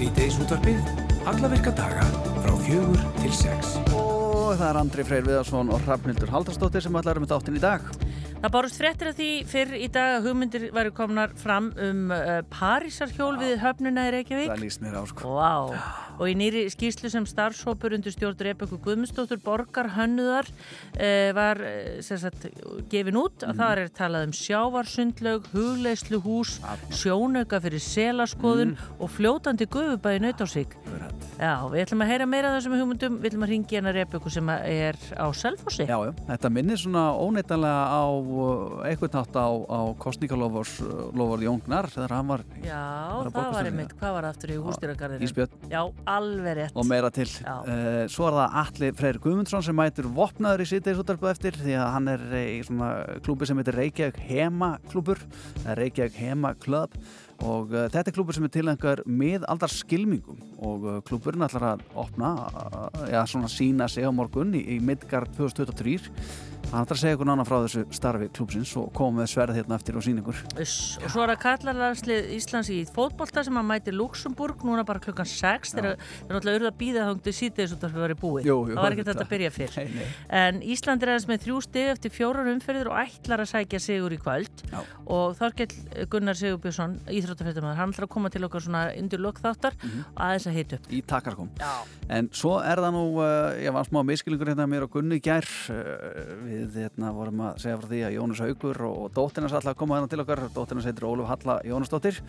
[0.00, 0.78] Sýteis útvarpið,
[1.28, 2.06] alla virka daga
[2.40, 3.74] frá fjögur til sex.
[3.92, 7.60] Og það er Andri Freyr Viðarsson og Rafnildur Haldarsdóttir sem ætlar um þetta áttin í
[7.60, 7.84] dag.
[8.40, 12.38] Það bárust fréttir af því fyrr í dag að hugmyndir væri komnar fram um uh,
[12.48, 14.48] Parísarhjól við höfnuna í Reykjavík.
[14.54, 15.34] Það líst mér á sko.
[15.36, 15.52] Vá,
[16.20, 22.00] og í nýri skýslu sem starfsópur undir stjórn Rebekku Guðmundsdóttur Borgar Hönnuðar uh, var uh,
[22.04, 22.44] sagt,
[22.92, 23.58] gefin út að Mhm.
[23.60, 26.58] það er talað um sjávarsundlaug, hugleisluhús,
[26.92, 29.00] sjónauka fyrir selaskoðun Mhm.
[29.00, 30.76] og fljótandi guðubæði nautásík.
[31.40, 34.48] Já, við ætlum að heyra meira þessum hugmyndum, við ætlum að ringi hérna Rebekku sem
[34.50, 35.86] er á Selfossi.
[35.88, 40.68] Já, já, þetta minnir svona óneitanlega á uh, einhvern nátt á, á kostningalofur
[41.40, 42.76] Jóngnar þegar hann var Já,
[43.16, 45.24] Var að það var einmitt, hvað var aftur í hústýragarðinu?
[45.24, 45.48] Ísbjörn.
[45.70, 45.80] Já,
[46.16, 46.76] alveg rétt.
[46.76, 47.28] og meira til.
[47.46, 51.90] Uh, svo er það Alli Freyr Guðmundsson sem mætur vopnaður í sýteisúttarpu eftir því að
[51.94, 52.90] hann er í svona
[53.24, 55.22] klúbi sem heitir Reykjavík Hema klúbur,
[55.78, 56.96] Reykjavík Hema Club
[57.40, 61.84] og uh, þetta er klúbur sem er tilengar miðaldar skilmingum og uh, klúburinn ætlar að
[62.00, 62.34] opna,
[63.08, 66.10] já svona sína sig á morgun í, í Midgard 2023
[66.70, 69.74] hann ætlar að segja ykkur nána frá þessu starfi klúbsins og koma með sverð hérna
[69.78, 70.40] eftir og sína ykkur.
[70.62, 75.02] Uss, og svo er það kallarlandslið Íslands í fótbolta sem að mæti Luxemburg núna bara
[75.02, 78.18] klukkan 6 þegar það er náttúrulega urða að býða þangtu síðdeis út af að vera
[78.20, 78.46] búið.
[78.50, 79.76] Jú, jú, það var ekki þetta að byrja fyrr.
[79.80, 80.06] Nei, nei.
[80.42, 84.14] en Ísland er aðeins með þrjú stig eftir fjórar umferðir og ætlar að sækja sigur
[84.14, 84.64] í kvöld.
[84.70, 84.80] Já.
[85.10, 90.04] og Þorkell Gunnar Sigurbjörnsson íþróttafréttamaður, hann ætlar að koma til okkar svona undir lokþáttar Mhm.
[90.14, 90.86] aðeins að hita upp
[96.60, 99.98] við hérna vorum að segja frá því að Jónas Haugur og, og dóttirnas alltaf koma
[99.98, 100.42] hérna til okkar.
[100.54, 102.20] Dóttirnas heitir Óluf Halla Jónasdóttir.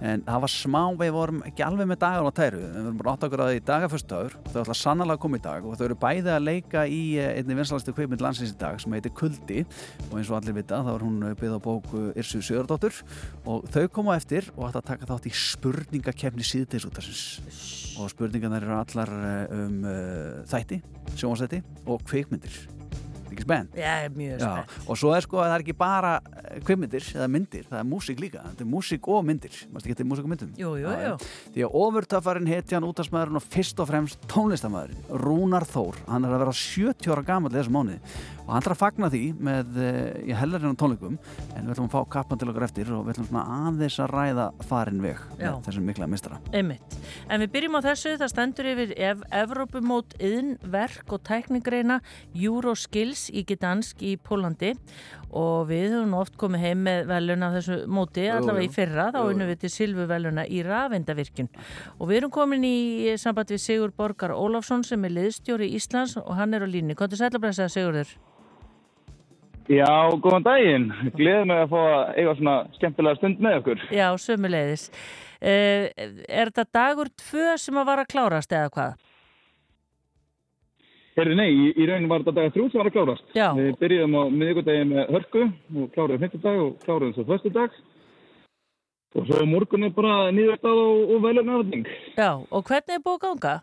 [0.00, 3.14] En það var smá, við vorum ekki alveg með dagar á tæru, við vorum bara
[3.14, 5.84] átt okkur að það í dagaföstaður þau ætla sannlega að koma í dag og þau
[5.86, 9.66] eru bæði að leika í uh, einni vinslastu kveipmynd landsins í dag sem heitir Kuldi.
[10.08, 13.02] Og eins og allir vita þá er hún byggð á bóku Irsu Sigurdóttur
[13.44, 18.76] og þau koma eftir og ætla að taka þátt í spurningakefni síðdeisútarsins og spurningarnar eru
[18.80, 20.80] allar eh, um uh, þætti,
[21.14, 22.79] sjónvarsætti og kveikmyndir
[23.36, 23.76] ekki spennt?
[23.78, 24.74] Já, mjög spennt.
[24.86, 27.88] Og svo er sko að það er ekki bara eh, kveikmyndir eða myndir, það er
[27.90, 28.44] músík líka.
[28.48, 30.52] Þetta er músík og myndir, mást ekki þetta er músík og myndum?
[30.60, 31.14] Jú, jú, jú.
[31.54, 36.44] því að ofurtöffarinn hetjan útastmaðurinn og fyrst og fremst tónlistamæðurinn Rúnar Þór, hann er að
[36.44, 38.00] vera 70 ára gammal þessu mánuði
[38.50, 39.76] og hann ætlar að fagna því með,
[40.26, 41.18] ég hellar hennar tónleikum
[41.54, 44.46] en við ætlum að fá kappan til okkur eftir og við ætlum aðeins að ræða
[44.66, 46.96] farin veg þessum mikla mistara Einmitt.
[47.30, 52.00] En við byrjum á þessu, það stendur yfir ef Evrópumót yðn, verk og tækningreina
[52.34, 54.72] Euroskills í Gdansk í Pólandi
[55.30, 59.20] og við höfum oft komið heim með velun af þessu móti, allavega í fyrra, þá
[59.28, 61.52] unnum við til Silvu veluna í Ravendavirkjun
[62.00, 66.34] og við erum komin í samband við Sigur Borgar Ólafsson sem er liðstjóri Íslands og
[66.34, 66.98] hann er á línni.
[66.98, 68.10] Hvað er sætlabressa Sigurður?
[69.70, 70.88] Já, góðan daginn.
[71.14, 73.84] Gleðið mig að fá að eiga svona skemmtilega stund með okkur.
[73.94, 74.88] Já, sömuleiðis.
[75.40, 75.86] Uh,
[76.26, 79.06] er þetta dagur tvö sem að vara að klárast eða hvað?
[81.20, 83.30] Herri, nei, í, í rauninu var þetta dagar þrjú sem var að klárast.
[83.36, 83.46] Já.
[83.60, 87.80] Við byrjuðum á miðvikudegi með hörku og kláruðum fyrstudag og kláruðum svo föstudag.
[89.14, 91.86] Og svo morgun er bara nýðvistað og, og velun afning.
[92.18, 93.54] Já, og hvernig er búið að ganga?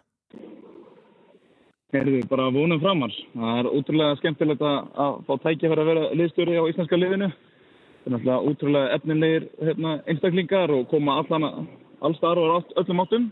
[1.96, 3.14] Herri, bara vonum framar.
[3.32, 7.30] Það er útrúlega skemmtilegt að, fá tækja að vera liðstjóri á íslenska liðinu.
[7.32, 13.30] Það er náttúrulega útrúlega efnilegir hérna, einstaklingar og koma allstar og öllum áttum.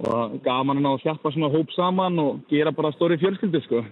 [0.00, 3.84] Og gaman að ná að hjappa svona hóp saman og gera bara stóri fjölskyldu, sko.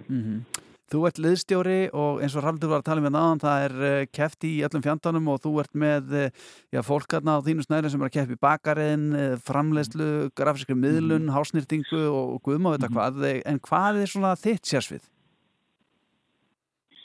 [0.92, 3.96] Þú ert liðstjóri og eins og Raldur var að tala með náðan, það er uh,
[4.14, 7.90] keft í öllum fjandanum og þú ert með uh, já, fólk hérna á þínu snæri
[7.90, 13.28] sem er að keppi bakariðin, uh, framleiðslu, grafískri miðlun, hásnýrtingu og guðma veit hvað.
[13.42, 15.04] En hvað er svona þitt sérsvið?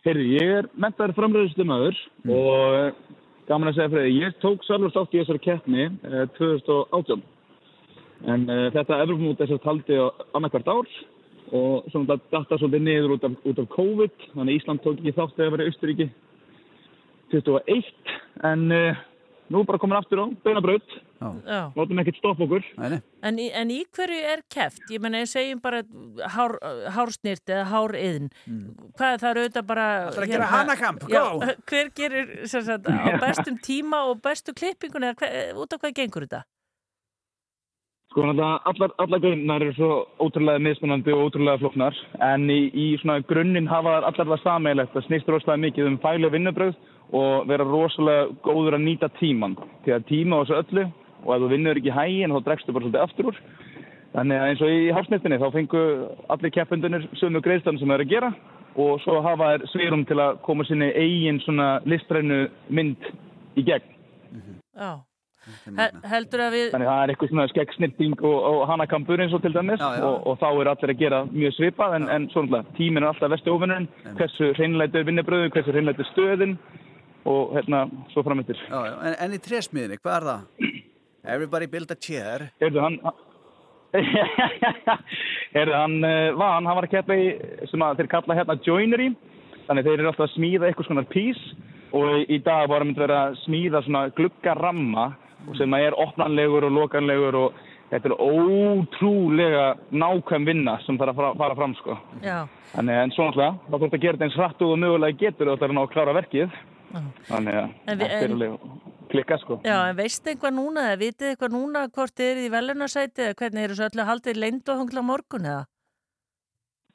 [0.01, 1.97] Heyrði, ég er mentaður framræðistumöður
[2.33, 6.23] og eh, gaman að segja fyrir því, ég tók sjálfur sátt í þessari keppni eh,
[6.39, 7.21] 2018.
[8.31, 10.05] En uh, þetta Evropamót þess að taldi á
[10.37, 10.89] annarkvært ár
[11.51, 15.39] og svona datta svolítið niður út af, út af COVID, þannig Ísland tók ekki þátt
[15.39, 16.09] að vera í Austuríki
[17.31, 17.89] 21,
[18.47, 19.01] en uh,
[19.51, 21.59] nú bara komin aftur á beinabraut, Já.
[21.75, 22.63] látum ekkert stoppa okkur.
[22.79, 22.99] Nei, nei.
[23.27, 24.83] En en í hverju er keft?
[24.91, 25.83] Ég menna, ég segjum bara
[26.35, 26.55] hár,
[26.95, 28.31] hársnýrt eða háriðn.
[28.97, 29.89] Hvað er það auðvitað bara...
[30.07, 31.23] Það er að gera hanakamp, Já,
[31.69, 35.97] hver gerir sem sagt, á bestum tíma og bestu klippingun eða hver, út af hvað
[35.99, 36.43] gengur þetta?
[38.11, 43.21] Sko allar, allar grunnar eru svo ótrúlega mismunandi og ótrúlega flóknar en í, í svona
[43.23, 46.73] grunninn hafa allar það sameigilegt að snýst rosalega mikið um fælu vinnubröð
[47.15, 49.55] og vera rosalega góður að nýta tíman
[49.85, 50.83] því að tíma á þessu öllu
[51.23, 53.39] og ef þú vinnur ekki hægin þá dregstu bara svolítið aftur úr.
[54.11, 55.83] Þannig að eins og í hálsnittinni þá fengu
[56.35, 58.33] allir keppundunir sömu greiðstan sem þeir eru að gera
[58.75, 62.41] og svo hafa þær svirum til að koma sinni eigin svona listrænu
[62.75, 63.07] mynd
[63.55, 63.95] í gegn.
[64.75, 64.99] Já.
[65.41, 66.67] He heldur að við...
[66.75, 70.03] Þannig það er eitthvað svona skeggsnirting og, og hanakampur eins og til dæmis Já, já.
[70.05, 73.33] Og, og þá er allir að gera mjög svipað en, en svona tíminn er alltaf
[73.33, 73.87] vestu ofinnurinn,
[74.19, 76.53] hversu hreinlæti er vinnubröðu, hversu hreinlæti er stöðin
[77.31, 77.81] og hérna
[78.13, 78.23] svo.
[78.25, 78.93] Já, já.
[79.09, 80.69] En, en í trésmiðinni, hvað er það?
[81.33, 82.47] Everybody build a chair.
[82.61, 83.01] Heyrðu, hann...
[85.55, 87.27] Heyrðu, hann var, hann, hann var að keppa í,
[87.69, 89.09] sem að þeir kalla hérna joinery,
[89.67, 91.41] þannig þeir eru alltaf að smíða eitthvað svona pís
[91.97, 95.09] og í dag var að mynda vera að smíða svona gluggaramma
[95.57, 97.61] sem að er opnanlegur og lokanlegur og
[97.91, 101.97] þetta er ótrúlega nákvæm vinna sem þarf að fara, fara fram, sko.
[102.23, 102.37] Já,
[102.71, 105.59] Þannig en svona alltaf, þá þurft að gera þetta eins hratt og mögulega getur og
[105.59, 106.55] það er ná að klára verkið.
[107.27, 108.71] Þannig að þetta er alveg
[109.11, 109.59] klikka, sko.
[109.67, 113.37] já, en veistu eitthvað núna eða vitið eitthvað núna hvort þið eru í velunarsæti eða
[113.41, 115.65] hvernig eru svo öllu haldið leynd og hungla morgun eða?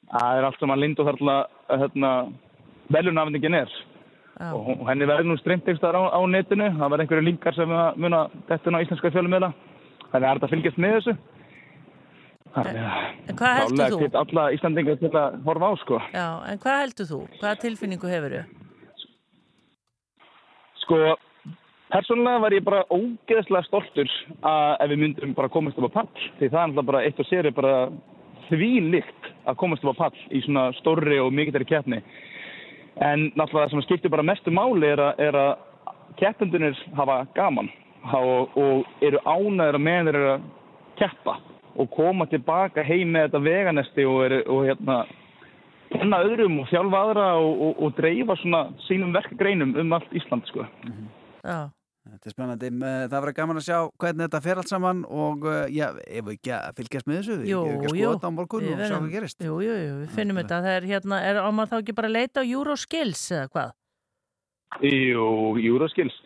[0.07, 1.35] Það er allt sem að Lind og þarna
[1.67, 2.11] hérna,
[2.95, 3.73] velunafningin er.
[4.37, 6.67] Já, og henni verður nú streymt einhverstaðar á, á netinu.
[6.77, 8.19] Það verður einhverju linkar sem að muna
[8.49, 9.49] þetta á íslenska fjölumöla
[10.11, 11.15] þannig að það er að fylgjast með þessu?
[12.57, 13.99] Þannig að En hvað heldur klálega þú?
[14.03, 15.99] hvet alla Íslandingar til að horfa á sko.
[16.13, 17.19] Já, en hvað heldur þú?
[17.41, 18.45] Hvaða tilfinningu hefur þau?
[20.87, 20.97] sko
[21.91, 24.11] persónulega var ég bara ógeðslega stoltur
[24.47, 26.27] að ef við myndum bara komast upp á pall.
[26.39, 27.75] Því það er náttúrulega bara eitt og sér bara
[28.47, 32.01] því líkt að komast upp á pall í svona stórri og mikilværi keppni
[33.03, 35.51] En náttúrulega það sem skiptir bara mestu máli er að, er að
[36.17, 37.69] keppendunir hafa gaman
[38.15, 40.47] og, og eru ánæður að meðan þeir eru að
[40.97, 41.37] keppa
[41.77, 44.97] og koma tilbaka heim með þetta veganesti og, er, og hérna
[45.91, 50.65] kenna öðrum og þjálfa aðra og, og, dreifa svona sínum verkagreinum um allt Ísland sko.
[51.45, 51.69] Já,
[52.07, 52.67] Þetta er spennandi.
[52.71, 56.25] Eh, Það verður gaman að sjá hvernig þetta fer allt saman og eh, já, ef
[56.27, 58.71] við ekki að fylgjast með þessu, við Jú, ekki að skoða þetta á morgun Við
[58.77, 59.41] og sjá hvað gerist.
[59.47, 60.61] jú, jú, jú, við finnum þetta.
[60.67, 63.75] Það er hérna, er á maður þá ekki bara að leita á Euroskills eða hvað?
[64.83, 65.27] Jú,
[65.63, 66.17] Euroskills.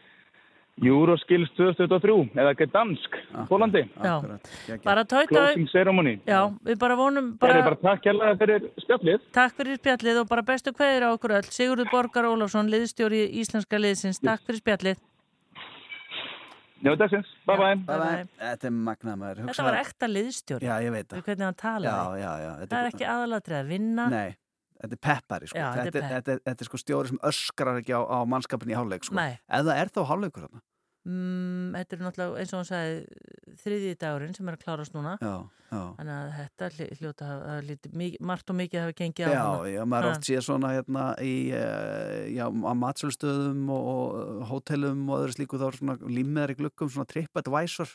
[0.81, 3.17] Euroskills 2023 eða Gdansk,
[3.49, 3.81] Pólandi.
[4.01, 4.13] Já.
[4.15, 4.47] Akkurat.
[4.85, 6.13] Bara tauta, Closing ceremony.
[6.25, 9.19] já, við bara vonum, Það er bara, bara takk hérlega fyrir spjallið.
[9.35, 11.43] takk fyrir spjallið og bara bestu kveðir á okkur öll.
[11.53, 14.97] Sigurður Borgar Ólafsson, liðstjóri íslenska liðsins, takk fyrir spjallið.
[16.81, 17.31] Njóðu dagsins.
[17.45, 17.75] Bye bye.
[17.75, 18.27] Bye Bye bye.
[18.41, 19.41] Þetta er magnað maður.
[19.51, 21.23] Þetta var ekta liðstjóri, Já, ég veit það.
[21.27, 22.21] hvernig hann Já, talaði.
[22.23, 22.51] já, já.
[22.61, 24.07] Þetta Það er ekki aðalatrið að vinna.
[24.09, 24.31] Nei,
[24.81, 25.59] þetta er peppari, sko.
[25.61, 28.73] Já, þetta er þetta, þetta, þetta er sko stjóri sem öskrar ekki á, á mannskapin
[28.73, 29.15] í hálfleik, sko.
[29.19, 29.37] Nei.
[29.45, 30.61] Ef það er þá hálfleikur þarna.
[31.01, 32.97] Mm, þetta er náttúrulega, eins og hann sagði,
[33.63, 35.15] þriðji dagurinn sem er að klárast núna.
[35.17, 35.31] Já,
[35.71, 35.79] já.
[35.97, 36.67] Þannig að þetta
[36.99, 40.11] hljóta að mikið- margt og mikið hafa gengið á Já, já, maður Ha.
[40.11, 45.57] oft séð svona hérna í, uh, já, á matsölstöðum og, og hótelum og öðru slíku
[45.57, 47.89] þá er svona límiðar í gluggum, svona TripAdvisor,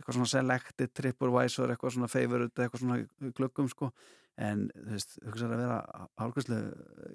[0.00, 3.92] eitthvað svona selected TripAdvisor, eitthvað svona favorite, eitthvað svona í gluggum, sko.
[4.36, 5.76] En, þú veist, hugsaður að vera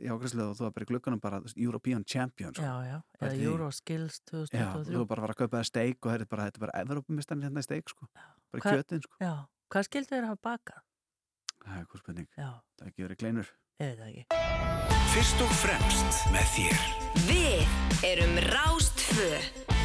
[0.02, 2.64] í ágræslu og þú er bara í gluggunum bara þú veist, European Champion, sko.
[2.66, 3.44] Já, já, eða því?
[3.52, 4.96] Euroskills Já, þú 2023.
[5.02, 6.82] er bara að fara að kaupa það steik og þetta er bara, þetta er bara
[6.82, 8.08] Evrópumistarinn hérna í steik, sko.
[8.52, 9.14] Bara Hvað- kjötin, sko.
[9.22, 9.34] Já,
[9.70, 10.82] hvað skildu þér að hafa bakað?
[11.62, 12.28] Það er eitthvað spurning.
[12.38, 12.50] Já,
[12.82, 13.48] Það er ekki verið kleinur.
[13.82, 14.26] ég veit það ekki.
[15.14, 16.80] Fyrst og fremst með þér.
[17.30, 17.62] Við
[18.10, 19.81] erum Rástfö.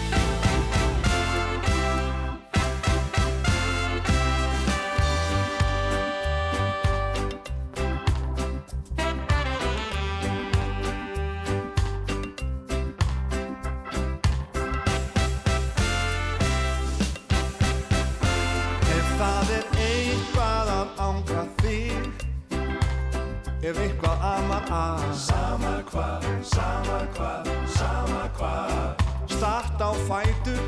[23.67, 25.05] Ef eitthvað amar að.
[25.19, 29.01] Sama hvað, sama hvað, sama hvað.
[29.27, 30.61] Start á fætur,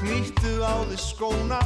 [0.00, 1.58] hnýttu á þið skóna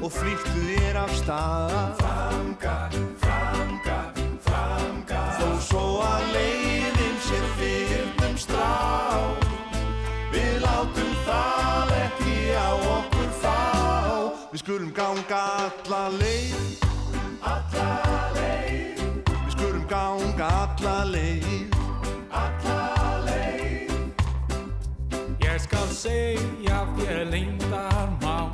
[0.00, 1.76] Og flýttu þér af stað.
[2.00, 4.08] Framgar, framgar,
[4.48, 8.72] framgar Þó svo að leiðin sér fyrnum strá
[10.32, 13.56] Við látum það ekki á okkur fá.
[14.56, 16.86] Við skulum ganga alla leið.
[17.44, 18.07] Alla
[19.88, 21.72] Ganga alla leið.
[22.28, 23.92] Alla leið.
[25.40, 28.52] Ég skal segja þér leyndarmál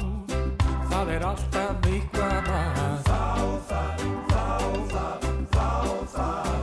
[0.92, 3.00] Það er alltaf eitthvað að.
[3.08, 3.24] Þá
[3.70, 4.46] það, þá
[4.92, 5.18] það,
[5.56, 5.70] þá
[6.14, 6.54] það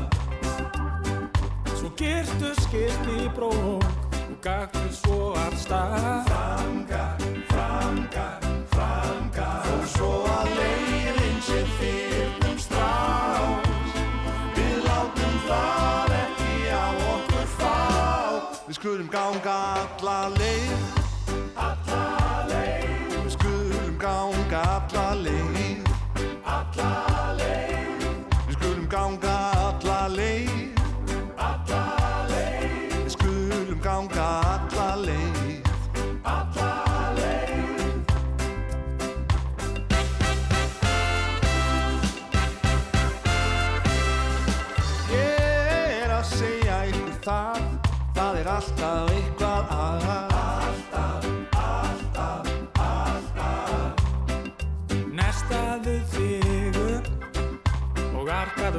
[1.76, 3.84] Svo gertu skipt í brók
[4.22, 6.24] og gagtu svo af stað.
[6.30, 12.01] Framgar, framgar, framgar Þó svo að leiðin sér fyrnum
[18.82, 20.81] skulum ganga alla leið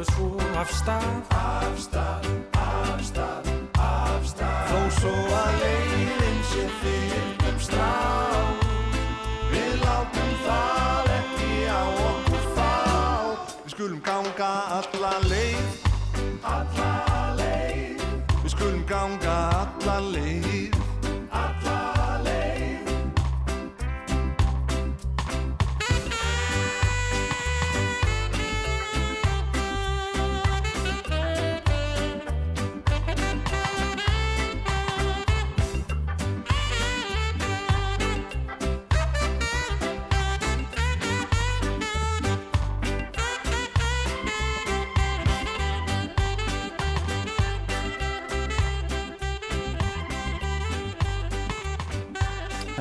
[0.02, 1.04] arkaðu svo af stað.
[1.30, 3.47] Af stað, af stað,
[3.78, 4.66] af stað.
[4.71, 7.92] Þó svo að leiðin sé þig um strá
[9.52, 12.73] Við látum það ekki á okkur fá.
[13.64, 15.62] Við skulum ganga alla leið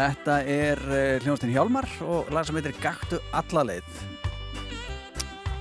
[0.02, 4.00] Þetta er uh, hljónstinn Hjálmar og lag sem heitir Gaktu alla leið.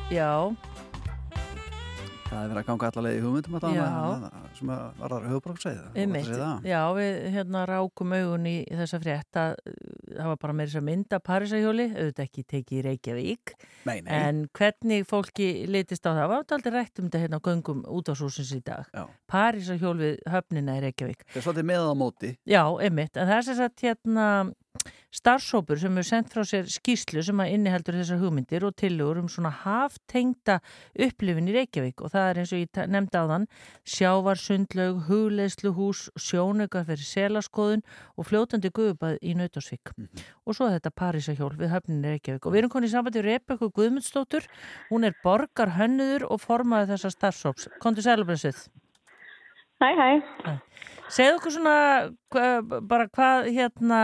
[0.09, 0.49] Já,
[2.31, 5.87] Það er verið að ganga alla leið í hugmyndum að það sem var þar höfuborgsæðið.
[5.99, 6.29] einmitt.
[6.71, 9.73] Já, við hérna rákum augun í þessa frétt að uh,
[10.15, 13.55] það var bara meira þess að mynda Parísahjóli, auðvitað ekki tekið í Reykjavík,
[13.91, 14.13] Nei, nei.
[14.21, 17.83] en hvernig fólki litist á það, var þetta aldrei rætt um þetta hérna á göngum
[17.99, 18.87] út á súsins í dag.
[19.31, 21.27] Parísahjól við höfnina í Reykjavík.
[21.35, 22.33] Það er svolítið með á móti.
[22.47, 24.29] Já, einmitt, en það er sem sagt hérna
[25.15, 29.29] starfsópur sem hefur sendt frá sér skýslu sem að inniheldur þessar hugmyndir og tillögur um
[29.33, 30.61] svona haftengda
[30.95, 32.05] upplifin í Reykjavík.
[32.05, 33.49] Og það er eins og ég nefndi á þann
[33.97, 37.85] sjávarsundlaug, hugleisluhús, sjónauka fyrir selaskoðun
[38.17, 39.95] og fljótandi guðubað í Nautasvík
[40.51, 42.47] og svo er þetta Parísahjól við höfnin í Reykjavík.
[42.47, 44.47] Og við erum konið í sambandi Rebekku Guðmundsdóttur.
[44.91, 47.69] Hún er borgar hönnuður og formaði þessar starfsóps.
[47.83, 48.67] Kontu sælubrensið.
[49.81, 50.57] Hæ, hæ.
[51.11, 51.77] Segðu okkur svona
[52.31, 52.47] hva,
[52.87, 54.01] bara hvað hérna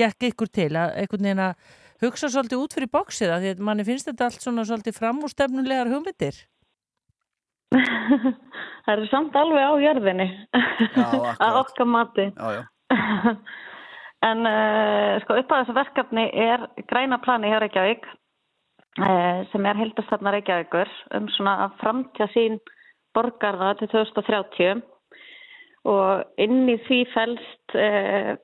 [0.00, 1.68] gekk ykkur til að einhvern veginn að
[2.04, 5.92] hugsa svolítið út fyrir bóksið að því að manni finnst þetta allt svona svolítið framústefnulegar
[5.92, 6.40] hugmyndir.
[8.84, 10.26] Það eru samt alveg á jörðinni
[10.94, 11.06] Já,
[11.46, 12.26] að okkar mati.
[12.34, 12.62] Já, já.
[14.28, 19.80] en uh, sko upp á þessu verkefni er græna plani hjá Reykjavík uh, sem er
[19.80, 22.60] heldastafna Reykjavíkur um svona framtja sín
[23.14, 24.82] borgarða til 2030
[25.90, 28.34] og inn í því fælst uh,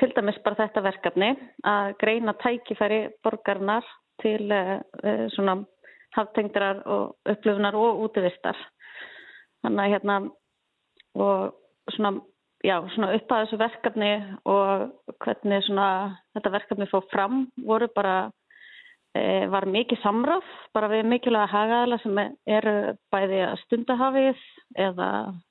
[0.00, 1.30] til dæmis bara þetta verkefni
[1.68, 3.86] að greina tækifæri borgarnar
[4.22, 5.60] til uh, svona
[6.16, 8.58] haftengdrar og upplifunar og útivistar.
[9.62, 10.16] Þannig að hérna
[11.20, 12.12] og svona,
[12.64, 14.10] já, svona upp að þessu verkefni
[14.48, 15.88] og hvernig svona
[16.36, 18.30] þetta verkefni fór fram voru bara,
[19.50, 22.74] var mikið samráð bara við mikilvæga hagaðala sem eru
[23.10, 24.42] bæði að stundahafið
[24.78, 25.08] eða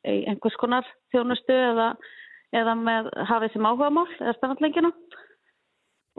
[0.08, 1.90] einhvers konar þjónustu eða,
[2.56, 4.94] eða með hafið sem áhugamál eða stafnallengina.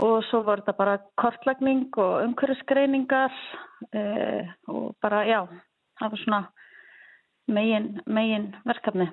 [0.00, 3.32] Og svo var þetta bara kortlagning og umhverfisgreiningar
[3.92, 4.02] e,
[4.68, 5.40] og bara, já,
[6.00, 6.42] það var svona
[7.52, 9.10] megin, megin verkefni.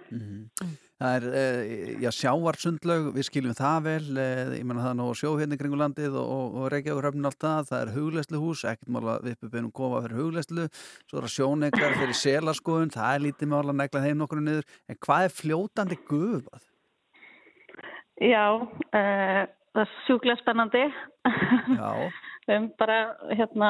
[0.98, 5.06] Það er, uh, já, sjávarsundlaug, við skiljum það vel, uh, ég menna það er nú
[5.20, 8.64] sjó hérna í kringu landið og, og, og Reykjavík höfnin allt það, það er hugleisluhús,
[8.72, 10.66] ekkert mála við upp beinum kofa fyrir hugleislu,
[11.06, 14.66] svo er það sjóneikar fyrir selaskoðun, það er lítið mála að negla þeim nokkur niður,
[14.90, 16.66] en hvað er fljótandi gufað?
[18.18, 19.42] Já, uh,
[19.78, 20.86] það er sjúklega spennandi.
[21.78, 21.92] Já,
[22.58, 23.00] um bara,
[23.38, 23.70] hérna,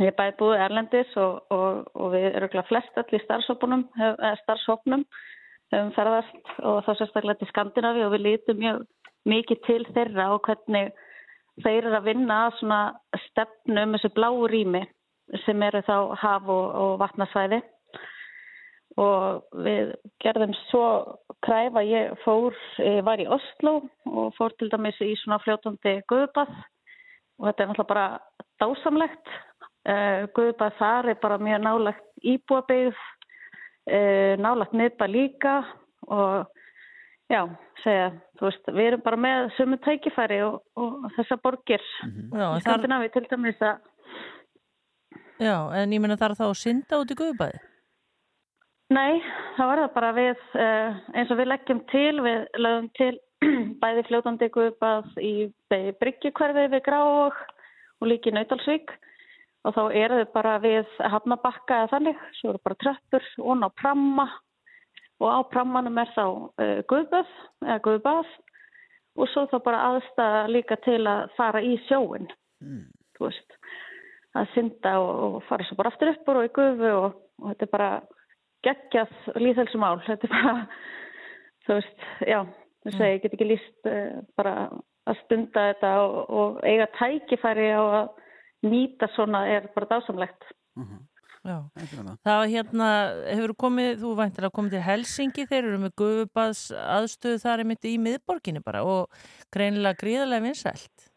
[0.00, 3.20] ég er bæði búið Erlendis og, og, og við erum glæð flest öll í
[5.76, 8.84] um ferðast og þá sérstaklega til Skandinavi og við lítum mjög
[9.28, 10.92] mikið til þeirra og hvernig
[11.64, 12.80] þeir eru að vinna svona
[13.26, 14.84] stefnu um þessu bláu rými
[15.44, 17.60] sem eru þá haf og, og vatnasvæði.
[18.98, 19.92] Og við
[20.24, 20.86] gerðum svo
[21.44, 26.50] kræfa, ég fór, ég var í Oslo og fór til dæmis í svona fljótandi guðbað
[27.38, 28.08] og þetta er náttúrulega bara
[28.62, 29.36] dásamlegt.
[29.88, 33.17] Uh, guðbað þar er bara mjög nálagt íbúabyggð, uh,
[34.42, 35.54] nálagt miðba líka
[36.08, 36.48] og
[37.28, 37.42] já,
[37.82, 41.84] segja, þú veist, við erum bara með sömu tækifæri og, og þessar borgir.
[42.02, 43.80] Já, en þar, Skandinavi til dæmis að
[45.38, 47.64] já, en ég meina þar þá að synda út í guðbæði.
[48.96, 49.20] Nei,
[49.58, 53.12] þá er það bara við, uh, eins og við leggjum til, við lögum til
[53.82, 55.34] bæði fljótandi guðbað í
[56.00, 57.36] bryggjukverfi við Gráog
[57.98, 58.94] og líki Nautalsvík
[59.66, 63.70] og þá eru þau bara við hafnabakka eða þannig, svo eru bara tröppur og á
[63.80, 64.28] pramma.
[65.18, 67.30] Og á prammanum er þá uh, guðbað
[67.66, 68.28] eða guðbað.
[69.18, 72.28] Og svo þá bara aðstæða líka til að fara í sjóin,
[73.18, 73.56] þú veist,
[74.38, 77.50] að synda og, og fara svo bara aftur upp úr og í gufu og, og
[77.50, 77.90] þetta er bara
[78.68, 79.96] geggjað líðhelsumál.
[80.06, 80.54] Þetta er bara,
[81.66, 82.38] þú veist, já,
[82.86, 84.54] þú segi, ég get ekki líst uh, bara
[85.08, 88.17] að stunda þetta og, og eiga tækifæri á að
[88.66, 90.48] nýta svona er bara dásamlegt.
[91.46, 91.58] Já.
[91.78, 92.16] Ekki með það.
[92.26, 92.88] Það hérna,
[93.30, 97.92] hefur komið, þú væntir að komið til Helsingi, þeir eru með gufubads aðstöðu þar myndi
[97.94, 99.20] í miðborginni bara og
[99.54, 101.08] greinilega gríðarlega vinsælt.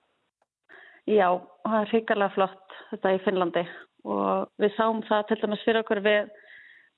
[1.09, 1.27] Já,
[1.65, 3.65] það er hrigalega flott þetta í Finnlandi
[4.11, 6.29] og við sáum það til dæmis fyrir okkur við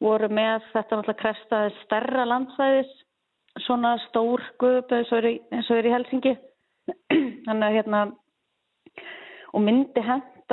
[0.03, 2.91] vorum með þetta náttúrulega krefstaði stærra landsvæðis
[3.65, 6.33] svona stór guðup eins og er í, eins og er í Helsingi
[7.47, 8.03] þannig að hérna
[9.53, 10.03] og myndi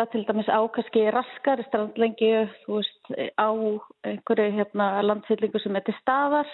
[0.00, 1.00] henda til dæmis á kannski
[2.64, 3.04] þú veist
[3.36, 3.48] á
[4.04, 6.46] einhverju hérna landfyllingu sem er til staðar.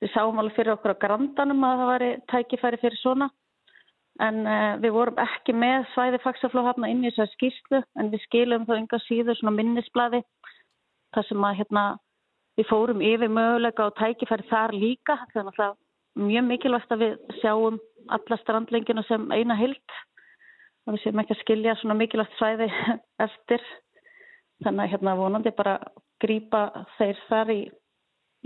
[0.00, 3.28] Við sáum alveg fyrir okkur á grandanum að það væri tækifæri fyrir svona.
[4.20, 8.64] En uh, við vorum ekki með svæði faksaflóhafna inn í þessari skýrslu en við skilum
[8.64, 10.22] þá yngar síður svona minnisbladi
[11.14, 11.84] þar sem að hérna
[12.56, 15.18] við fórum yfir möguleika og tækifæri þar líka.
[15.34, 20.00] Þannig að það er mjög mikilvægt að við sjáum alla strandlengina sem eina hild
[20.86, 22.70] og við séum ekki að skilja svona mikilvægt svæði
[23.26, 23.66] eftir
[24.64, 25.76] þannig að hérna vonandi bara
[26.20, 26.64] grípa
[26.98, 27.60] þeir þar í,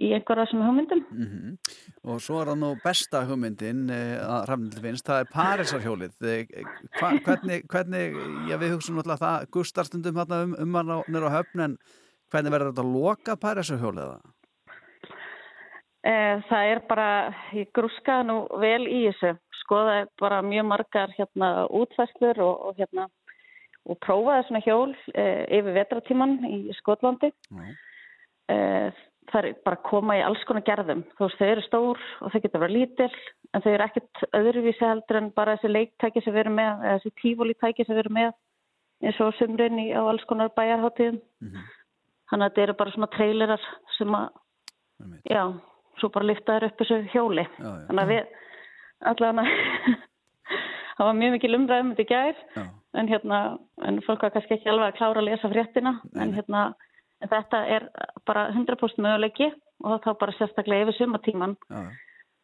[0.04, 1.56] í einhverja sem hugmyndum Mm
[2.04, 6.16] Og svo er það nú besta hugmyndin eh, að Rafnildur finnst, það er Parísarhjólið.
[6.28, 6.64] Eh,
[6.98, 8.18] Hva, hvernig, hvernig,
[8.50, 11.76] já við hugsaum náttúrulega það gustarstundum um, um hann á, nýra á höfn en
[12.28, 14.20] hvernig verður þetta að loka Parísarhjólið það?
[14.20, 14.43] Eh,
[16.04, 17.08] Það er bara,
[17.56, 19.30] ég grúskaði nú vel í þessu,
[19.62, 23.06] skoðaði bara mjög margar hérna útfæslur og, og hérna
[23.90, 27.30] og prófaði svona hjól eh, yfir vetratíman í Skotlandi.
[27.52, 27.66] Já.
[28.52, 31.04] Eh, það er bara að koma í alls konar gerðum.
[31.16, 33.10] Þú veist, þau eru stór og þau getur verið lítil
[33.54, 37.14] en þau eru ekkert öðruvísi heldur en bara þessi leiktæki sem við erum með, þessi
[37.22, 38.32] tífólítæki sem við erum með
[39.04, 41.20] eins og sumrin í, á alls konar bæjarháttíðum.
[41.44, 41.68] Mhm.
[42.32, 43.64] Þannig að þetta eru bara svona trailerar
[43.98, 44.28] sem að,
[45.28, 45.42] já,
[46.00, 47.44] svo bara liftaður upp þessu hjóli.
[47.58, 47.86] Já, já.
[47.88, 48.38] Þannig að við,
[49.10, 49.44] allavega,
[50.98, 52.64] það var mjög mikil umræðum þetta í gær, Já.
[53.00, 53.40] en hérna,
[53.88, 56.64] en fólk var kannski ekki alveg að klára að lesa fréttina, en hérna,
[57.24, 57.88] en þetta er
[58.28, 59.50] bara 100% möguleiki
[59.84, 61.56] og þá bara sérstaklega yfir sumatíman.
[61.70, 61.84] Já,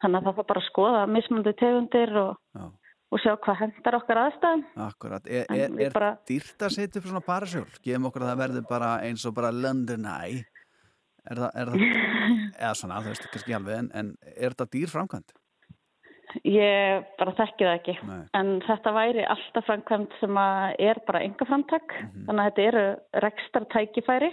[0.01, 2.61] Þannig að það var bara að skoða mismunandi tegundir og,
[3.13, 4.63] og sjá hvað hendar okkar aðstæðum.
[4.87, 5.27] akkurat.
[5.29, 7.75] Er, er, er bara- dýrt að setja upp svona Parísarhjól?
[7.85, 10.41] Gefum okkur að það verður bara eins og bara London Eye.
[11.29, 11.85] Er það, er það,
[12.63, 15.35] eða svona, þú veist, kannski alveg, en, en er þetta dýr framkvæmt?
[16.47, 17.95] Ég bara þekki það ekki.
[18.07, 18.21] Nei.
[18.39, 21.97] En þetta væri alltaf framkvæmt sem er bara enga framtak.
[21.99, 22.27] Mhm.
[22.29, 22.85] Þannig að þetta eru
[23.27, 24.31] rekstar tækifæri.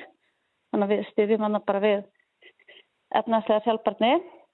[0.71, 2.04] Þannig að við styðjum hann bara við
[3.17, 4.12] efnaðslega sjálfbarni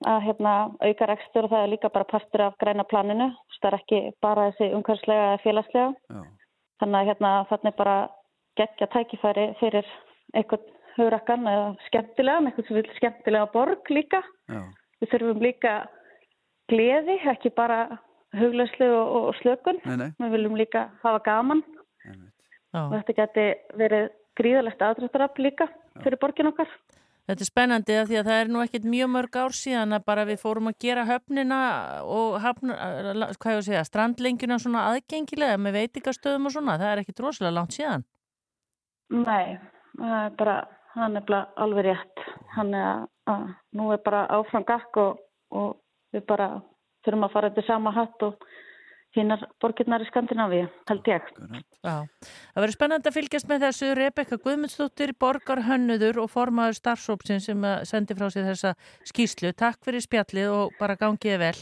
[0.07, 3.29] að hérna, auka rekstur og það er líka bara partur af græna planinu.
[3.59, 5.93] Það er ekki bara þessi umhverfslega eða félagslega.
[6.11, 6.23] Já,
[6.83, 7.97] Þannig að hérna, þannig er bara
[8.59, 9.87] geggja tækifæri fyrir
[10.35, 10.65] einhvern
[10.97, 14.23] hugrakkan eða skemmtilegan, einhvern sem vil skemmtilega borg líka.
[14.49, 14.61] já,
[15.01, 15.71] Við þurfum líka
[16.71, 17.99] gleði, ekki bara
[18.33, 19.79] huglauslu og, og slökun.
[19.85, 21.63] nei, nei, Við viljum líka hafa gaman
[22.05, 22.33] einmitt.
[22.73, 23.01] og Já.
[23.03, 25.67] þetta geti verið gríðalegt aðdráttarafl líka
[26.01, 26.69] fyrir borgin okkar.
[27.23, 30.05] Þetta er spennandi af því að það er nú ekkert mjög mörg ár síðan að
[30.09, 31.59] bara við fórum að gera höfnina
[32.03, 32.75] og hafna,
[33.39, 36.75] hvað ég að segja, strandlengjuna svona aðgengilega með veitingastöðum og svona.
[36.81, 38.03] Það er ekkert rosalega langt síðan.
[39.13, 39.57] Nei,
[39.95, 40.57] það er bara,
[40.93, 42.27] það er nefnilega alveg rétt.
[42.55, 43.47] Þannig að, að
[43.79, 45.73] nú er bara áfram gakk og, og
[46.13, 46.51] við bara
[47.03, 48.45] þurfum að fara þetta sama hatt og
[49.13, 51.27] hinnar borgirnar í Skandinavíu, held ég.
[51.85, 51.97] Já.
[52.23, 57.85] Það verður spennandi að fylgjast með þessu Rebekka Guðmundsdóttir, borgarhönnuður og formaður starfsópsin sem að
[57.89, 58.73] sendi frá sér þessa
[59.09, 59.53] skýslu.
[59.59, 61.59] Takk fyrir spjallið og bara gangiði vel.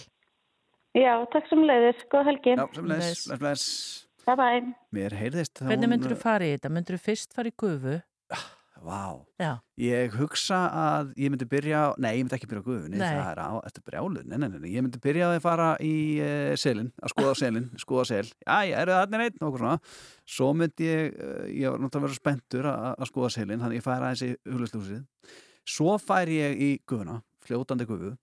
[0.96, 2.56] Já, takk sem leiðis, góð helgi.
[2.56, 3.28] Já, sem les, Bless.
[3.28, 3.68] bless, bless.
[4.28, 4.74] Bye bye.
[4.96, 6.72] Mér heyrðist þá Hvernig myndur þú fara í þetta?
[6.72, 8.00] Myndur þú fyrst fara í gufu?
[8.82, 9.60] Vá, Já.
[9.78, 13.12] ég hugsa að ég myndi byrja nei, ég myndi ekki byrja á guðunni, Nei.
[13.14, 15.68] það er á, þetta er brjálu, nei, nei, nei, nei, ég myndi byrja að fara
[15.86, 19.76] í uh, selin, að skoða selin, skoða sel, já, ég er það neitt, nokkuð svona,
[20.38, 23.78] svo myndi ég, uh, ég var náttúrulega að vera spenntur að, að skoða selin, þannig
[23.82, 25.38] ég færi aðeins í hugluslúsið,
[25.78, 28.16] svo færi ég í guðuna, fljótandi guðu,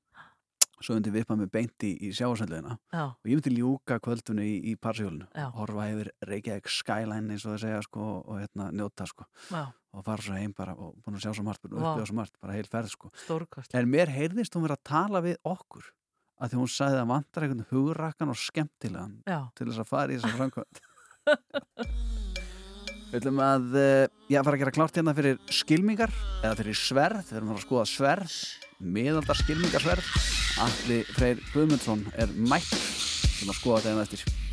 [0.85, 3.05] svo myndi vippa mig beint í, í sjáarsendleina Já.
[3.11, 7.63] og ég myndi ljúka kvöldunni í, í parsjólinu, horfa yfir Reykjavík skyline eins og það
[7.65, 9.27] segja, sko, og hérna njóta, sko.
[9.51, 11.93] Já, og fara svo heim bara og búin að sjá svo margt og Vá.
[11.93, 13.11] upplifa svo margt, bara heil ferð sko.
[13.25, 13.75] Stórkast.
[13.75, 15.89] en mér heyrðist hún vera að tala við okkur
[16.39, 19.41] að því hún sagði að vantar einhvern hugrakkan og skemmtilegan Já.
[19.59, 20.77] til þess að fara í þess að framkvæmt
[23.09, 26.13] Við ætlum að eh, já, fara að gera klárt hérna fyrir skilmingar
[26.43, 28.35] eða fyrir sverð, við erum að að skoða sverð
[28.79, 30.07] miðaldar skilmingarsverð
[30.63, 34.48] Alli Freyr Guðmundsson er mætt sem að skoða þetta hérna eftir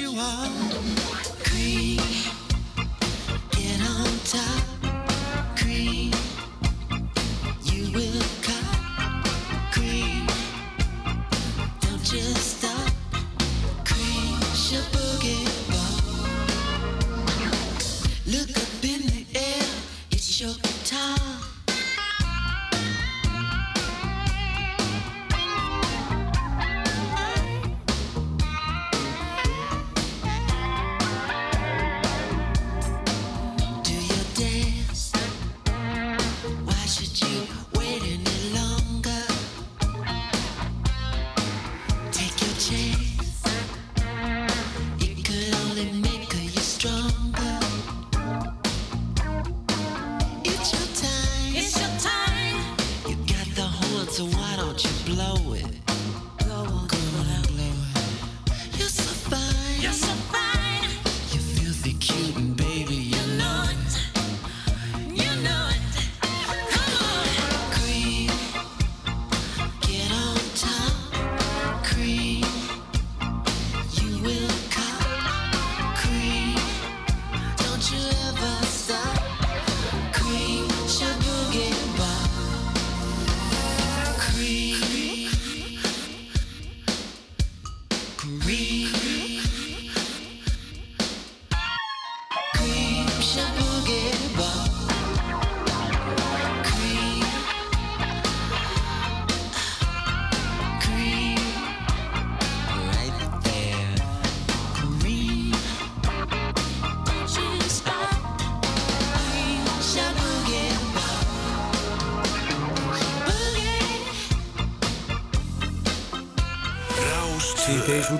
[0.00, 0.69] you are.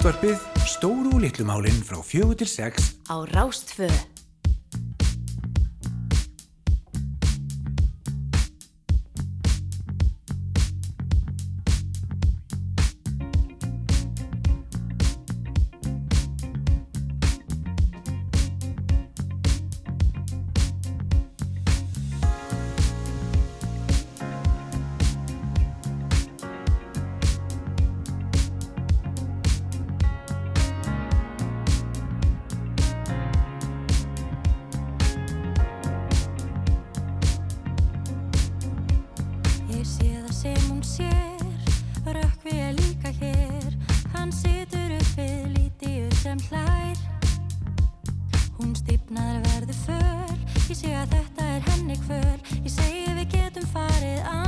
[0.00, 4.09] útvarpið Stóru og litlumálinn frá fjögur til sex á Rástföðu
[39.80, 41.44] Ég sé það sem hún sér,
[42.12, 43.76] rökk við er líka hér.
[44.12, 47.00] Hann situr uppið lítiðu sem hlær.
[48.58, 50.36] Hún stýpnar verðu föl,
[50.68, 52.36] ég sé að þetta er henni kvöl.
[52.60, 54.39] Ég segi við getum farið að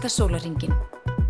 [0.00, 0.72] næsta sólaringin.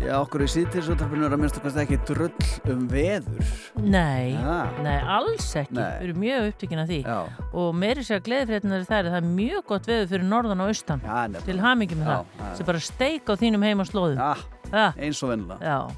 [0.01, 3.49] Já, okkur í síðtilsjóttarpinu er að minnst okkar ekki drull um veður.
[3.83, 4.69] Nei, Ja.
[4.81, 5.75] nei, alls ekki.
[5.75, 5.99] Nei.
[5.99, 7.03] Við erum mjög upptökin af því.
[7.03, 7.27] Já.
[7.53, 10.61] Og meiri sér að gleðifrétnar það er að það er mjög gott veður fyrir norðan
[10.61, 11.01] og austan.
[11.03, 11.45] Já, nefnilega.
[11.45, 12.25] Til hamingi með Já, það.
[12.39, 12.55] já.
[12.57, 14.17] Sem bara steik á þínum heim og slóðum.
[14.17, 14.35] Já,
[14.71, 14.91] Ja.
[14.97, 15.59] eins og vennilega.
[15.61, 15.91] Já.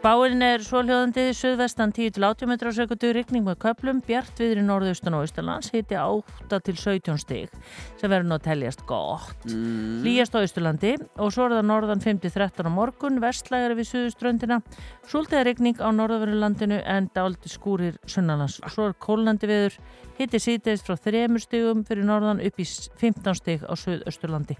[0.00, 4.62] Spáin er svóljóðandi suðvestan 10 til 80 metrar á sekundu, rigning með köplum, bjart viðri
[4.64, 7.52] norðaustan og austalands, hiti 8 til 17 stig,
[8.00, 9.44] sem verður nú að teljast gott.
[9.44, 10.00] Mm.
[10.00, 13.90] Hlýjast á austurlandi og svo er það norðan 5 til 13 á morgun, vestlægari við
[13.90, 14.62] suðuströndina,
[15.04, 18.56] súltiða rigning á norðaverulandinu en dáliti skúrir sunnanlands.
[18.72, 19.76] Svo er kólnandi viður,
[20.16, 22.70] hiti síðdeist frá 3 stigum fyrir norðan upp í
[23.04, 24.56] 15 stig á suðausturlandi.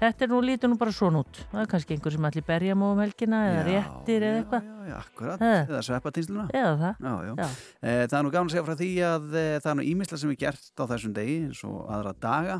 [0.00, 1.40] Þetta er nú lítur nú bara svona út.
[1.50, 4.68] Það er kannski einhver sem allir berja mú um helgina eða Já, réttir eða eitthvað.
[4.70, 5.42] Já, já, akkurat.
[5.44, 5.58] Eh.
[5.68, 6.46] Eða sveppatínsluna.
[6.56, 7.02] Eða það.
[7.04, 7.34] Já, já.
[7.42, 7.50] Já.
[7.82, 10.22] Eh, Það er nú gaman að segja frá því að eh, það er nú ímislega
[10.22, 12.56] sem er gert á þessum degi eins og aðra daga.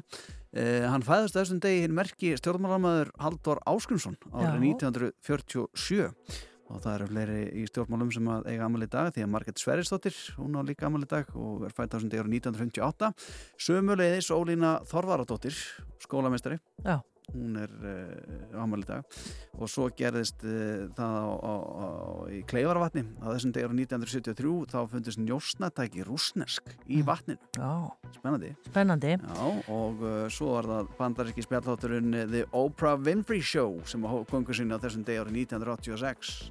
[0.51, 4.77] Eh, hann fæðist þessum degi hinn merki stjórnmálamæður Halldór Ásgrímsson árið Já.
[4.77, 6.13] 1947
[6.71, 10.15] og það eru fleiri í stjórnmálum sem eiga amal í dag því að Marget Sverrisdóttir,
[10.39, 13.09] hún á líka amal í dag og er fætt á þessum degi árið 1958
[13.67, 15.57] Sömuleiðis Ólína Þorvaradóttir
[16.03, 17.01] skólamestari Já.
[17.35, 19.05] Hún er uh, ámæli dag.
[19.59, 21.89] Og svo gerðist uh, það á, á, á,
[22.35, 23.03] í Kleifarvatni.
[23.23, 27.41] Á þessum degur 1973 þá fundist njósnatæki rúsnesk í vatninu.
[27.57, 27.73] Já.
[28.17, 28.51] spennandi.
[28.69, 29.17] Spennandi.
[29.19, 34.57] Já, og uh, svo var það bandaríski spjallátturinn The Oprah Winfrey Show sem á kongur
[34.57, 36.51] sinni á þessum degur 1986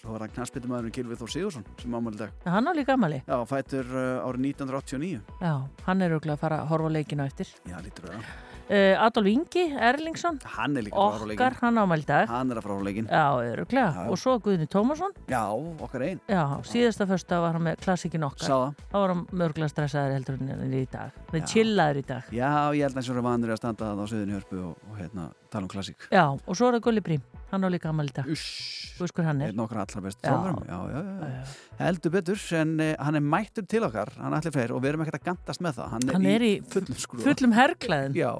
[0.00, 2.36] svo var það knastbyttumæðurinn Gilvið Þór Sigursson sem ámæli dag.
[2.48, 3.20] Hann á líka amali.
[3.26, 5.52] Já, fættur uh, árið 1989 Já,
[5.88, 7.52] hann er auðvitað að fara að horfa leikinu eftir.
[7.68, 12.28] Já, lítur það Uh, Adolf Ingi Erlingsson, Hann er líka okkar, hann ámæli dag.
[12.30, 13.98] Hann er að frá áralegin Já, auðvitað.
[14.12, 15.10] Og svo Guðni Tómasson.
[15.26, 15.42] Já,
[15.82, 18.46] okkar einn Já, síðasta fyrsta var hann með klassikin okkar.
[18.46, 18.86] Sá.
[18.92, 21.18] Þá var hann mörglega stressaður heldur en hann í dag.
[21.32, 21.48] Hann Já.
[21.56, 22.30] chillaður í dag.
[22.30, 25.00] Já, ég held að þessu eru vanur að standa það á söðinu hörpu og, og
[25.02, 26.08] hérna, tala um klassík.
[26.12, 27.22] Já, og svo er það Gulli Brím.
[27.50, 27.90] Hann á líka.
[28.30, 28.94] Uss.
[28.94, 29.50] Þú veist hver hann er?
[29.58, 30.28] Okkar allra best Já.
[30.30, 30.58] þjálfurum.
[30.68, 31.54] Já, já, já, já.
[31.80, 35.02] Heldur betur, en uh, hann er mættur til okkar, hann ætli freyr og við erum
[35.02, 35.88] ekkert að gantast með það.
[35.94, 37.24] Hann er, Hann er í fullum skrúða.
[37.26, 38.14] Fullum herrklæðum.
[38.20, 38.30] Já,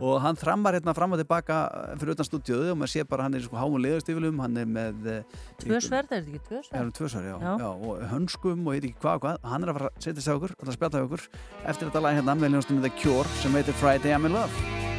[0.00, 1.60] og hann þrammar hérna fram og tilbaka
[1.92, 4.56] eh, fyrir utan stúdíuðu og maður sé bara hann er í sko háum leðustífilum, hann
[4.64, 5.06] er með...
[5.06, 5.22] eh,
[5.62, 6.82] Tvö einhver- sverð, er þetta ekki tvö Já, sverð?
[6.88, 7.54] um tvö svar, já, Já.
[7.60, 7.70] já.
[7.70, 9.42] og hönskum og ég veit ekki hvað og hvað.
[9.54, 11.28] Hann er að fara að setja sig á okkur, að spjalla á okkur
[11.70, 14.89] eftir þetta lag hérna með ljónstunni The Cure sem heitir Friday I'm in Love.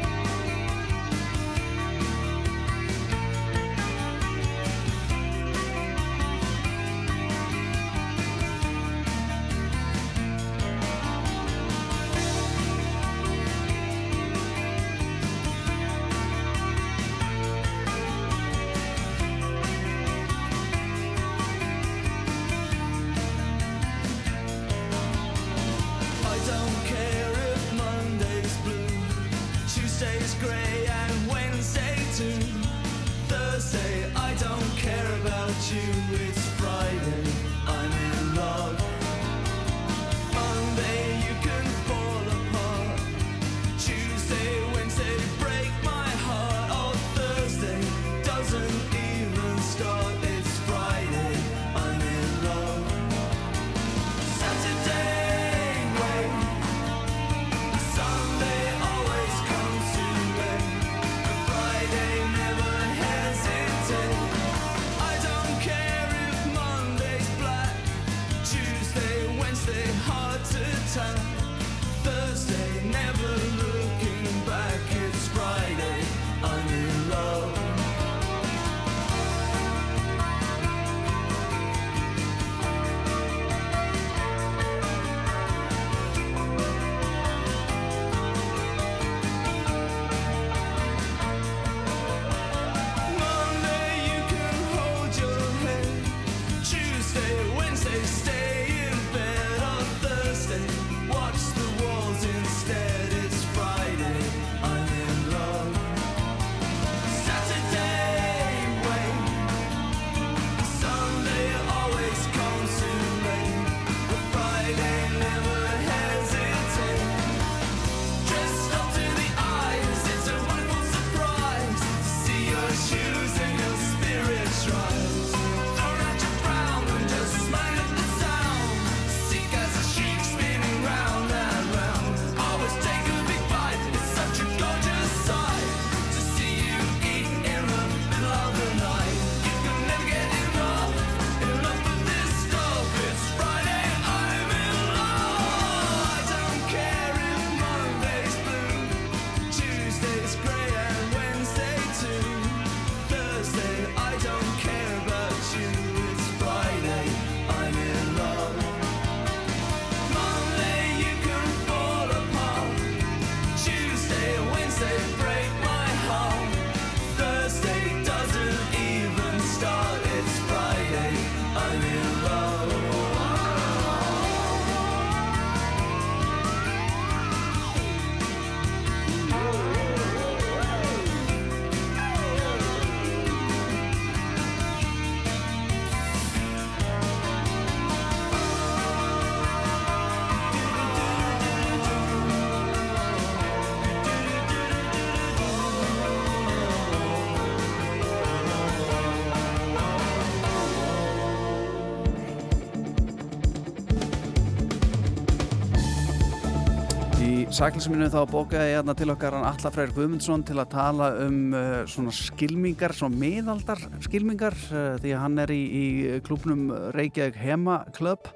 [207.51, 211.51] Saklýsum minu þá bókaði ég til okkar hann Alla Freyr Guðmundsson til að tala um
[211.51, 215.85] uh, svona skilmingar, svona miðaldar skilmingar uh, því að hann er í, í
[216.23, 218.29] klubnum Reykjavík Hema Club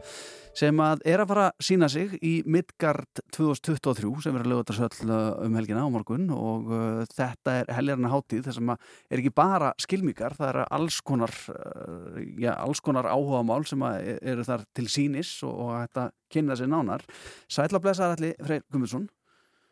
[0.55, 4.75] sem að er að fara að sína sig í Midgard 2023 sem er að lögða
[4.77, 5.11] söll
[5.43, 8.71] um helgina á morgun og uh, þetta er helgarna hátíð þess að
[9.11, 14.13] er ekki bara skilmingar, það er alls konar, uh, já, alls konar áhugamál sem að
[14.15, 17.05] eru þar til sínis og, og þetta kynna sér nánar.
[17.51, 19.07] Sætla blessaðar allir Freyr Gummundsson.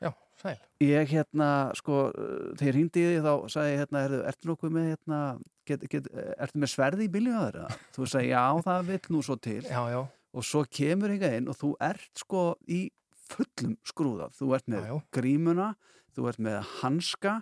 [0.04, 0.58] Já, sæl.
[0.84, 1.50] Ég hérna,
[1.80, 2.08] sko,
[2.60, 5.22] þegar hindi ég þá sagði ég hérna, ertu, ertu nokkuð með hérna,
[5.70, 7.80] get, get, ertu með sverði í bílju að þeirra?
[7.96, 9.62] Þú sagði, já, það vill nú svo til.
[9.70, 10.02] Já, já.
[10.34, 12.88] Og svo kemur hingað inn og þú ert sko í
[13.34, 14.30] fullum skrúða.
[14.38, 15.02] Þú ert með Já, já.
[15.20, 15.72] grímuna,
[16.16, 17.40] þú ert með hanska,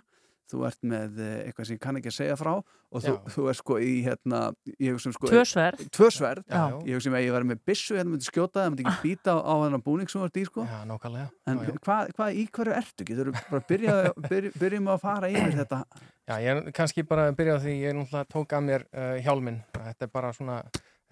[0.52, 2.52] þú ert með eh, eitthvað sem ég kann ekki að segja frá
[2.92, 4.40] og þú, þú ert sko í hérna,
[4.76, 5.30] ég hugsa um sko...
[5.30, 5.84] Tvö sverð.
[5.96, 6.44] Tvö sverð.
[6.44, 6.64] Já.
[6.84, 9.32] Ég hugsa um að ég var með byssu, hérna myndi skjóta, það myndi ekki býta
[9.32, 10.66] á, á þennan búning sem þú ert í sko.
[10.68, 13.06] En hvað, hvað, í hverju ertu?
[13.08, 13.96] Getur þú bara byrja,
[14.28, 15.80] byrja, byrjum að fara yfir þetta?
[16.28, 19.14] Já, ég er kannski bara að byrja á því ég náttúrulega tók að mér uh,
[19.24, 19.60] hjálminn.
[19.78, 20.60] Þetta er bara svona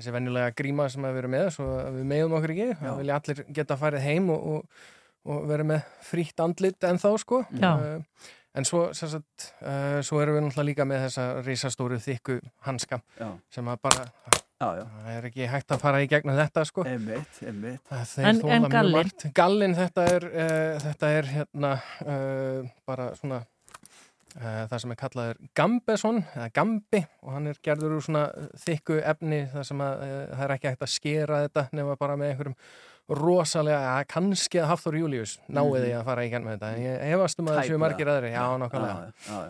[0.01, 2.69] þessi venjulega gríma sem við erum með svo að við meðum okkur ekki.
[2.81, 4.85] Það vilja allir geta farið heim og, og,
[5.31, 7.43] og vera með frítt andlit en þá sko.
[7.61, 8.29] Uh,
[8.59, 13.29] en svo, sagt, uh, svo erum við náttúrulega líka með þessa risastóru þykku hanska Já.
[13.55, 14.09] sem að bara,
[14.61, 14.83] Já, já.
[14.91, 16.83] það er ekki hægt að fara í gegnum þetta sko.
[16.85, 17.93] Einmitt, einmitt.
[18.19, 19.29] En- en margt.
[19.39, 21.71] Gallinn, þetta er, uh, þetta er hérna
[22.05, 23.39] uh, bara svona
[24.41, 28.25] það sem er kallaður gambeson eða gambi og hann er gerður úr svona
[28.65, 32.17] þykku efni það sem að uh, það er ekki hægt að skera þetta nema bara
[32.21, 32.59] með einhverjum
[33.11, 36.85] rosalega, ja, kannski að Hafþór Július náið því að fara í genn með þetta.
[36.85, 39.41] Ég hefast um að þessu margir aðri, já, nákvæmlega.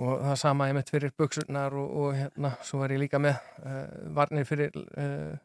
[0.00, 3.36] og það sama ég mitt fyrir buksurnar og, og hérna, svo er ég líka með
[3.60, 3.82] uh,
[4.16, 5.36] varnir fyrir uh,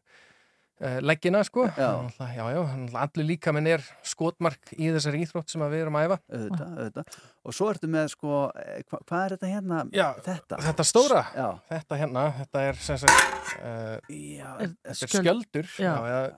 [1.01, 1.89] leggina sko Já.
[2.35, 2.59] Já, já,
[2.99, 7.19] allir líka minn er skotmark í þessari íþrótt sem við erum að æfa auðvitað, auðvitað.
[7.45, 9.81] Og svo ertu með sko, eh, hva, hvað er þetta hérna?
[9.95, 10.59] Já, þetta.
[10.67, 11.47] þetta stóra, Já.
[11.71, 15.71] þetta hérna þetta er sem sagt uh, Já, þetta skjöld- skjöldur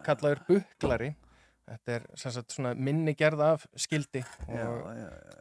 [0.05, 1.09] kallaður buklari
[1.67, 4.85] þetta er sem sagt svona minni gerð af skildi og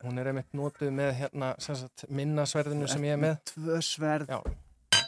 [0.02, 4.32] hún er einmitt notuð með hérna sem sagt minnasverðinu sem ég er með Tvö sverð.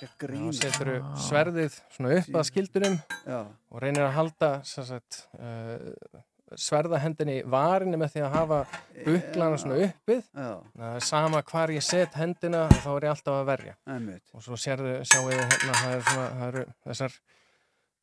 [0.03, 0.91] Þá setur
[1.29, 2.97] sverðið svona upp að skildurum
[3.27, 3.41] Já,
[3.71, 6.23] og reynir að halda sem sagt, uh,
[6.57, 8.59] sverðahendinni varinni með því að hafa
[9.05, 10.23] buklana svona uppið.
[10.33, 13.75] Já, það er sama hvar ég set hendina þá er ég alltaf að verja.
[13.87, 14.25] Einmitt.
[14.33, 17.19] og svo sérðu, sjáu þið hérna það, er svona, það eru þessar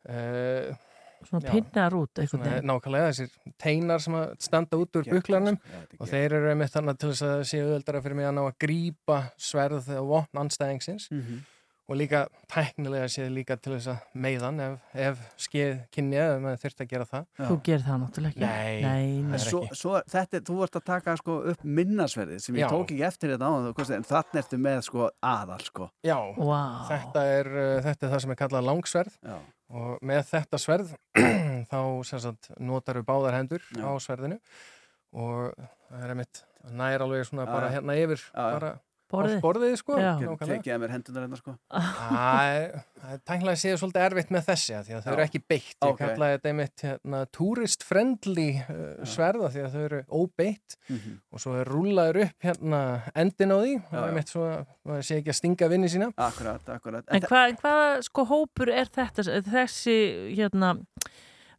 [0.10, 0.76] uh,
[1.26, 6.10] Svona pinnar út svona, nákvæmlega þessir teinar sem að standa út úr buklanum er og
[6.12, 8.58] þeir eru einmitt þannig til þess að það séu auðveldara fyrir mig að ná að
[8.62, 11.40] grípa sverð og vopn anstæðingsins Mhm.
[11.86, 16.62] Og líka tæknilega séð líka til þess að meiðan ef, ef skeið kynni ef maður
[16.64, 17.46] þurft að gera það Já.
[17.50, 18.46] Þú gerir það náttúrulega ekki.
[18.46, 18.82] Nei.
[18.82, 19.42] nei, En nei.
[19.46, 22.70] Svo, svo þetta, er- þú ert að taka sko upp minnasverðið sem ég Já.
[22.74, 23.54] tók ekki eftir þetta á
[24.00, 25.90] en þannig ertu með sko aðal sko.
[26.04, 26.62] Já, Vá.
[26.90, 29.38] þetta, er, uh, þetta er það sem er kallað langsverð Já,
[29.70, 30.96] og með þetta sverð
[31.72, 31.80] þá
[32.10, 33.86] sem sagt, notar við báðar hendur Já.
[33.86, 34.40] á sverðinu
[35.16, 35.54] og
[35.90, 36.42] það er einmitt
[36.76, 38.74] nær alveg svona bara hérna yfir bara
[39.14, 39.40] Borðið.
[39.44, 41.54] borðið sko tekið að mér hendunar hérna sko.
[41.76, 42.72] Það er-
[43.06, 45.76] það er tæknilega séð svolítið erfitt með þessi af því að þau eru ekki beitt.
[45.76, 46.00] Ég Ok.
[46.02, 51.14] kallaði þetta einmitt hérna, tourist-friendly uh, sverða því að þau eru óbeitt Mhm.
[51.34, 52.80] og svo er rúlaður upp hérna
[53.16, 56.10] endin á því og einmitt svo að maður sé ekki að stinga vinni sína.
[56.18, 57.06] Akkurat, akkurat.
[57.14, 59.98] En hvað, hvaða sko hópur er þetta, þessi
[60.38, 60.74] hérna,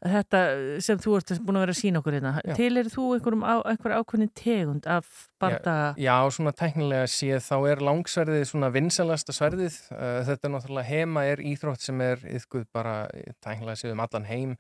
[0.03, 0.41] þetta
[0.85, 2.55] sem þú ert búin að vera að sína okkur hérna, Já.
[2.59, 5.95] til er þú einhver ákveðin tegund af bardaga?
[6.01, 9.79] Já, svona teknilega séð þá er langsverðið svona vinsalasta sverðið.
[9.93, 12.99] Uh, þetta er náttúrulega hema er íþrótt sem er yfkuð bara
[13.45, 14.55] teknilega séð um allan heim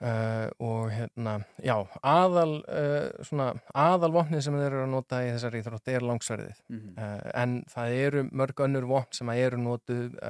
[0.00, 5.62] uh, og hérna, já, aðal uh, svona aðalvopnið sem þeir eru að nota í þessari
[5.62, 6.62] íþrótt er langsverðið.
[6.72, 6.92] Mhm.
[6.98, 10.20] Uh, en það eru mörg önnur vopn sem að eru notuð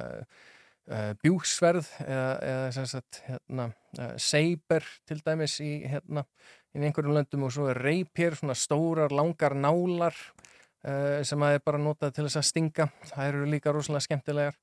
[0.91, 3.67] uh, uh, bjúksverð eða, eða sagt hérna,
[3.97, 6.25] uh, seiber til dæmis í hérna
[6.71, 11.65] í einhverjum löndum og svo er reipir svona stórar, langar nálar uh, sem að er
[11.65, 12.89] bara notað til þess að stinga.
[13.11, 14.59] Það eru líka rosalega skemmtilegar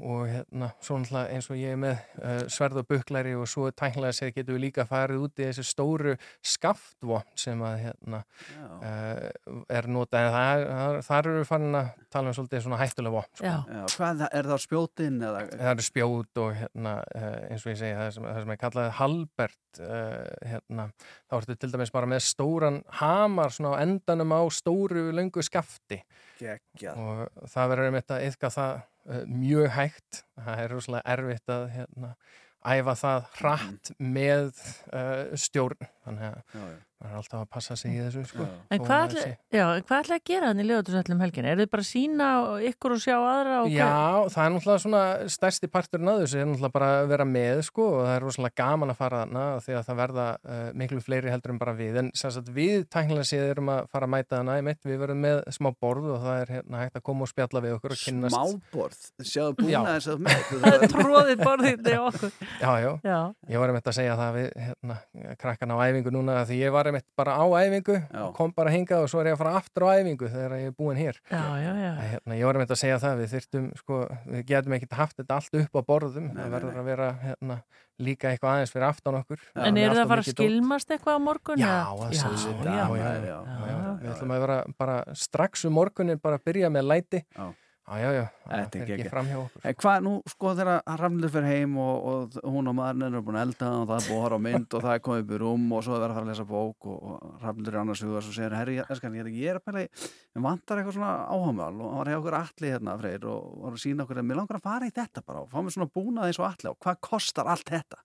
[0.00, 3.68] og hérna svo náttúrulega eins og ég er með uh, sverð og buklæri og svo
[3.70, 6.14] tæknilega sér getum við líka farið út í þessu stóru
[6.46, 9.24] skaftvopn sem að hérna uh,
[9.70, 13.16] er notað en það, það, þar eru við farin að tala um svolítið svona hættulega
[13.16, 13.46] vopn sko.
[13.46, 15.42] Já, Já, hvað er það spjótin eða?
[15.54, 18.60] það eru spjót og hérna, uh, eins og ég segi það sem, það sem er
[18.64, 20.88] kallað halbert uh, hérna,
[21.30, 26.00] þá ertu til dæmis bara með stóran hamar svona á endanum á stóru löngu skafti
[26.40, 26.96] Geggjað.
[26.96, 28.82] og það verður einmitt að yfka það
[29.26, 30.22] mjög hægt.
[30.40, 32.12] Það er rosalega erfitt að hérna,
[32.60, 34.50] æfa það hratt með
[34.92, 38.46] uh, stjórn þannig að maður er alltaf að passa sig í þessu sko.
[38.68, 39.20] En hvað ætla,
[39.56, 41.48] já, en hvað ætla að gera hann í lögatursallum helgina?
[41.48, 42.26] Er þið bara að sína
[42.68, 43.54] ykkur og sjá aðra?
[43.62, 43.86] Og Já,
[44.34, 47.86] það er náttúrulega svona stærsti parturinn að þessu er náttúrulega bara að vera með sko
[47.88, 51.32] og það er rosalega gaman að fara þarna því að það verða uh, miklu fleiri
[51.32, 54.36] heldur en bara við en sem sagt við tæknilega séð erum að fara að mæta
[54.36, 57.32] þarna einmitt, við verðum með smá borð og það er hérna hægt að koma og
[57.32, 59.80] spjalla við okkur Smáborð, sjáðu búin Já.
[59.80, 62.32] að þess að með Það er tróðið borðið í okkur.
[62.60, 63.18] Já, já, Já.
[63.52, 64.96] ég var einmitt að segja það við hérna,
[65.40, 68.72] krakkan á æfingu núna að því ég var einmitt bara á æfingu og kom bara
[68.72, 71.20] hingað og svo er ég að fara aftur á æfingu þegar ég er búin hér.
[71.28, 71.90] Já, já, já.
[72.14, 74.00] Hérna, ég var einmitt að segja það, við þyrftum sko,
[74.32, 76.32] við getum ekkert haft þetta allt upp á borðum.
[76.38, 77.60] Það verður að vera hérna,
[78.00, 79.46] líka eitthvað aðeins fyrir aftan okkur.
[79.54, 81.60] En eru það að fara að skilmast eitthvað á morgun?
[81.60, 82.06] Já, eða?
[82.08, 83.90] að já, sjálfsögðu, já, já, já, já, já, já.
[84.00, 87.24] Við ætlum að vera bara strax um morgunin bara að byrja með læti.
[87.36, 87.50] Já,
[87.98, 89.62] já, já, það er ekki fram hjá okkur.
[89.66, 92.04] En hvað nú, sko, þegar Rafnildur fyrir heim og,
[92.38, 94.46] og hún og maðurinn eru búin að elda og það er búin að horfa á
[94.46, 96.30] mynd og það er komið upp í rúm og svo er verið að fara að
[96.30, 99.50] lesa bók og, og Rafnildur er annars huga og segir, herri, ég, eskan, ég, ég
[99.50, 102.98] er að pæla ég vantar eitthvað svona áhagamál og hann var hjá okkur allir hérna,
[103.00, 105.58] Freyr, og var að sína okkur, mér langar að fara í þetta bara og fá
[105.58, 108.00] mér svona búnað eins og allir og hvað kostar allt þetta?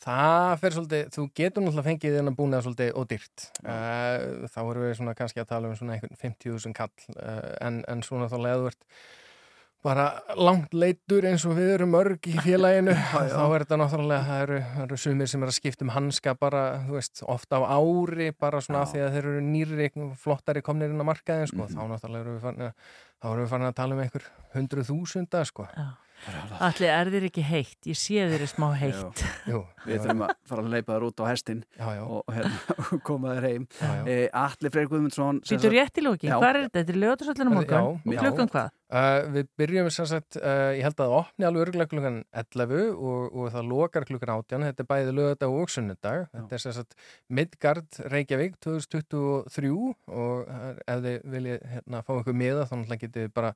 [0.00, 4.94] Það fer svolítið, þú getur náttúrulega fengið þennan búnað svolítið ódýrt uh, þá erum við
[4.96, 8.70] svona kannski að tala um svona einhvern 50.000 kall uh, en, en svona þá leður
[8.70, 8.86] ert
[9.84, 12.92] bara langt leitur eins og við erum mörg í félaginu.
[13.32, 16.64] Þá er þetta náttúrulega, það eru, eru sumir sem er að skipta um hanska bara,
[16.84, 19.88] þú veist, ofta á ári bara svona af því að þeir eru nýri
[20.20, 21.70] flottari komnir inn á markaðin, sko.
[21.72, 24.92] Þá náttúrulega erum við farin að, þá erum við farin að tala um einhver hundruð
[24.92, 25.68] þúsunda, sko
[26.60, 29.22] Allir er þér ekki heitt, ég sé þér smá heitt.
[29.48, 32.02] Jú, Við þurfum að fara að leipa þér út á hestin já, já.
[32.04, 32.58] og hérna,
[33.08, 34.02] koma þér heim Já, já.
[34.12, 36.36] e, Allir Freyr Guðmundsson Býtur rétt í lókin, Já.
[36.36, 36.76] hvað er þetta?
[36.82, 37.78] Þetta er lögatursallinu morgun?
[37.80, 38.20] Já, Og já.
[38.26, 38.68] klukkan hvað?
[38.90, 42.80] Uh, við byrjum sem sagt, uh, ég held að það opni alveg örgulega klukkan 11
[42.90, 46.74] og, og það lokar klukkan 18, þetta er bæði lögadag og sunnudag, þetta er sem
[46.74, 46.96] sagt
[47.30, 49.70] Midgard Reykjavík 2023
[50.10, 53.54] og uh, ef þið viljið hérna, fá ykkur miða þá náttúrulega getið bara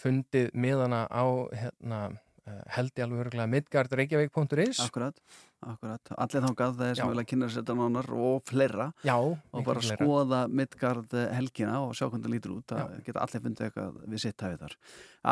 [0.00, 2.00] fundið miðana á hérna,
[2.46, 5.16] uh, held ég alveg örgulega midgardreykjavík.is Akkurat,
[5.64, 6.12] akkurat.
[6.20, 8.90] Allir þangað þeir sem vilja kynna sér þetta nánar og fleira.
[9.06, 9.98] Já, og bara fleira.
[9.98, 12.66] skoða Midgard eh, helgina og sjá hvernig það lítur út.
[12.74, 14.76] Það geta allir fundið eitthvað við sitt hafið þar.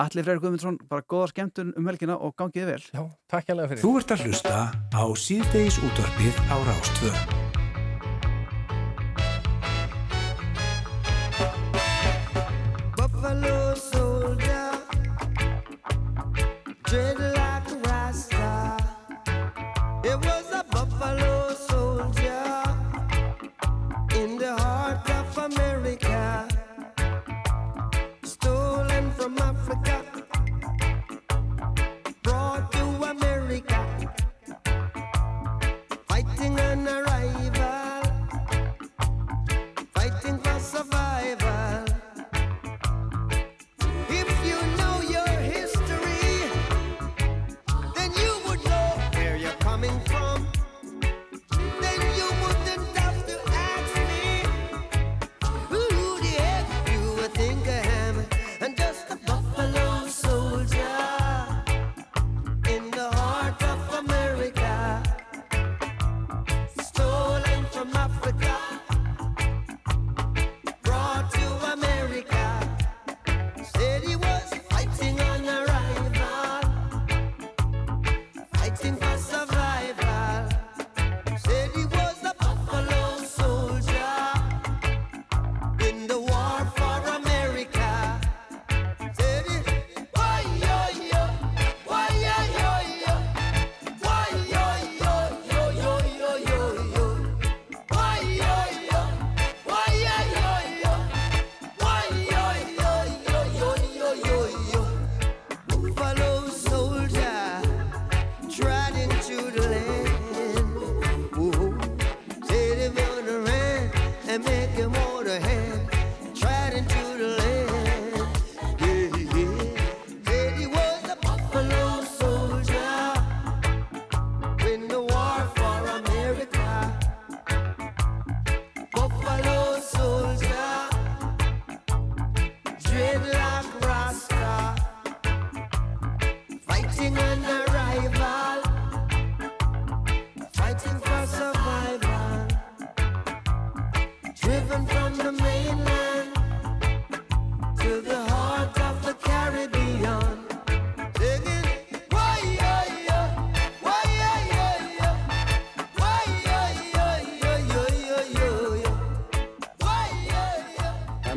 [0.02, 2.82] Allir Freyr Guðmundsson, bara góða skemmtun um helgina og gangið vel.
[2.88, 3.84] Já, takk hérlega fyrir.
[3.84, 7.41] Þú ert að hlusta á síðdeis útvarpið á Rástvö.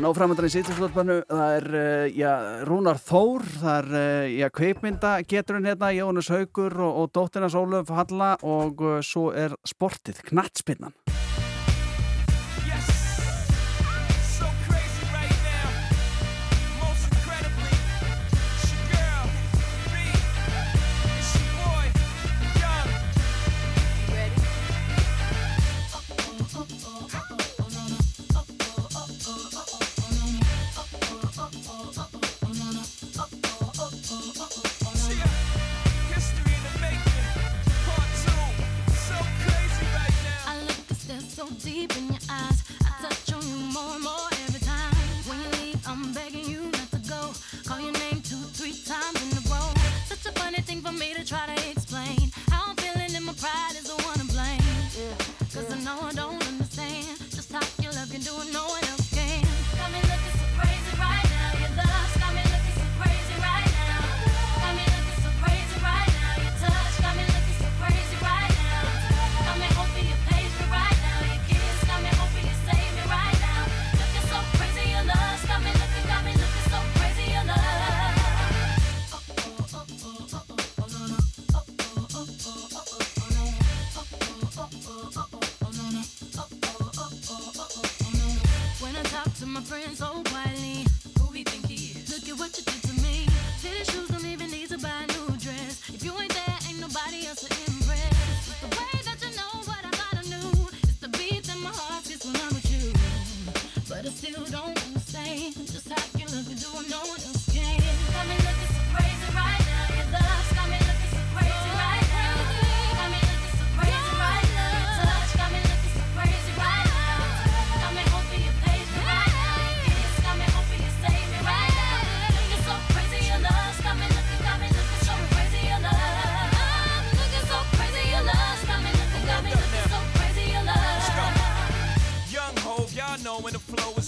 [0.06, 2.28] Nó framöndan í sýttisvöldbannu, það er, uh, já,
[2.68, 7.90] Rúnar Þór, það er, uh, já, kveipmynda geturinn hérna, Jóhannes Haugur og, og dóttirnas Ólöf
[7.90, 10.94] Halla og uh, svo er sportið, knattspinnan.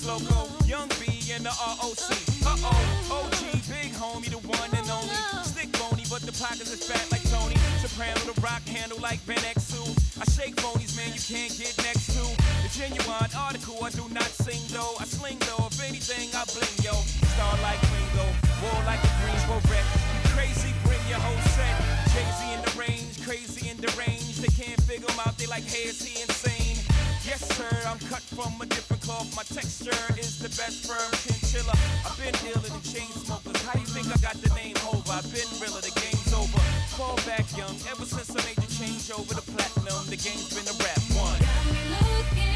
[0.09, 0.48] Loco.
[0.64, 2.09] Young B and the ROC.
[2.48, 5.14] Uh oh, OG, big homie, the one and only.
[5.44, 7.56] Stick bony, but the pockets is fat like Tony.
[7.84, 9.76] Soprano, the rock handle like Ben X2.
[10.16, 12.24] I shake phonies, man, you can't get next to.
[12.64, 14.96] The genuine article, I do not sing though.
[14.96, 16.96] I sling though, if anything, I bling yo.
[17.36, 18.26] Star like Ringo,
[18.64, 19.84] war like a Greensboro wreck.
[20.32, 21.76] Crazy, bring your whole set.
[22.18, 24.36] Z in the range, crazy in the range.
[24.42, 26.67] They can't figure him out, they like, hey, is he insane?
[27.61, 29.34] I'm cut from a different cloth.
[29.34, 31.74] My texture is the best firm chinchilla.
[32.06, 33.61] I've been dealing in chain smokers.
[33.66, 35.11] How you think I got the name over?
[35.11, 36.62] I've been realer, the game's over.
[36.94, 40.70] Fall back young, ever since I made the change over to platinum, the game's been
[40.70, 41.40] a rap one.
[41.98, 42.47] Looking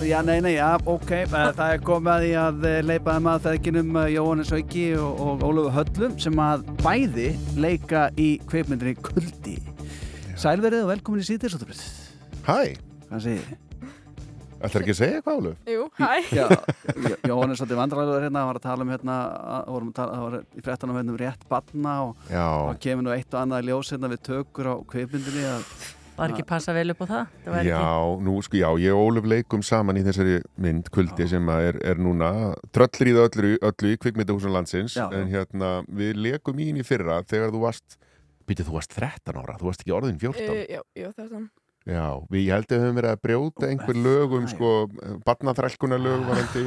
[0.00, 1.26] Já, já, nei, nei, já, ok Eh,
[1.56, 5.44] Það er komið að því að eh, leipa þeim að þeginum Jóhannes Hauki og, og
[5.46, 7.28] Ólafur Höllum sem að bæði
[7.62, 9.56] leika í kveipmyndinni Kuldi
[10.40, 11.84] Sælverið og velkomin í síðdeisútturinn
[12.44, 12.74] Hæ,
[13.08, 13.60] Hvað segir þið?
[14.64, 15.50] ætlar ekki að segja eitthvað Álu?
[15.68, 16.12] Jú, hæ.
[17.30, 19.16] Jóhannes svolítið vandræðilegur hérna, hann var að tala um hérna,
[19.58, 22.30] að- vorum að tala, það var í fréttanum hérna um rétt batna og
[22.72, 25.66] og kemur nú eitt og annað í ljós hérna við tökur á kveipmyndinni að
[26.14, 27.32] Var ekki passa vel upp á það?
[27.44, 28.24] það Já, ekki...
[28.26, 31.78] nú sko, já, ég og Óluf leikum saman í þessari mynd, Kuldi, sem að er,
[31.90, 32.30] er núna
[32.74, 35.08] tröllir í það öllu, öllu í kvikmyndahúsum landsins, Já.
[35.10, 37.98] en hérna, við leikum í henni fyrra þegar þú varst,
[38.46, 40.46] býtið, þú varst 13 ára, þú varst ekki orðin 14.
[40.54, 41.48] Uh, já, já, er þann.
[41.84, 44.68] Já, við, ég held að við höfum verið að brjóta einhver lög um, sko,
[45.26, 46.62] barnaþrælkuna lög varandi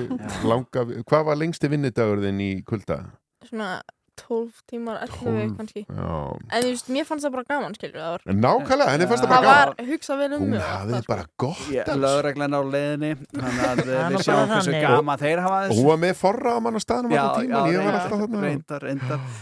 [0.46, 3.00] langa, hvað var lengsti vinnudagur þinn í Kulda?
[3.48, 3.78] Svona
[4.18, 5.84] 12 tímar, 11 kannski.
[5.88, 9.58] en þú veist, mér fannst það bara gaman skilur, nákvæmlega, henni fannst það bara gaman
[9.58, 11.12] það var hugsað vel um hún hafið sko.
[11.12, 13.78] bara gott lögreglenn á leðinni þannig að
[14.18, 15.72] við sjáum hversu gaman þeir hafa þessu.
[15.72, 17.12] Og hún var með forra á mann á staðnum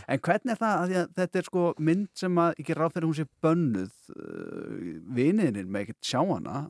[0.06, 3.94] en hvernig það þetta er sko mynd sem að ekki ráð fyrir hún sé bönnuð
[4.16, 4.20] uh,
[5.18, 6.66] viniðinn með ekkert sjá hana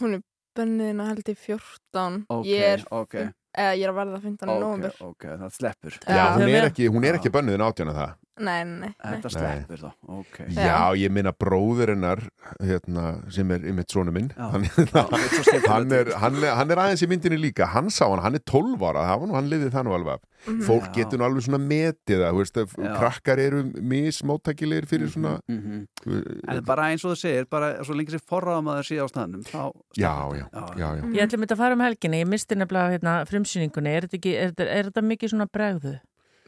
[0.00, 0.22] hún er
[0.54, 4.50] bönnuðinn hérna að held í 14 ég er 15 Eh, ég er að verða 15.
[4.50, 5.98] Okay, nógum ok, það sleppur.
[6.02, 8.14] Já, eh, hún, er ekki, hún er ekki bönnuðin átjónu það.
[8.34, 8.92] Nei, nei, nei.
[8.98, 10.38] Þetta sleppur þá, ok.
[10.56, 12.18] Já, ég minna bróður hennar
[12.58, 17.04] hérna, sem er ymitt sonu minn hann, er hann, er, hann, er, hann er aðeins
[17.06, 17.68] í myndinni líka.
[17.70, 20.16] Hann sá hann, hann er 12 ára það var nú, hann lifið það nú alveg
[20.18, 20.24] af.
[20.44, 20.60] Mhm.
[20.66, 20.92] fólk Já.
[20.98, 22.58] getur nú alveg svona metið það þú veist,
[22.98, 25.86] krakkar eru mismóttækilegir fyrir svona Mhm.
[26.06, 28.98] uh, En bara eins og þú segir, bara svo lengi sér forraðum að það sé
[29.00, 31.04] á staðnum þá já, já, já, já.
[31.14, 34.34] Ég ætlum þetta að fara um helginni, ég misti nefnilega hérna, frumsýningunni, er þetta, ekki,
[34.36, 35.94] er, þetta, er þetta mikið svona bregðu?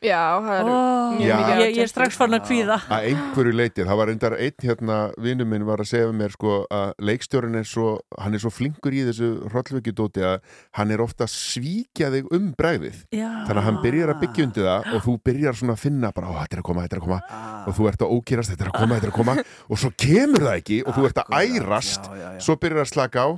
[0.06, 0.76] Já, það er Ó,
[1.16, 1.36] mjög Já.
[1.40, 2.76] mikið ég, ég er strax farin að kvíða.
[2.86, 6.52] að einhverju leitið, það var reyndar einn hérna, vinnu minn var að segja mér sko
[6.70, 7.86] að leikstjórin er svo,
[8.20, 10.36] hann er svo flinkur í þessu hrollveikjudóti að
[10.78, 13.28] hann er ofta að svíkja þig um bregðið Já.
[13.48, 16.30] þannig að hann byrjar að byggja undir það og þú byrjar svona að finna bara,
[16.30, 17.20] ó, þetta er að koma, þetta er að koma
[17.66, 19.36] og þú ert að ókýrast, þetta er að koma, þetta er að koma
[19.66, 22.40] og svo kemur það ekki og þú ert að ærast já, já.
[22.46, 23.28] svo byrjar að slaka á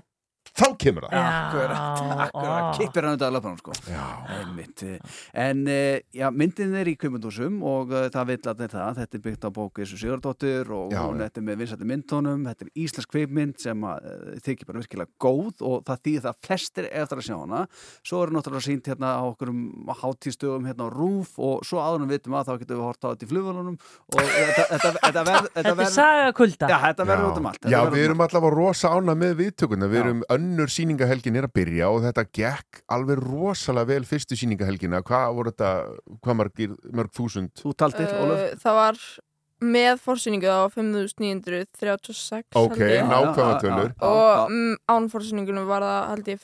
[0.58, 1.26] þá kemur það.
[1.28, 3.76] Akkurat, akkurat, kippir hann auðvitað löpunum sko.
[4.34, 4.84] Einmitt.
[5.46, 9.00] En uh, já, myndin er í kvimundúsum og uh, það vill allir það.
[9.02, 11.28] Þetta er byggt á bóku Isu Sigurdóttir og Já, hún já.
[11.28, 15.64] er með vinsætti myndtónum þetta er íslensk kvipmynd sem að, uh, þykir bara virkilega góð
[15.68, 17.64] og það þýðir það að flestir eftir að sjá hana.
[18.02, 19.54] Svo er náttúrulega sínt hérna á okkur
[20.02, 23.26] hátíðstöðum hérna á Rúf og svo við vitum að þá getum við hort á þetta
[23.26, 26.28] í flugvölunum og þetta, þetta, þetta, verð, þetta, Þetta er saga
[30.48, 35.52] önnur síningahelgin er að byrja og þetta gekk alveg rosalega vel fyrstu síningahelgina hvað voru
[35.52, 35.72] þetta,
[36.24, 37.52] hvað margir, mörg þúsund?
[37.58, 39.02] Þú taldir, Uh, það var
[39.58, 43.94] með forsýningu á 5936 Ok, nákvæma tölur.
[44.06, 46.42] Og mm, án forsýningunum var það held ég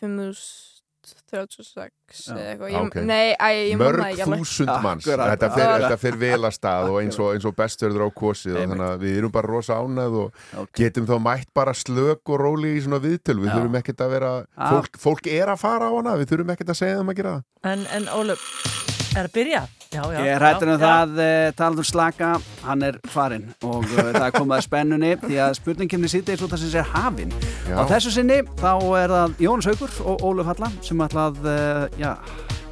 [1.34, 2.94] 5036 eða eitthvað Ég- Ok.
[3.04, 4.40] nei, æ, ég man það mörg ekki alveg.
[4.44, 5.84] þúsund manns Akkurat, þetta fer, akkurat.
[5.84, 8.86] þetta fer vel að stað og eins og, eins og bestverður á kosið og þannig
[8.88, 12.82] að við erum bara rosa ánað og getum þá mætt bara slök og róli í
[12.84, 13.54] svona viðtöl við Já.
[13.58, 14.32] þurfum ekkert að vera
[14.70, 17.34] fólk, fólk er að fara á hana, við þurfum ekkert að segja þeim að gera
[17.34, 18.83] það En, en Óluf,
[19.14, 19.62] er að byrja?
[19.94, 20.18] Já, já.
[20.18, 22.30] Ég er hættur um já, það, uh, talandur slaka,
[22.64, 26.56] hann er farinn og uh, það er komið að spennunni því að spurningkemni síðdeis út
[26.56, 27.34] af sem er hafinn.
[27.70, 31.84] Á þessu sinni þá er það Jónas Haugur og Óluf Halla sem ætla að uh,
[32.00, 32.10] já,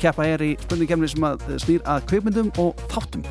[0.03, 3.23] keppa er í spurningkemni sem að snýr að kveikmyndum og þáttum.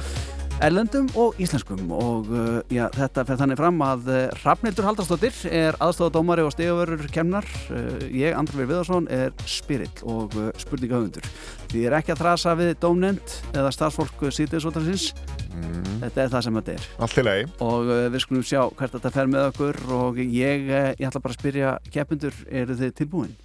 [0.62, 1.80] Erlendum og íslenskum.
[1.96, 7.08] Og uh, já, þetta fer þannig fram að uh, Hrafnildur Haldarsdóttir er aðstofadómari og stegavörur
[7.14, 11.26] kemnar uh, ég, Andri Veir Viðarsson, er spirill og uh, spurningahöfundur.
[11.72, 15.10] Því er ekki að þrasa við dómnend eða starfsfólk sítiðsótansins
[15.50, 15.98] mm.
[16.06, 16.88] þetta er það sem þetta er.
[17.08, 17.50] Allt í lagi.
[17.66, 21.24] Og uh, við skulum sjá hvert þetta fer með okkur og ég, uh, ég ætla
[21.26, 23.36] bara að spyrja keppindur, eru þið tilbúin?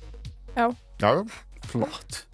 [0.52, 0.68] Já.
[1.00, 1.12] Já,
[1.66, 2.26] Flott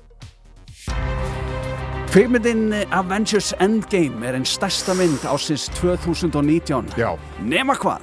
[2.13, 8.03] Kvikmyndin Avengers Endgame er einn stærsta mynd ásins 2019 Já Nema hvað?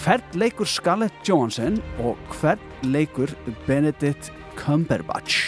[0.00, 3.30] Hvern leikur Scarlett Johansson og hvern leikur
[3.68, 5.44] Benedict Cumberbatch?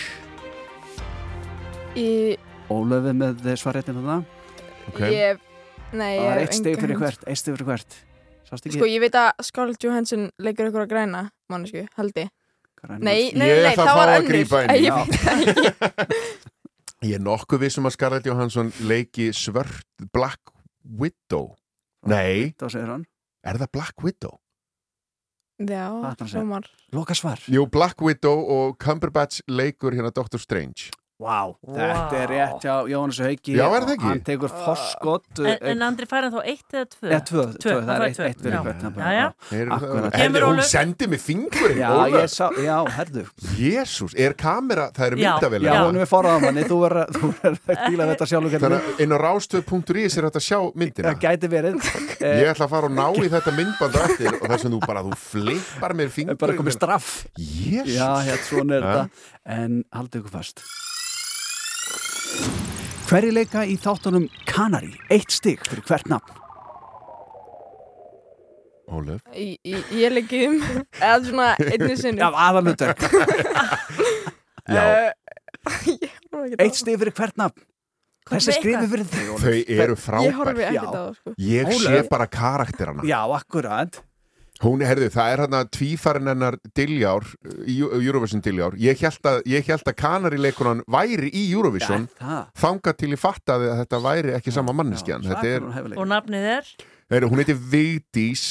[1.99, 2.37] Í,
[2.71, 4.21] Ólöfið með svarréttin þarna
[5.11, 5.43] ég,
[5.91, 7.99] nei, Það ég er hef eitt stig enga fyrir hvert, eitt stig fyrir hvert
[8.47, 8.77] Sást ekki?
[8.79, 12.31] Sko, ég veit að Scarlett Johansson leikur ykkur að græna, mannesku, ég.
[12.79, 14.33] Græna Nei, nei, Ég nei, ætla að það fá var að önnur.
[14.33, 14.63] grípa.
[14.67, 16.41] Æ, Ég veit það ekki.
[17.03, 20.53] Ég er nokkuð vissum að Scarlett Johansson leiki svört Black
[20.87, 21.57] Widow.
[22.07, 24.39] Nei, er það Black Widow?
[25.63, 26.69] Já, hljómar.
[26.95, 27.43] Loka svar.
[27.51, 30.91] Jú, Black Widow og Cumberbatch leikur hérna Doctor Strange
[31.23, 33.55] Vá, þetta er rétt hjá Jóhannes Hauki.
[33.55, 34.07] Já, er það ekki?
[34.09, 37.09] Hann tekur forskott En, en Andri fær hann þá eitt eða tvö?
[37.13, 38.59] Eða tvö, tvö, það er eitt, eitt Já.
[38.67, 40.69] hvert Kemur hún Ólöf?
[40.71, 43.25] sendi mig fingurinn Já, ég sá, já, herðu
[43.59, 47.33] Jésús, er kamera, það eru Já, myndavél Já, hún er forraðan manni, þú er þú
[47.39, 51.13] er að díla þetta sjálfur Þannig að inn á rástöð.is er þetta sjá myndina.
[51.13, 51.89] Það gæti verið.
[52.43, 54.81] Ég ætla að fara og ná í þetta myndband á eftir og þess að þú
[54.87, 57.11] bara, þú flippar mér fingurinn bara komið straff.
[57.39, 59.09] Hérna
[59.43, 60.63] En haldið ykkur fast
[63.09, 64.95] Hverju leika í þáttunum Kanari?
[65.13, 66.39] Eitt stig fyrir hvert nafn
[68.93, 70.57] Ólöf Í- í- Ég leikið um,
[70.99, 72.21] eða svona einni sinni.
[72.23, 73.05] Já, aðalutverk
[74.69, 74.85] Já,
[76.63, 77.69] Eitt stig fyrir hvert nafn
[78.33, 79.43] Þessi skrifið fyrir þig Ólöf.
[79.43, 81.33] þau eru Ég horfi frábær ekkert á það, sko.
[81.43, 82.09] Ég sé Ólöf.
[82.13, 83.99] bara karakterana Já, akkurat
[84.63, 87.25] Hún, herðu, það er hérna tvífarin hennar Diljár,
[87.67, 92.45] Eurovision Diljár ég held að, ég held að Kanari leikunan væri í Eurovision Ja, það.
[92.63, 95.27] þangað til ég fattaði að þetta væri ekki sama manneskjan.
[95.27, 95.67] þetta er,
[95.99, 96.71] Og nafnið er?
[97.11, 98.45] herðu, hún heitir Vigdís.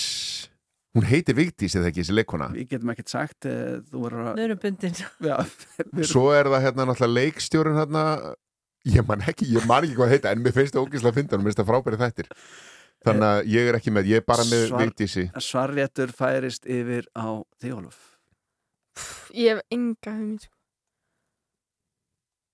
[0.91, 2.49] Hún heitir Vigdís eða ekki þessi leikona?
[2.51, 4.97] Við getum ekkert sagt eh, að Við erum bundin.
[5.29, 5.37] Já,
[5.79, 8.03] erum- svo er það hérna náttúrulega leikstjórun hérna,
[8.91, 11.39] ég man ekki, ég man ekki hvað heita en mér finnst það ógislega að finna
[11.39, 12.31] mér finnst það frábæri þættir
[13.05, 17.07] þannig að ég er ekki með, ég er bara með Svar- Vigdísi Svarréttur færist yfir
[17.17, 17.99] á Þjóðluf
[19.33, 20.57] Ég hef enga hugmynd sko.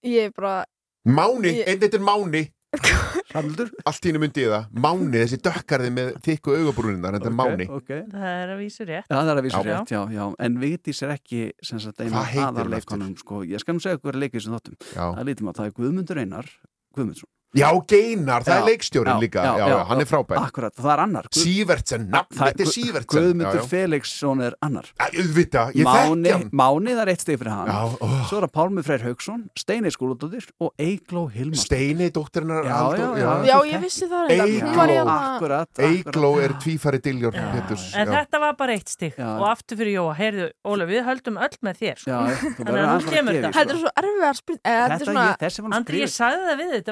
[0.05, 0.65] Ég er bara
[1.07, 2.43] Máni, Ég- einn er Máni
[3.31, 7.37] Sannildur Allt í hennu myndi ég það Máni, þessi dökkarði með þykku augabrúninar Þetta er
[7.39, 8.03] Máni okay.
[8.11, 9.07] Það er að vísu rétt.
[9.07, 9.69] Já, það er að vísa Já.
[9.71, 13.41] rétt, já, já En Vigdís er ekki sem sagt eina aðarleikonum sko.
[13.47, 15.05] Ég skal nú segja er leikið sem þáttum Já.
[15.07, 16.51] Það lítið maður, það er Guðmundur Einar
[16.97, 19.43] Guðmundsson Já, Geinar, það Já, er leikstjórin já, líka.
[19.47, 20.39] já, já, hann er frábær.
[20.43, 21.27] Akkurat, það er annar.
[21.31, 23.61] Það þetta er Sívertsen Guðmundur.
[23.71, 24.89] Felixson er annar.
[24.99, 26.43] Auðvita, ég þekki hann.
[26.51, 27.71] Máni, það er eitt stig fyrir hann.
[27.71, 28.07] Já, ó.
[28.27, 33.15] Svo er það Pálmi Freyr Haugsson, Steini Skúladóttir og Eigló Hilmar Steini, dóttirinnar Já, Halldór-
[33.15, 33.47] já, já.
[33.47, 34.27] Já, ég vissi það.
[34.27, 37.87] Hún Eygló, hérna Akkurat, Eigló er tvífæri Péturs.
[37.95, 39.15] En þetta var bara eitt stig.
[39.17, 42.11] Og aftur fyrir Jóa, heyrðu, Ólaf, við höldum öll með þér sko.
[42.11, 43.51] Já, þú Þannig verður að að kemur þetta.
[43.57, 44.61] Þetta er svo erfiðar spurning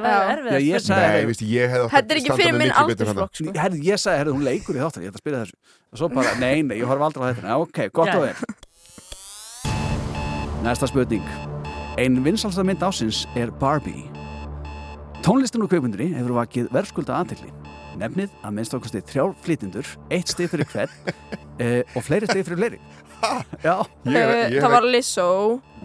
[0.06, 1.06] eða Er svona ég, sagði Já.
[1.06, 3.56] Já, Nei, veistu, ég hefði átt Þetta er ekki fyrir minn aldursflokk sko.
[3.60, 5.56] Herði, ég sagði, herði, hún leikur í þáttur, ég ætla að spila þessu.
[5.92, 8.16] Og svo bara, nei, nei, ég horf aldrei á þetta Já, ok, gott Já.
[8.16, 8.36] og vel.
[10.66, 11.26] Næsta spurning.
[12.02, 14.06] Ein vinsalsta mynd ásins er Barbie.
[15.26, 17.50] Tónlistin úr kveikmyndinni hefur vakið verðskulda aðtekli
[17.98, 20.92] Nefnið að minnst okkur stið þrjár flytindur eitt stið fyrir hvern
[21.64, 22.80] e, og fleiri stið fyrir fleiri.
[23.64, 25.28] Já, Ég, Eh, ég, Það var Lizzo.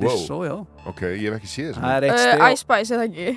[0.01, 0.17] Wow.
[0.27, 0.57] svo já.
[0.91, 3.07] Ok, ég hef ekki séð Það er þessu eitt uh, stig á, Ice Spice eða
[3.07, 3.29] ekki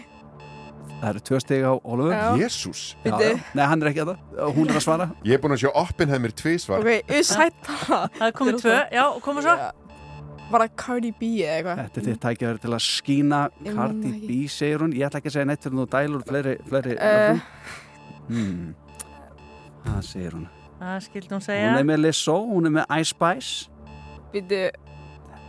[1.01, 2.41] það eru tvö stig á Ólafur.
[2.41, 2.81] Jésús.
[3.03, 5.07] Nei, hann er ekki að það, hún er að svara.
[5.27, 8.05] Ég er búin að sjá Oppenheimer tvísvar Ok, ég sætt það.
[8.19, 9.55] Það er komið tvö, já, koma svo.
[10.53, 11.79] Var það Cardi B eða eitthvað.
[11.83, 14.93] Þetta er þitt tækjaður til að skína Cardi B, segir hún.
[14.93, 17.39] Ég ætla ekki að segja neitt fyrir nú dælur fleiri, fleiri Eh.
[18.29, 18.75] hmm.
[19.87, 20.47] Það segir hún.
[20.79, 23.69] Það skildi hún Hún segja er með Lizzo, hún er með Ice Spice.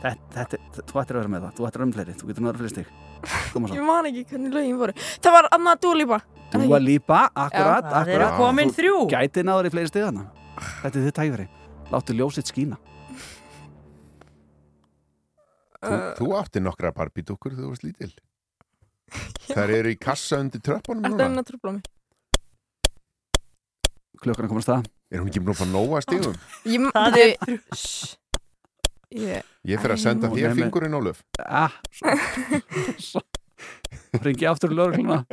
[0.04, 2.14] Þetta, Þú ættir að vera með það, þú ættir að vera með fleiri.
[2.20, 2.86] Þú getur náður fleiri stig.
[2.86, 3.03] Koma
[3.62, 4.92] ég svo man ekki hvernig lögin voru.
[5.22, 6.18] Það var Anna Dua Lipa
[6.54, 8.36] Dua Lipa, akkurat, Það eru akkurat.
[8.38, 8.96] komin þrjú.
[9.10, 10.26] Gæti náður í fleiri stig þarna.
[10.82, 11.46] Þetta er þitt tækjari
[11.90, 12.76] Láttu ljósitt skína.
[15.84, 18.12] Þú, þú átti nokkra barbídúkur þegar þú varst lítil.
[19.50, 21.26] Þær eru í kassa undir tröppunum Þetta er núna.
[21.28, 21.84] Hennar trúbla mig.
[24.24, 26.36] Klukkan er komast það Er hún ekki búin að fá nóga stigum?
[26.64, 27.34] Ég, Það er.
[29.14, 31.20] Ég, Ég fer að senda þér fingurinn, Ólöf.
[31.44, 32.14] Ah, svo,
[32.98, 33.20] svo.
[34.22, 35.24] Ringi aftur í lögregluna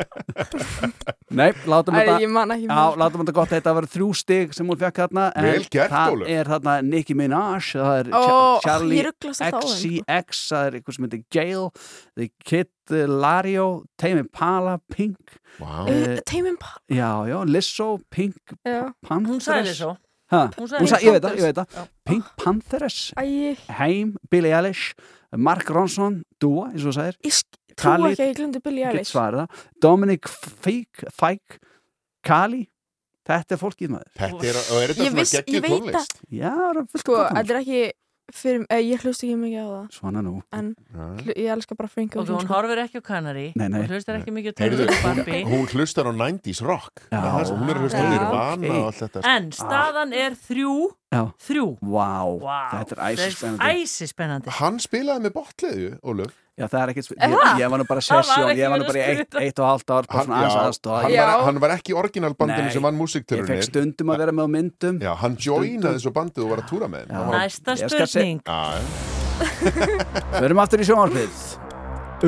[1.32, 4.56] Nei, látum Æ, þetta ég man ekki Já, látum þetta gott, þetta var þrjú stig
[4.58, 6.32] sem hún fekk þarna en Vel gert, það Ólöf.
[6.36, 10.06] er þarna Nicki Minaj það er Ó, Cha- Charlie ég rugglast alltaf á þeim, sko.
[10.18, 11.70] XCX það er eitthvað sem heitir Gail
[12.20, 13.68] The Kid Lario
[14.02, 15.86] Tame Impala, Pink Vá.
[15.92, 19.94] Eh, Teimin pa Já, já, Lizzo, Pink Já, Panthers Hún sagði svo
[20.32, 21.88] ha, Hún Hún sagði sagði, ég veit það, ég veit það.
[22.08, 23.26] Pink Panthers, æ,
[23.80, 24.94] Heim, Billie Eilish
[25.32, 27.16] Mark Ronson, Dua, eins og þú sagðir.
[27.24, 29.14] Ég sk- trú ekki að ég glemdi Billie Get Eilish
[29.82, 31.60] Dominic Fike, Fike
[32.26, 32.68] Kali
[33.28, 36.16] Þetta er fólkið maður Þetta er, og er þetta Ég svona viss- veit tónlist?
[36.32, 36.54] Já,
[37.02, 37.82] Sko, þetta er ekki
[38.32, 41.06] fyrir, eh, ég hlust ekki mikið á það Svona nú En Já.
[41.22, 43.82] hl- ég elska bara Frank Ok, hún horfir ekki á Canary Nei, nei.
[43.82, 47.20] Hún hlustar ekki mikið á Heyrðu, tónlist hún, Barbie hún hlustar á 90s rock Já.
[47.22, 49.30] Það er það sem hún er að hlusta á Nirvana og allt þetta sko.
[49.36, 50.76] En staðan er þrjú.
[51.12, 51.66] Þrjú.
[51.84, 53.72] Vá, Vá, þetta er æsispennandi.
[53.84, 56.38] Æsi spennandi Hann spilaði með botleðu, Ólöf.
[56.56, 59.00] Já, það er ekkert Er ég, ég var nú bara sessjón, ég var nú bara
[59.00, 61.60] í eitt, eitt og hálft ár bara hann, svona aðeins já, aðstofa hann, var, hann
[61.64, 65.00] var ekki í orginalbandinu sem vann Ég fekk stundum að vera með á myndum.
[65.04, 68.44] Já, hann joinaði svo bandið og var að túra með var- Næsta spurning.
[68.46, 68.84] Já, já.
[70.38, 71.44] Við erum aftur í sjónvarpið.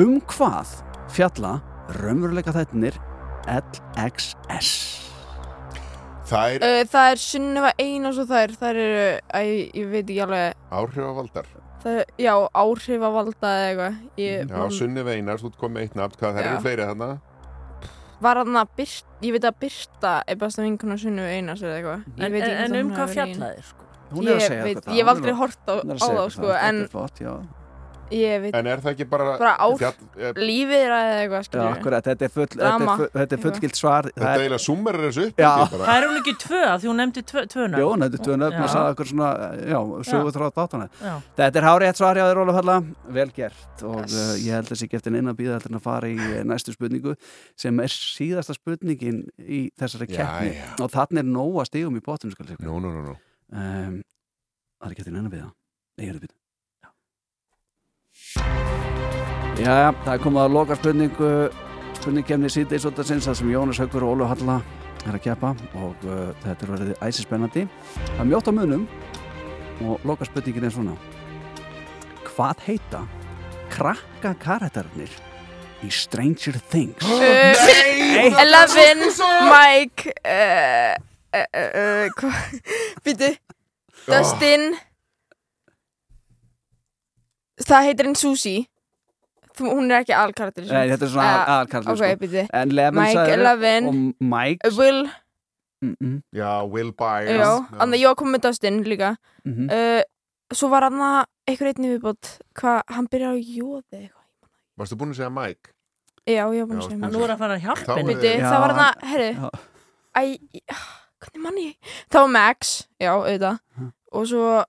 [0.02, 0.76] Um hvað
[1.14, 1.56] fjalla
[2.00, 2.96] raunveruleika þættinir
[3.46, 5.03] LXS
[6.34, 8.54] Það er Uh, það er Sunneva Einars og þær.
[8.58, 10.56] Þær eru, æ, ég veit ekki alveg.
[10.74, 11.46] Áhrifavaldar.
[11.84, 13.96] Það, já, áhrifavalda eða eitthvað.
[14.18, 16.18] Ég, Já, Sunni Veinar, þú ert komið með eitt nafn.
[16.18, 16.46] Hvað, Já.
[16.50, 17.10] eru fleiri þarna?
[18.24, 22.04] var að Birta, ég veit að Birta er besta vinkuna Sunneva Einars eða eitthvað.
[22.16, 23.84] Ég En, veit ekki en hvort um hún hvað fjallaðir sko?
[24.14, 24.90] Hún er að Ég segja veit, þetta.
[24.90, 26.88] ég hef hún aldrei að- hort á, hún að á þá sko, en
[28.04, 28.18] er flott, já.
[28.20, 31.48] ég veit En er það ekki bara, Bara ár- fjall, eh, lífið er að eitthvað
[31.54, 32.96] Já, akkurat, þetta er, full, þetta er, Drama.
[32.96, 35.52] full, þetta er fullgilt svar Þetta Það er, eiginlega summerar þessu upp Já.
[35.74, 37.80] Það er hún ekki tvö af því hún nefndi tvö, nöfn.
[37.84, 38.74] Jó, þetta er tvö nöfn og Já.
[38.74, 39.30] sagði okkur svona,
[39.74, 39.80] já,
[40.10, 41.14] sögur þrátt átana Já.
[41.40, 42.76] Þetta er hárið eitt svar hjá þér, Ólaf Halla,
[43.08, 44.14] vel gert og Yes.
[44.14, 46.42] uh, ég held að þessi geftin inn að býða heldur en að fara í eh,
[46.44, 47.14] næstu spurningu
[47.56, 50.68] sem er síðasta spurningin í þessari Já, keppni já.
[50.84, 53.16] og þannig er nóga stigum í nú
[53.54, 54.02] um,
[54.74, 56.43] Það er ekki eftir neina við
[59.54, 61.28] Já, það er komið að loka spurningu
[62.00, 64.56] spurningkemni síðdeis og það sem Jónas Haugur og Ólu Halla
[65.06, 67.62] er að keppa og uh, þetta er verið æsispennandi.
[68.00, 68.82] Það er mjótt á munum
[69.86, 70.96] og loka spurningin er svona.
[72.26, 73.04] Hvað heita
[73.70, 75.14] krakka karakterarnir
[75.86, 77.06] í Stranger Things?
[77.06, 77.54] Uh,
[78.42, 79.06] Eleven,
[79.54, 80.98] Mike uh,
[81.30, 82.28] uh,
[83.06, 83.30] Býtu
[84.10, 84.72] Dustin.
[87.62, 88.66] Það heitir henn Susie
[89.54, 90.14] Þú, Hún er ekki
[90.66, 95.04] Nei, þetta er svona uh, aðalkarlir Ok, býtu En Levin Mike, sagði og Mike Will.
[95.84, 96.16] Mm -mm.
[96.32, 97.30] Já, Will Byers.
[97.30, 99.16] Já, þannig að ég komið með Dustin líka.
[99.44, 99.70] Mhm.
[99.70, 100.02] uh,
[100.52, 102.38] Svo var hann að einhver einnig viðbót.
[102.54, 104.24] Hvað, hann byrjar á jóði eitthvað
[104.76, 105.70] Varstu búin að segja Mike?
[106.26, 107.96] Já, ég var búin Já, að segja þú Nú er að fara að hjálpa Þá
[107.96, 108.14] henni.
[108.14, 108.94] Já, það var hann að,
[109.34, 109.50] já.
[110.14, 110.22] Æ,
[111.20, 111.74] hvernig mann ég?
[112.10, 113.58] Það var Max, já, auðvitað.
[114.12, 114.64] Og svo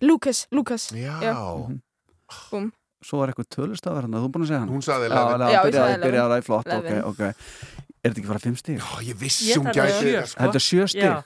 [0.00, 0.92] Lucas, Lucas.
[0.92, 1.34] Já.
[2.50, 2.72] Búm
[3.04, 5.40] Svo er eitthvað tölustafar hann, þú er búin að segja hann Hún sagði Já, Eleven.
[5.40, 6.46] já, ég byrjaði, sagði byrjaði að ræði Eleven.
[6.48, 7.04] flott ok, Eleven.
[7.04, 7.20] ok
[7.98, 8.78] Er þetta ekki bara fimm stíg?
[8.78, 9.16] Já, ég
[9.70, 10.40] að gæti þetta, sko.
[10.42, 11.16] Þetta er sjö stig Já,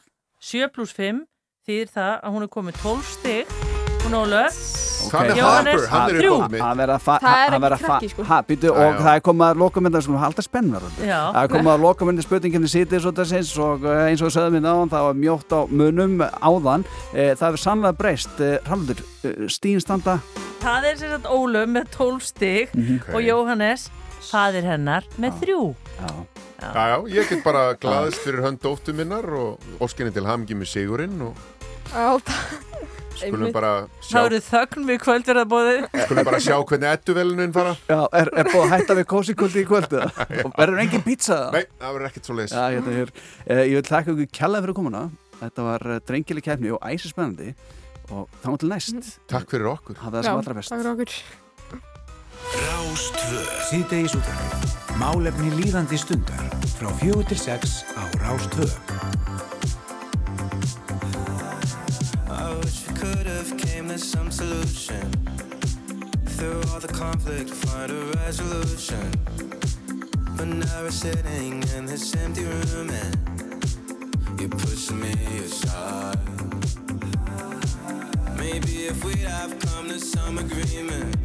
[0.52, 1.20] 7 pluss 5
[1.68, 3.58] þýðir það að hún er komið 12 stig
[4.04, 4.42] hún Ólu
[5.10, 5.86] Hvað með Harper?
[5.92, 8.26] Hann er upp á mig Það Það er hann ekki krakki, sko.
[8.30, 8.98] Ha, býtu, Já, og já.
[9.02, 11.20] það er komið að loka mynda sko, halda spennvar Já.
[11.32, 14.36] Það er komið að loka mynda spurninginni sítið svo þessins og eh, eins og við
[14.36, 16.86] sögðum við náðan það var mjótt á munum áðan.
[17.12, 18.42] Eh, Það hefur sannlega breyst.
[18.68, 19.02] Raldur,
[19.50, 20.18] stínstanda
[20.62, 23.08] Það er sem sagt Ólu með 12 stig Ok.
[23.16, 23.88] og Jóhannes,
[24.22, 25.56] fadir hennar með 3
[25.98, 26.12] Já,
[26.62, 30.70] Já, já, ég get bara glaðist fyrir hönd dóttu minnar og óskinni til hamngi með
[30.76, 31.34] sigurinn og
[33.18, 35.74] skulum bara Það sjá, eru þögn við kvöldverðabóði
[36.06, 37.74] skulum bara sjá hvernig edduvelunin fara.
[37.90, 40.00] Já er, er búið að hætta við kósikvöldi í kvöldu
[40.46, 43.12] og verður engin pizza Nei, það verður ekkert svo leis Já, hérna hér.
[43.46, 45.04] Eh, Ég vil þakka ykkur kjallaði fyrir komuna.
[45.42, 47.52] Þetta var eh, drengileg kefni og æsi spennandi
[48.12, 49.12] og þá til næst.
[49.30, 49.96] Takk fyrir okkur.
[50.02, 50.72] Hafa það sem allra best.
[50.72, 51.12] takk fyrir okkur.
[52.52, 56.42] Rástvö Síðdegis útvarfið Málefni líðandi stundar.
[56.76, 58.66] Frá fjögur til sex á Rástvö
[62.64, 65.10] wish we could have came to some solution.
[66.36, 69.10] Through all the conflict, find a resolution.
[70.36, 76.18] But now we're sitting in this empty room and you're pushing me aside.
[78.38, 81.16] Maybe if we'd have come to some agreement,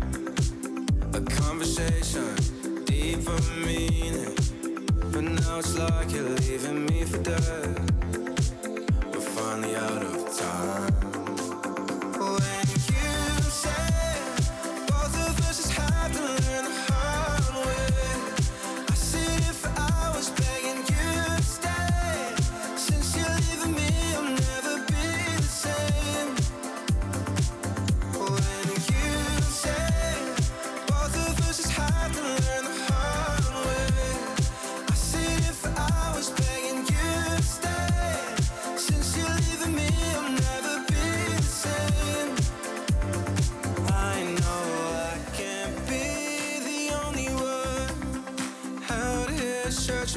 [1.14, 2.36] a conversation,
[2.86, 4.36] deeper meaning.
[5.12, 7.80] But now it's like you're leaving me for dead.
[9.12, 11.07] We're finally out of time.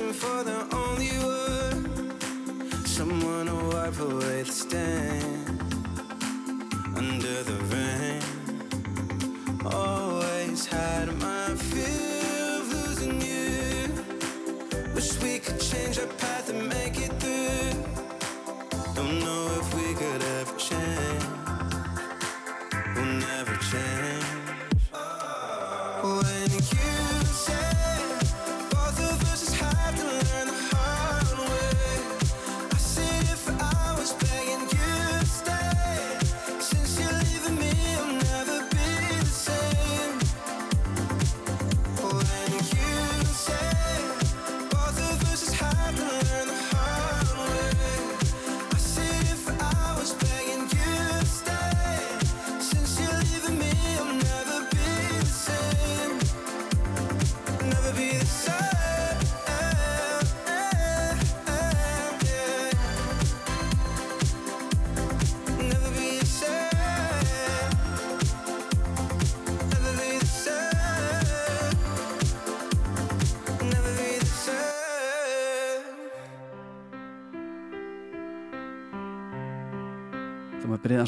[0.00, 2.86] Searching for the only one.
[2.86, 5.59] Someone to wipe away the stain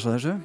[0.03, 0.42] Þú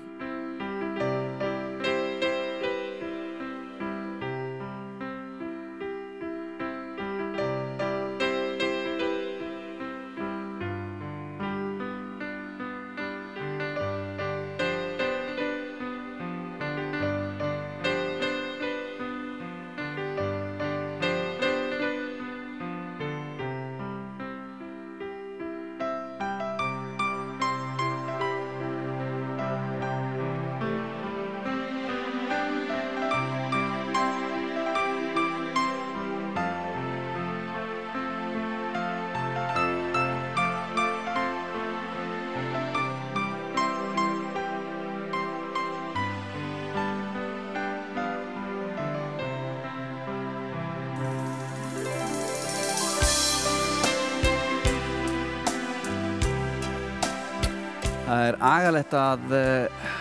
[58.29, 59.93] Það er agalegt að uh,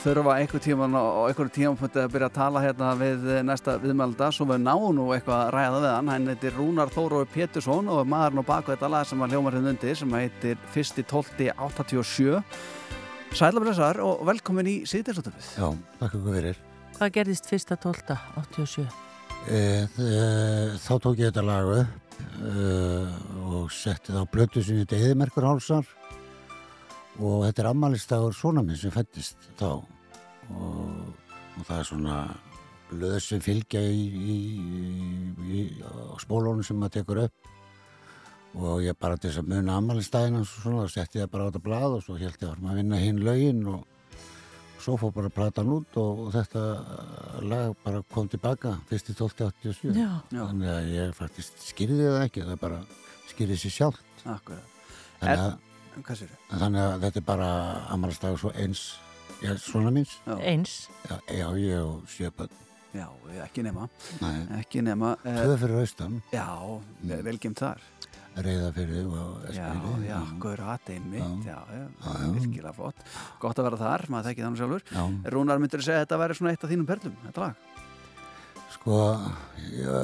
[0.00, 4.28] þurfa einhver tíman og einhverjum tímanpunkti að byrja að tala hérna við eh, næsta viðmælda
[4.32, 8.06] svo við náum nú eitthvað að ræða við hann hann heitir Rúnar Þórói Pétursson og
[8.08, 12.40] maðurinn á baku þetta lag sem var hljómar hérna undir sem heitir 1.12.87
[13.36, 15.68] Sæla blessar og velkomin í síðdeislutöfið Já,
[16.00, 16.56] takk ykkur fyrir.
[16.96, 18.16] Hvað gerðist fyrsta 12.
[18.46, 18.86] 87?
[19.50, 20.24] E, e,
[20.86, 22.48] þá tók ég þetta lag upp e,
[23.50, 25.84] og setti það á blötu sem þetta Eðimerkur Hálsar
[27.20, 29.70] og þetta er ammalistagur svona minn sem fættist þá.
[30.52, 31.00] Og,
[31.56, 32.18] og það er svona
[32.90, 37.52] blöð sem fylgja í, í, í, í á spólunum sem maður tekur upp.
[38.56, 41.44] Og ég bara til þess að muna ammælistæðina og svona, þá setti ég það bara
[41.44, 43.84] á þetta blað og svo held ég að maður vinna hinn lögin og
[44.86, 46.62] svo fór bara platan út og, og þetta
[47.44, 50.10] lag bara kom tilbaka fyrst í 1287 Já.
[50.30, 52.80] þannig að ég faktisk skýrði það ekki það bara
[53.32, 54.24] skýrði sér sjálft.
[54.24, 54.74] Akkurat.
[55.20, 55.65] þannig að,
[56.02, 57.50] Hvað sér þannig að þetta er bara
[57.94, 58.84] ammælistægur svo eins
[59.42, 60.36] já, svona minns Já.
[60.52, 60.76] Eins?
[61.08, 62.62] já, já, ég og sjöpöld
[62.96, 63.08] Já,
[63.44, 63.88] ekki nema
[64.22, 64.36] Nei.
[64.60, 66.46] Ekki nema eh, Tvö fyrir austan Já,
[67.02, 67.16] mm.
[67.26, 67.82] velgimt þar
[68.36, 70.08] reyða fyrir og Já, Eskifirði.
[70.10, 72.26] já, gaur aðein mitt, já, já, Já, já.
[72.36, 72.98] virkilega flott.
[73.40, 74.84] Gott að vera þar, maður þekki þannig sjálfur.
[74.92, 75.04] Já.
[75.32, 77.64] Rúnar myndir að segja að þetta væri svona eitt af þínum perlum, þetta lag.
[78.86, 79.18] Sko,
[79.74, 79.94] já,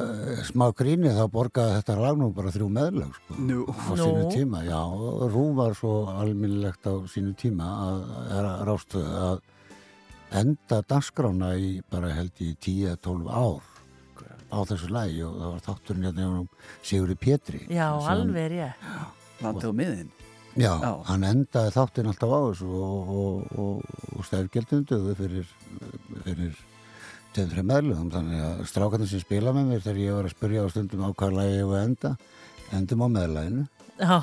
[0.43, 3.61] smá gríni þá borgaði þetta lag nú bara þrjú meðlag sko, Nú.
[3.71, 3.99] á Nú.
[4.01, 4.63] sínu tíma.
[4.67, 8.01] Já, og Rú var svo alminnilegt á sínu tíma að,
[8.35, 9.39] að rástu að
[10.35, 13.63] enda dagskrána í bara held í 10-12 ár
[14.51, 16.51] á þessu lagi og það var þátturinn hérna honum
[16.83, 17.63] Sigurði Pétri.
[17.71, 18.91] Já, alveg rétt.
[19.47, 20.11] Landið á miðin.
[20.59, 20.91] Já, Já.
[21.07, 25.55] hann endaði þáttinn alltaf á þessu og, og, og, og stærgjöldin döðu fyrir,
[26.27, 26.59] fyrir
[27.37, 30.73] tveim-þreim meðlugum þannig að strákarnir sem spila með mér þegar ég var að spyrja á
[30.73, 32.15] stundum á hvað lagi ég var enda
[32.73, 33.69] endum á meðlæginu
[34.03, 34.17] Já.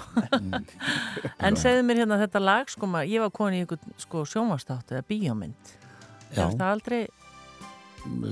[1.46, 4.92] en segðu mér hérna þetta lag, sko, maður, ég var komin í einhvern sko, sjónvastátt
[4.92, 5.74] eða bíómynd.
[6.34, 6.42] Já.
[6.50, 7.02] Er það aldrei,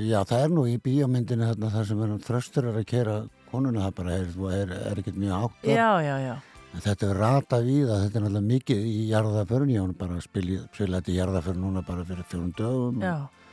[0.08, 3.16] Já, það er nú í bíómyndinu þarna þar sem er þröstur er að kera
[3.52, 6.36] konuna það bara er, er, er ekkert mjög átt já, já, já.
[6.76, 10.18] En þetta er rata við að þetta er náttúrulega mikið í jarðaförn, ég var bara
[10.20, 13.14] að spila, spila þetta í jarðaförn núna bara fyrir fjórum dögum Já.
[13.18, 13.47] og,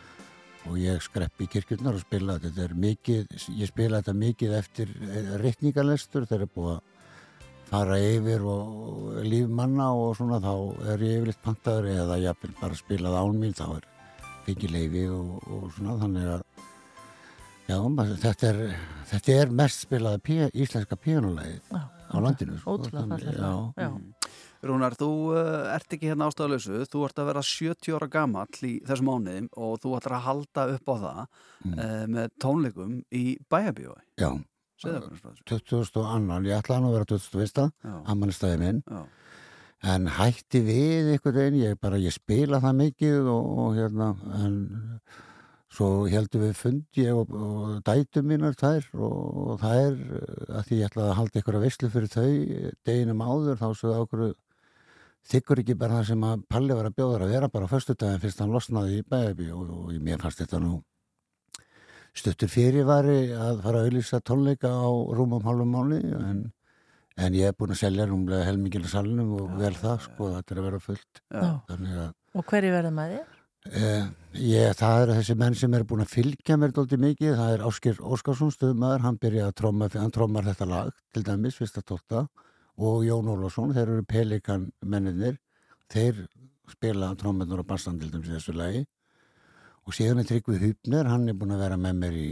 [0.71, 3.27] og ég skreppi í kirkjurnar og spila þetta, er mikið,
[3.61, 4.93] ég spila þetta mikið eftir
[5.43, 6.83] reikningalestur þegar er búið að
[7.69, 10.53] fara yfir og líf manna og svona þá
[10.95, 13.89] er ég yfirleitt pantaður eða ég vil bara spila það án mín þá er
[14.47, 16.43] fengið leifi og, og svona þannig að
[17.69, 18.59] já, maður- þetta er,
[19.13, 22.75] þetta er mest spilaða pía, íslenska píanulegið á landinu sko.
[22.77, 23.53] Ótrúlega Þannig- já.
[23.81, 23.89] já.
[24.65, 25.43] Rúnar, þú uh,
[25.75, 29.77] ert ekki hérna ástæðalösu, þú ert að vera 70 ára gamall í þessum mánuðum og
[29.83, 31.79] þú ætlar að halda upp á það mm.
[32.17, 34.03] með tónleikum í bæjabíói.
[34.21, 34.31] Já,
[34.81, 36.49] Segðu okkur frá 22.
[36.49, 37.69] ég ætlaði að vera 21.
[37.85, 37.93] Já.
[38.13, 39.03] ammælistæði minn Já.
[39.95, 44.11] en hætti við einhvern veginn, ég bara, ég spila það mikið og, og hérna
[44.41, 44.59] en
[45.75, 50.01] svo heldum við fund ég og, og dætum mínar þær og, og það er
[50.59, 52.29] að því ég ætlaði að halda að veislu fyrir þau
[52.87, 54.27] deginum áður þá svo okkur
[55.31, 58.21] þykkur ekki bara það sem að Palli var að bjóða að vera bara á föstudaginn
[58.23, 60.75] fyrst hann losnaði í bæði og, og mér fannst þetta nú
[62.15, 64.87] stuttur fyrirvari að fara að auðlýsa tónleika á
[65.19, 66.43] rúmum hálfum mánu en,
[67.19, 70.61] en ég er búin að selja rúmlega helmingil salnum og vel það sko, þetta er
[70.61, 71.25] að vera fullt.
[71.33, 72.05] Að
[72.35, 73.33] Og hverju verða með þér?
[73.65, 74.07] Eh,
[74.45, 77.63] ég, það eru þessi menn sem eru búin að fylgja mér dóldi mikið, það er
[77.65, 82.27] Áskir Óskarsson stöðumæður, hann byrjaði að tromma hann trommar þetta lag, til dæmis, fyrsta tólta
[82.79, 85.39] og Jón Ólafsson, þeir eru pelikan menninir
[85.93, 86.25] þeir
[86.71, 88.85] spila trommarnar og bassan til dæmis í þessu lagi.
[89.85, 92.29] Og síðan er Tryggvi Hupner, hann er búin að vera með mér í,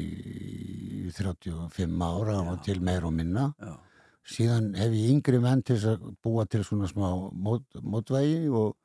[1.05, 3.51] í 35 ára og til meir og minna.
[3.61, 3.75] Já.
[4.23, 8.77] síðan hef ég yngri menn til að búa til svona smá mót, mótvægi og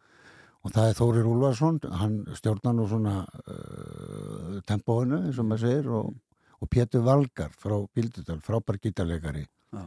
[0.66, 5.91] og það er Þórir Úlfarsson, hann stjórnar nú svona uh, tempóinu, eins og maður segir
[5.95, 6.10] og,
[6.60, 9.45] og Pétur Valgar frá Bíldudal, frábær gítarleikari.
[9.72, 9.86] Já.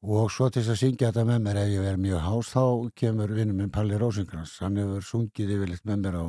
[0.00, 2.64] Og svo til þess að syngja þetta með mér ef ég verð mjög hás þá
[3.02, 6.26] kemur vinnum minn Palli Rósingrans hann hefur sungið yfirleitt með mér á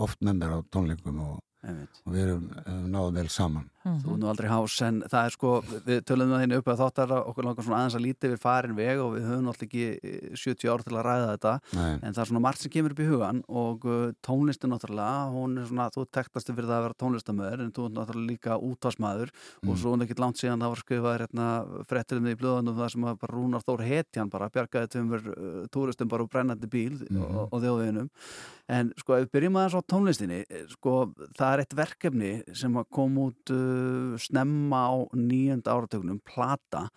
[0.00, 1.36] oft með mér á tónleikum og,
[1.68, 2.46] og við erum,
[2.88, 5.50] náðum vel saman Þú er nú aldrei hás en það er sko,
[5.86, 8.74] við tölum það hérna upp að þáttar okkur langar svona aðeins að lítið við farin
[8.76, 11.94] veg og við höfum náttúrulega ekki eh, 70 ár til að ræða þetta Nei.
[12.04, 15.56] en það er svona margt sem kemur upp í hugan og uh, tónlistin náttúrulega, hún
[15.62, 19.32] er svona þú tektastu fyrir það að vera tónlistamöður en þú er náttúrulega líka útvarsmaður
[19.60, 19.68] Mm.
[19.72, 21.46] og svo er ekkert langt síðan það var skrifað hérna,
[21.88, 25.66] frettir um því í blöðunum það sem bara Rúnar Þór hetjan bara bjargaði tveimur uh,
[25.72, 27.20] túristum bara úr brennandi bíl Mhm.
[27.24, 28.08] og, og þjóðveginum
[28.70, 30.94] en sko ef við byrjum aðeins á tónlistinni eh, sko
[31.36, 36.88] það er eitt verkefni sem kom út uh, snemma á nýjönda áratögnum plata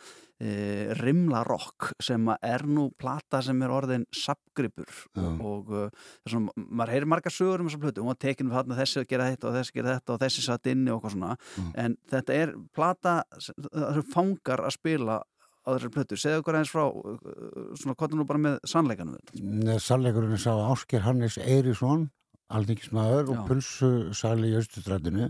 [0.44, 5.24] e, Rimla Rock sem er nú plata sem er orðin sapgripur Já.
[5.24, 8.80] og uh, svona, maður heyrir margar sögur um þessa plötu hún var tekin við þarna
[8.82, 11.16] þessi að gera þetta og þessi að gera þetta og þessi satt inni og eitthvað
[11.16, 15.22] svona en þetta er plata sem fangar að spila
[15.64, 19.80] á þessari plötu, segðu okkur aðeins frá uh, svona hvað nú bara með sannleikanum þetta?
[19.86, 22.10] Sannleikurinn sá Ásker Hannes Eirísson
[22.54, 25.30] alþingismæður og pulsu sali í Östustrætinu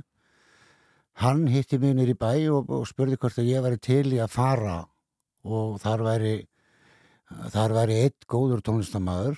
[1.22, 4.19] hann hitti mig nýr í bæ og, og spurði hvort að ég væri til í
[4.23, 4.77] að fara
[5.44, 6.34] og þar væri
[7.53, 9.38] þar væri eitt góður tónlistamæður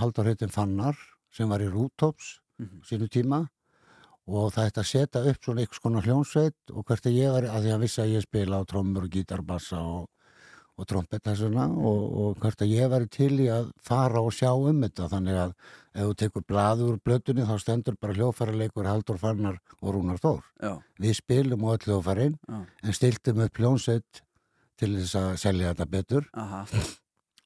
[0.00, 0.96] Haldur heitin Fannar
[1.34, 2.80] sem var í Rútops Mhm.
[2.82, 3.36] sínu tíma
[4.26, 7.44] og það ætti að setja upp svona einhvers konar hljónsveit og hvert að ég var,
[7.46, 10.08] að því að vissi að ég spila á trommur og gítarbassa og,
[10.78, 14.52] og trompet þessuna og, og hvert að ég var til í að fara og sjá
[14.54, 15.54] um þetta þannig að
[15.98, 20.44] ef þú tekur blaður úr blötunni þá stendur bara hljófæraleikur Haldur Fannar og Rúnar Þór
[20.62, 20.72] Já.
[21.02, 22.60] við spilum á öll hljófærin Já.
[22.84, 24.22] en stiltum upp hljónsveit
[24.78, 26.62] til þess að selja þetta betur Aha.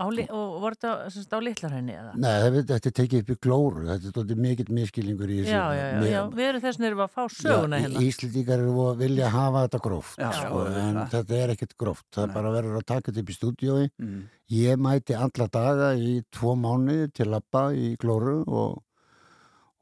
[0.02, 2.12] Á, li- og voru þetta á litlarhæni eða?
[2.18, 5.64] Nei, það- þetta er tekið upp í glóru þetta er mikill miskilningur í þessu Já,
[5.78, 8.02] já, já, Mér- já, við erum þess að að fá söguna Já, hérna.
[8.08, 11.04] Íslendingar eru að vilja hafa þetta gróft Já, sko, já, en já.
[11.14, 14.22] þetta er ekkert gróft það er bara verður að taka þetta upp í stúdíói Mm.
[14.50, 18.82] ég mæti alla daga í tvo mánuði til lappa í glóru og,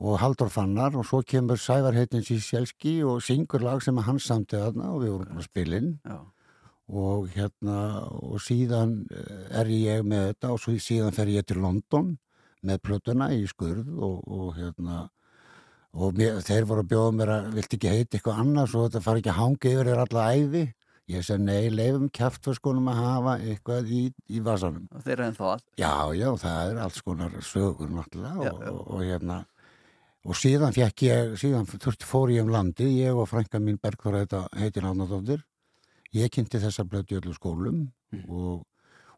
[0.01, 4.19] og Haldur Fannar og svo kemur Sævar heitins í Sjelski og syngur lag sem hann
[4.19, 6.19] samti þarna og við vorum að spila inn Já.
[6.91, 12.17] Og hérna og síðan eh, er ég með þetta og síðan fer ég til London
[12.67, 15.07] með plötuna í skurð og, og hérna
[15.91, 19.05] og mér, þeir voru að bjóða mér að vilt ekki heita eitthvað annars og þetta
[19.07, 20.65] fari ekki að hanga yfir þér alla æfi
[21.11, 24.85] ég segi nei, leifum kæftförskunum að hafa eitthvað í, í vasanum.
[24.95, 25.65] Og þeir eru ennþá að?
[25.81, 29.41] Já, já, það er alls konar sögur náttúrulega og, og, og hérna.
[30.29, 34.45] Og síðan fekk ég, síðan þurfti fór ég um landið, ég og frænka mín Bergþóra
[34.61, 35.43] heitir Ánadóttir
[36.17, 37.81] ég kynnti þessa blötu í öllu skólum
[38.29, 38.65] og,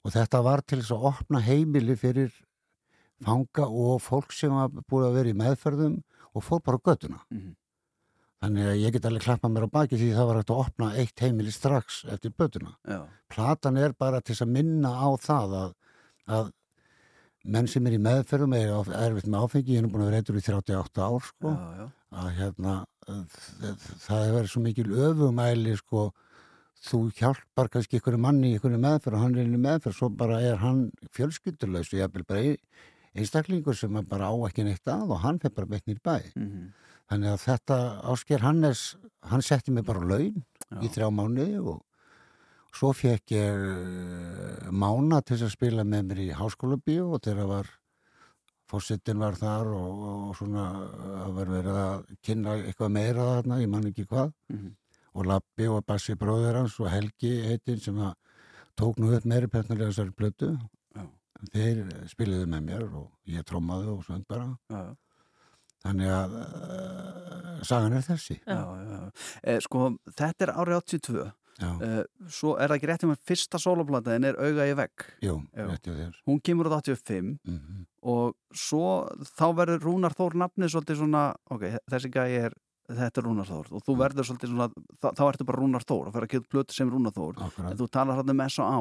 [0.05, 2.33] og þetta var til þess að opna heimili fyrir
[3.23, 5.99] fanga og fólk sem var búið að vera í meðferðum
[6.35, 7.53] og fór bara göttuna Mhm.
[8.43, 10.87] þannig að ég get alveg klappa mér á baki því það var hægt að opna
[10.99, 13.05] eitt heimili strax eftir bötuna Já.
[13.31, 15.73] platan er bara til þess að minna á það að,
[16.27, 16.51] að
[17.45, 20.41] menn sem er í meðferðum er erfitt með áfengi, ég er búin að vera eitthvað
[20.43, 21.87] í 38 ár sko, Já, já.
[22.23, 22.75] að hérna
[23.07, 26.05] það hefur verið svo mikil öfumæli sko,
[26.83, 30.41] þú hjálpar kannski ykkur manni í ykkur meðferð og hann er í meðferð, svo bara
[30.43, 32.59] er hann fjölskyldurlaus og ég er bara ein-
[33.15, 36.73] einstaklingur sem er bara á ekki neitt að og hann fyrir bara beitnir bæ Mhm.
[37.11, 37.79] þannig að þetta
[38.11, 40.43] Ásker Hannes hann setti mig bara laun
[40.83, 41.83] í þrjá mánuði og
[42.73, 47.47] svo fekk ég eh, mána til að spila með mér í háskóla bíó og þegar
[47.47, 47.67] var
[48.67, 50.65] fórsetin var þar og, og svona
[50.99, 54.71] það var verið að kynna eitthvað meira þarna, ég man ekki hvað Mhm.
[55.15, 58.15] Og Lappi og Bassi bróður hans og Helgi heitin sem að
[58.79, 60.53] tók nú upp meiri pjarnarlega þessari plötu
[60.97, 61.05] Já.
[61.53, 64.95] þeir spiluðu með mér og ég trómaði og söng bara Já, já.
[65.85, 69.05] þannig að uh, sagan er þessi Já, já, já.
[69.43, 69.87] Eh, sko,
[70.17, 71.31] þetta er árið 82
[71.61, 71.69] Já.
[71.85, 72.03] eh,
[72.33, 75.67] svo er það ekki rétt um að fyrsta soloplataðin er Auga í vegg Jú, Já.
[75.69, 77.83] rétt hjá þér hún kemur út 85 Mhm.
[78.03, 78.87] og svo
[79.37, 82.57] þá verður Rúnar Þór nafnið svolítið svona ok, þessi gæi er
[82.99, 84.67] þetta er Rúnar Þór og þú verður svolítið svona
[85.03, 87.79] þá, þá ertu bara Rúnar Þór og fer að gefa plötu sem Rúnar Þór en
[87.81, 88.79] þú talar hann um S.A.A.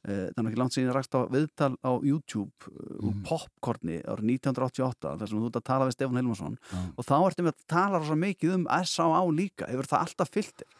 [0.00, 4.30] Uh, þannig ekki langt síðan ég rakst á viðtal á YouTube uh, úr Popcorni árið
[4.38, 6.78] 1988 þar sem þú ert að tala við Stefán Hilmarsson Já.
[6.96, 9.20] og þá ertu með að tala rosa mikið um S.A.A.
[9.36, 10.78] líka hefur það alltaf fyllt þér?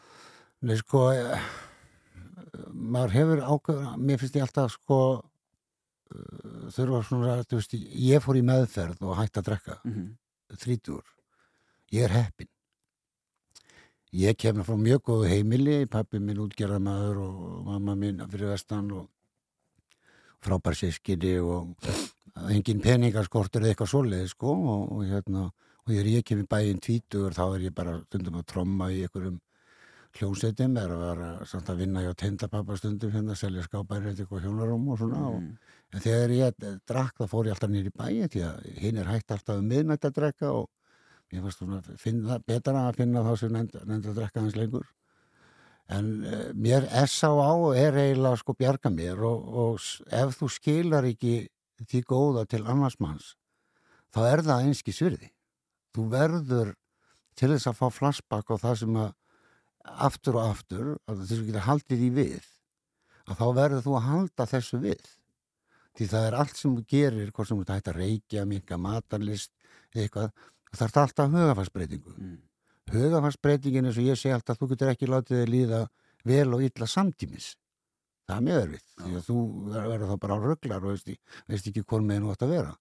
[0.65, 1.45] Nei, sko eh,
[2.73, 7.77] maður hefur ákveð mér finnst ég alltaf sko uh, þurfa svona þú veist,
[8.09, 10.09] ég fór í meðferð og hætti að drekka Mhm.
[10.65, 11.05] þrítur
[11.93, 12.49] ég er heppin
[14.11, 17.35] ég kemur frá mjög góðu heimili pappi minn útgerðamaður og
[17.69, 19.07] mamma mín fyrir vestan og
[20.43, 21.75] frábær sískinni og
[22.51, 26.83] engin peningaskortur eða eitthvað svoleið sko og, og hérna og þegar ég kem í bæinn
[26.83, 29.39] tvítugur þá er ég bara stundum að tromma í einhverjum
[30.19, 34.89] hljómsveitum er að vera samt að vinna hjá tendapappa stundum hérna, selja skápæri eitthvað hjónarum
[34.91, 35.45] og svona og,
[35.93, 39.31] en þegar ég drakk þá fór ég alltaf nýri bæi því að hinn er hægt
[39.31, 40.67] alltaf um miðnætt að drekka og
[41.31, 44.89] ég fannst svona finna, betra að finna þá sem nefnd, nefnd að drekka hans lengur
[45.91, 47.53] en uh, mér S.A.A.
[47.79, 49.87] er eiginlega sko bjarga mér og, og
[50.21, 51.35] ef þú skilar ekki
[51.81, 53.33] því góða til annars manns
[54.13, 55.31] þá er það einski svirði
[55.95, 56.75] þú verður
[57.39, 59.11] til þess að fá flashback á það sem að
[60.07, 62.51] aftur og aftur að þess að geta haldið í við
[63.27, 65.09] að þá verður þú að halda þessu við
[65.97, 69.51] því það er allt sem þú gerir hvort sem þú hægt að reykja, minka matarlist
[69.91, 70.31] eitthvað,
[70.77, 72.37] það er alltaf hugafarsbreytingu mm.
[72.93, 75.81] hugafarsbreytingin eins og ég segi alltaf þú getur ekki látið þig líða
[76.27, 77.55] vel og illa samtímis.
[78.29, 79.37] Það er mjög erfitt því að þú
[79.73, 81.11] ver- verður þá bara á rugglar og veist,
[81.49, 82.73] veist ekki hvort meginn þú átt að vera.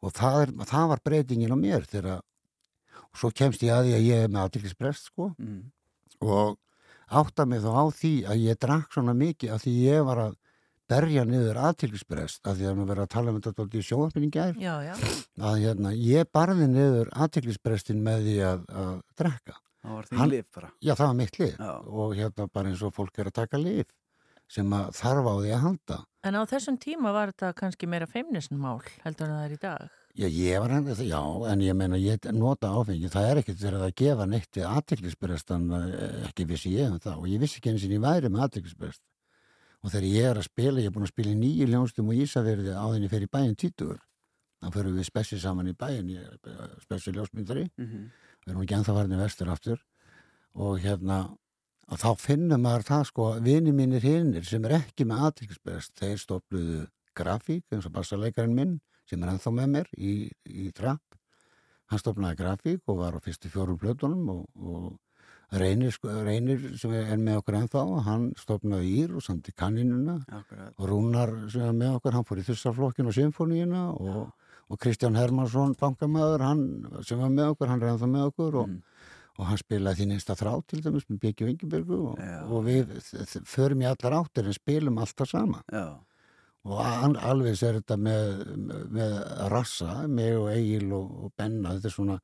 [0.00, 2.20] Og það, er, það var breytingin á mér þegar
[3.10, 5.32] og svo kemst ég að því að ég er með aðtiklisbrest sko.
[5.38, 5.62] Mm.
[6.20, 6.58] og
[7.10, 10.34] átta mig þá á því að ég drakk svona mikið að því ég var að
[10.90, 13.86] berja niður aðtiklisbrest að því að nú verið að tala um þetta dálítið í
[14.90, 14.94] já.
[15.50, 20.46] að hérna, ég barði niður aðtiklisbrestin með því að, að drekka Það var þín lyf
[20.52, 20.70] bara.
[20.84, 21.72] Já, það var mitt lif Já.
[22.04, 23.94] og hérna bara eins og fólk er að taka lif
[24.50, 28.08] sem að þarf á því að halda En á þessum tíma var þetta kannski meira
[28.10, 29.96] feimnisnmál heldur en það er í dag.
[30.20, 33.84] Já, ég var henni, já, en ég meina ég nota áfengi, það er ekkert verið
[33.86, 35.68] að gefa neitt við aðteklisbrestan,
[36.28, 39.00] ekki vissi ég um það og ég vissi ekki eins og ég væri með aðteklisbrest
[39.80, 42.22] og þegar ég er að spila, ég er búin að spila í nýju ljónstum og
[42.24, 43.98] Ísafjörði á þenni fyrir bæinn títur
[44.60, 47.70] þá fyrir við spessi saman í bæinn ég er spessi ljósmyndari.
[47.78, 48.10] Mhm.
[48.40, 49.80] við erum ekki ennþá farin í vestur aftur.
[50.54, 51.36] Og hérna
[51.90, 56.18] og þá finnum maður það sko vini mínir hinnir sem er ekki með aðteklisbrest þeir
[56.22, 56.80] stopluðu
[57.18, 58.80] grafík eins og bassarleikarinn minn
[59.10, 61.18] sem er ennþá með mér í, í trapp
[61.90, 64.92] hann stopnaði grafík og var á fyrstu fjórum plötunum og, og
[65.52, 70.18] reynir, sko, reynir sem er með okkur ennþá hann stopnaði ír og samt í kanninuna
[70.30, 70.74] Akkurat.
[70.78, 74.20] og Rúnar sem er með okkur hann fór í þussaflokkin og symfóníuna og,
[74.70, 76.62] og Kristján Hermansson bankamæður hann
[77.02, 78.76] sem var með okkur, hann er ennþá með okkur og,
[79.40, 82.94] og hann spilaði því neinsta þrá til dæmis með Byggi Vingibergu og, og við
[83.50, 85.64] förum í allar áttir en spilum alltaf sama.
[85.72, 85.96] Já.
[86.68, 88.44] og an- alveg er þetta með,
[88.92, 89.14] með
[89.50, 92.18] rassa, mig og Egil og, og Benna, þetta er svona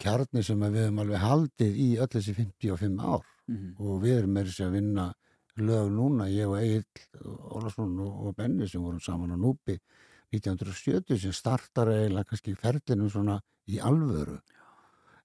[0.00, 3.24] kjarni sem við höfum alveg haldið í öll þessi 55 ár.
[3.44, 3.74] Mhm.
[3.76, 5.12] og við erum með þessi að vinna
[5.60, 6.84] lög núna, ég og Egil
[7.52, 9.76] Ólason og, og Benni sem vorum saman á Núpi
[10.34, 13.38] 1970 sem startar eiginlega kannski ferlinu svona
[13.70, 14.40] í alvöru.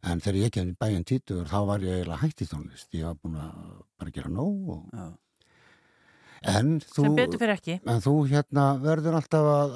[0.03, 2.93] En þegar ég kemur í bæinn títur þá var ég eiginlega hætt í tónlist.
[2.93, 5.17] Ég var búin að bara gera nóg og...
[6.43, 7.79] en þú Sem betur fyrir ekki.
[7.85, 9.73] en þú hérna verður alltaf að,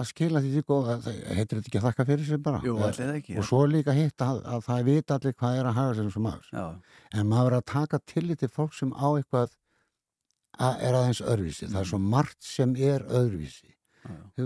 [0.00, 2.60] að skila því því góð það heitir þetta ekki að þakka fyrir sig bara?
[2.64, 5.64] Jú, Eh, það ekki, og svo líka hitt að, að það vita allir hvað er
[5.70, 6.50] að haga sér eins og maður.
[6.52, 6.66] Já.
[7.20, 9.50] en maður er að taka tillit til fólk sem á eitthvað
[10.60, 11.66] að er aðeins öðruvísi.
[11.66, 11.80] Það Mm.
[11.80, 13.70] er svo margt sem er öðruvísi.
[14.00, 14.44] Uh,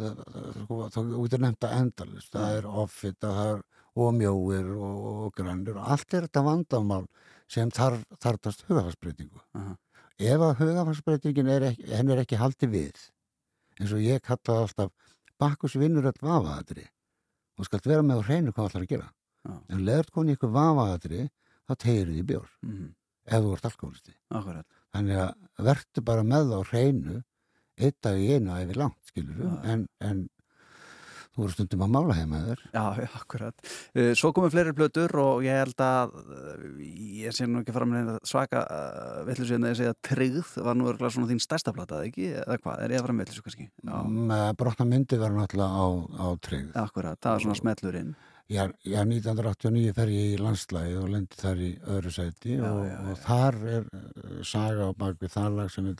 [0.00, 3.62] það- það- sko, nefnt að endalist það er offita, það er
[4.00, 7.06] ómjóir og, og grannir og allt er þetta vandamál
[7.50, 9.76] sem þar, þartast hugafarsbreytingu Aha.
[10.20, 13.02] Ef að hugafarsbreytingin er ekki, henn er ekki haldið við
[13.80, 14.90] eins og ég kalla það alltaf
[15.40, 16.84] bakkus vinnur öll vafaðatri
[17.60, 19.08] og skalt vera með á hreinu hvað allar að gera
[19.48, 19.54] Já.
[19.72, 21.22] en leður koni ykkur vafaðatri
[21.68, 22.88] þá tegir því bjór Mhm.
[23.30, 24.66] ef þú ert alkoholisti Akkurat.
[24.92, 27.22] þannig að verður bara með það á hreinu
[27.80, 29.12] eitt dag í einu að yfir langt
[29.64, 30.28] en, en
[31.34, 32.84] þú voru stundum að mála heima þér Já,
[33.20, 33.66] akkurat.
[33.94, 36.64] Uh, Svo komum fleiri plötur og ég held að uh,
[37.20, 40.56] ég sé nú ekki fram með neina svaka uh, villu síðan að ég segja tryggð
[40.66, 42.32] var nú örgulega svona þín stærsta plata, eða ekki?
[42.42, 43.70] Eða hvað, er ég að fara með villu kannski?
[44.60, 45.86] Brotna myndi verður náttúrulega á,
[46.20, 48.12] á tryggð akkurat, það er svona smellurinn.
[48.50, 52.80] Já, já, 1989 fer ég í landslægi og lendi þar í öðru sæti Já, og,
[52.88, 55.94] já, og þar er uh, saga á bakvið þar lag sem er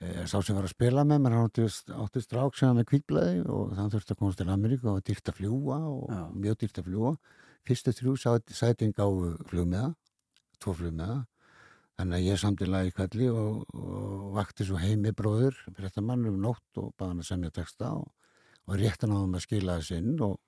[0.00, 3.74] sá sem var að spila með mér, hann átti, strák sem var með kvítblæði og
[3.76, 6.86] þann þurfti að komast til Ameríku og var dýrt að fljúa og mjög dýrt að
[6.88, 7.12] fljúa
[7.68, 9.90] fyrstu þrjú sæti- sætin gáfu flugmiða
[10.60, 11.18] tvo flugmiða.
[12.00, 16.38] Þannig að ég samti lag í kvelli og, og vakti svo heimi bróður fréttamann um
[16.40, 18.06] nótt og baði hann að semja texta og,
[18.68, 20.38] og réttan á þeim að skila þess inn og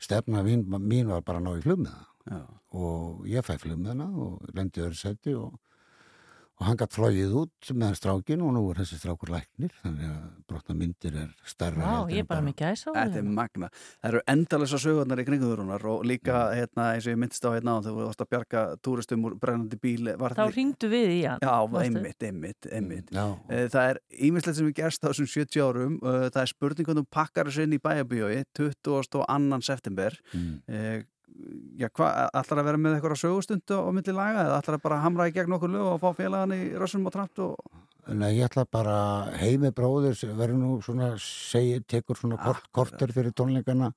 [0.00, 2.06] stefna mín, mín var bara að ná í flugmiða.
[2.30, 2.44] Já.
[2.76, 5.54] og ég fæ flugmiðana og lendi öðru seti og,
[6.60, 10.24] og hann gætt flóið út með strákin og nú er þessi strákur læknir þannig að
[10.50, 11.30] brotna myndir er
[11.80, 13.70] Vá, heldur ég en er bara með gæsa á Þetta er magna.
[13.72, 17.50] Það eru endalisa sögurnar í kringum þurrunar og líka, hérna, eins og ég myndist á
[17.54, 20.10] hérna á þegar þú varst að bjarga túristum úr brennandi bíl.
[20.20, 21.40] Var Þá ringdu við í hann.
[21.40, 21.54] Já,
[21.84, 23.14] einmitt, einmitt, einmitt.
[23.14, 23.24] Já.
[23.48, 25.96] Eh, Það er ímislegt sem við gerst á þessum 70 árum.
[26.02, 29.62] Eh, Það er spurningunum pakkar þessu inn í bæjabíói 22.
[29.64, 30.20] september.
[30.34, 30.60] Mm.
[31.80, 32.10] Já, hvað,
[32.40, 35.34] ætlar að vera með eitthvað sögustundu á milli laga eða ætlar að bara hamra í
[35.36, 37.56] gegn okkur lög og fá félagan í rössum og trapt og...
[38.10, 38.96] Nei, ég ætla bara
[39.38, 43.92] heimi bróður verður nú svona segi, tekur svona kort, korter fyrir tónleikana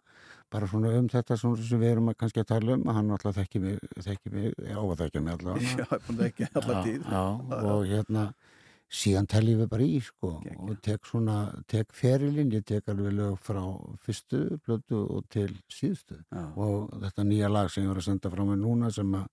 [0.53, 3.37] bara svona um þetta svona sem við erum að kannski að tala um hann alltaf
[3.39, 5.71] þekki mig, þekki mig á að þekki mig allavega.
[5.81, 7.07] Já, ég er búin að ekki allar já, tíð.
[7.09, 7.23] já,
[7.73, 8.25] og hérna
[8.93, 11.37] síðan teljum við bara í sko og tek svona,
[11.69, 13.61] tek ferilinn ég tek alveg lög frá
[14.05, 16.43] fyrstu blötu og til síðustu Já.
[16.53, 19.25] og þetta nýja lag sem ég var að senda frá mig núna sem að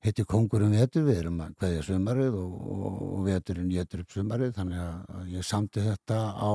[0.00, 4.54] heitir Kongurum vetur, við erum að kveðja sumarið og, og, og veturinn getur upp sumarið
[4.56, 6.52] þannig að, ég samti þetta á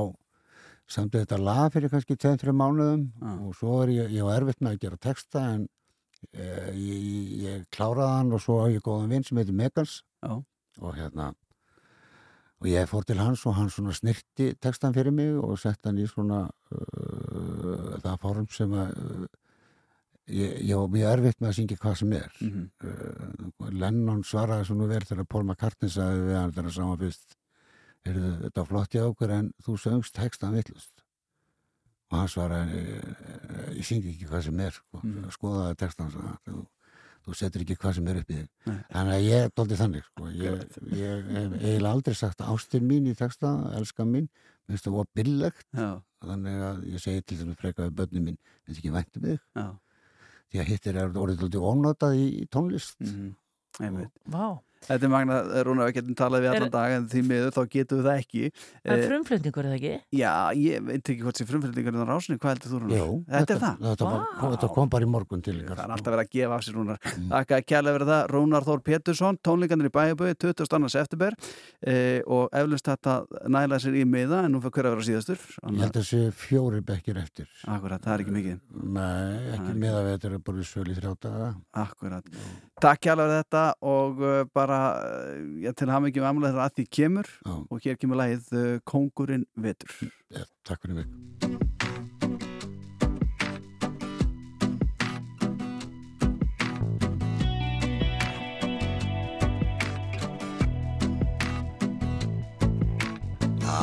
[0.90, 3.06] samti þetta lag fyrir kannski 2-3 mánuðum
[3.46, 5.64] og svo er ég, ég var erfitt með að gera texta en
[6.34, 7.08] e, ég,
[7.46, 10.42] ég kláraði hann og svo á ég góðan vinn sem heitir Megans Já.
[10.82, 11.34] og hérna
[12.62, 15.98] og ég fór til hans og hann svona snirti textan fyrir mig og sett hann
[16.00, 19.26] í svona uh, það form sem að uh,
[20.32, 22.70] ég, ég var mjög erfitt með að syngja hvað sem er Mhm.
[22.84, 27.36] uh, Lennon svaraði svona vel þegar Paul McCartney sagði við hann þegar saman fyrst
[28.06, 31.02] þetta var flott hjá okkur en þú söngst textan villust
[32.12, 35.00] og hann svaraði "Eh, ég syngi ekki hvað sem er sko.
[35.04, 35.30] Mhm.
[35.34, 36.68] skoðaði textan hann,
[37.26, 38.80] þú, setur ekki hvað sem er upp í þig Nei.
[38.92, 40.28] þannig að ég er doldið þannig sko.
[40.30, 40.66] ég,
[40.96, 45.10] ég hef eiginlega aldrei sagt ástin mín í texta, elskan mín mér finnst það var
[45.16, 45.90] billegt Já.
[46.26, 49.40] þannig að ég segi til þess að freka við börnum mín þetta ekki væntu mig
[49.56, 49.66] Já.
[50.52, 53.34] því að hittir er orðið doldið ónotað í, í tónlist Mhm.
[53.84, 54.12] Einmitt.
[54.32, 54.62] Vá.
[54.86, 55.36] Þetta er magna,
[55.66, 58.44] Rúna, við getum talað við allan dag en því miður þá getum við það ekki
[58.56, 59.94] Það er Eh, frumflutningur, er það ekki?
[60.20, 63.00] Já, ég veit ekki hvort sem frumflutningur er á rásinni, hvað heldur þú Rúnar?
[63.00, 63.76] Jú, þetta, er það?
[63.86, 64.22] þetta, var,
[64.54, 67.00] þetta kom bara í morgun til Það er alltaf verið að gefa af sér Rúnar.
[67.34, 70.90] Þakka að kærlega verið það, Rúnar Þór Pétursson, tónleikandir í Bæjaböði, 22.
[70.94, 71.32] september
[71.82, 73.14] eh, og eflust þetta
[73.50, 75.40] næla sér í miða en nú fyrir hver að vera síðastur.
[75.66, 76.06] ég held að
[82.76, 82.82] mikið.
[82.82, 82.82] Að.
[82.82, 86.76] Takk fyrir þetta og uh, bara uh, ég til hafa ekki með amlega þegar að
[86.80, 87.56] því kemur Já.
[87.72, 89.96] og hér kemur lagið uh, Kóngurinn vetur.
[90.36, 91.08] ja, Takk fyrir mig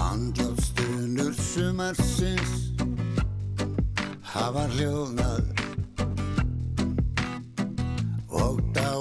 [0.02, 2.52] Andlófstunur sumarsins
[4.32, 5.61] hafa hljóðnað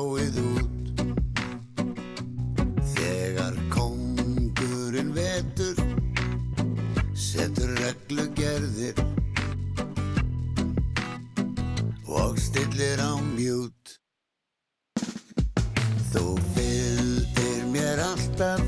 [0.02, 1.02] og dáið út.
[2.92, 5.78] Þegar kongurinn vetur
[7.14, 9.02] setur reglugerðir
[12.10, 13.96] og stillir á mjút
[16.12, 16.26] þú
[16.56, 18.66] fylgir mér alltaf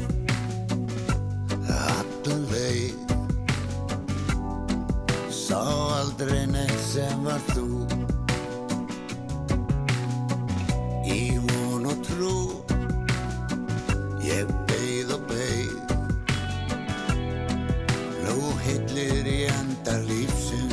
[1.81, 3.17] allan leið.
[5.33, 5.61] Sá
[5.99, 8.12] aldrei neitt sem var þú
[11.13, 12.37] í von og trú.
[14.25, 15.93] Ég beið og beið.
[18.23, 20.72] Nú hillir í enda lífsins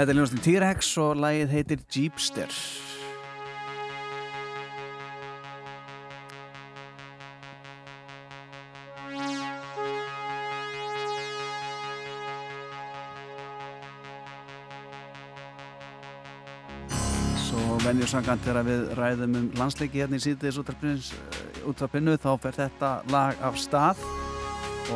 [0.00, 2.54] Þetta er ljónastin T-Rex og lagið heitir Jeepster.
[17.44, 23.44] Svo venjursangant þegar við ræðum um landsleiki hérna í síðdeis útvarpinu þá fer þetta lag
[23.44, 24.00] af stað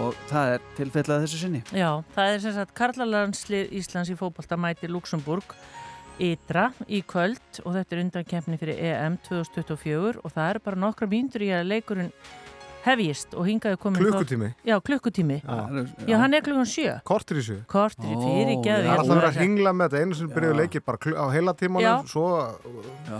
[0.00, 1.62] og það er tilfellað þessu sinni.
[1.74, 5.54] Já, það er sem sagt Karlalandslið Íslands í fótbolta mæti Luxemburg
[6.22, 11.08] ytra í kvöld og þetta er undankefni fyrir EM 2024 og það eru bara nokkra
[11.10, 12.12] mínútur í að leikurinn
[12.84, 14.50] hefjist og hingaði komin Klukkutími?
[14.66, 15.38] Já, klukkutími.
[15.40, 15.84] Já.
[16.04, 16.96] Já, hann er klukkan sjö.
[17.08, 20.04] Kortir í sjö Kortir í fyrir, Það geðu er alltaf verið að hringla með þetta
[20.04, 22.26] einu sem byrjuðu leikir bara á heila tímanum svo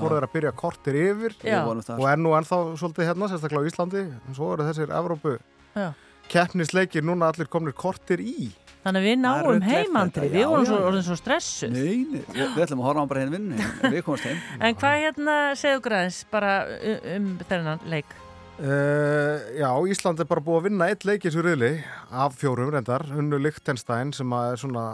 [0.03, 1.61] voru þeir að byrja kortir yfir Já.
[1.65, 1.97] Við það.
[1.99, 5.39] og er nú ennþá svolítið hérna, sérstaklega á Íslandi en svo eru þessir Evrópu
[5.75, 5.89] Já.
[6.33, 8.51] Keppnisleikir núna allir komnir kortir í.
[8.85, 11.73] Þannig að við náum heimandri, við vorum svo, svo stressuð.
[11.73, 14.43] Nei, nei, við, ætlum að horfa á bara hérna vinnu, við komast heim.
[14.69, 18.13] En hvað hérna segðu græðins bara um, um þennan leik?
[18.55, 21.71] Uh, já, Ísland er bara búið að vinna eitt leik í þessu riðli
[22.13, 24.85] af fjórum reyndar, unnu Lichtenstein sem er svona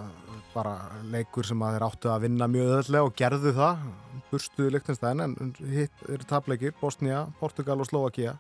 [0.55, 0.77] bara
[1.11, 3.83] leikur sem að þeir áttu að vinna mjög öðlega og gerðu það,
[4.31, 5.37] burstuðu Lichtenstein en
[5.75, 8.39] hitt eru tapleikir, Bosnia, Portugal og Slovakia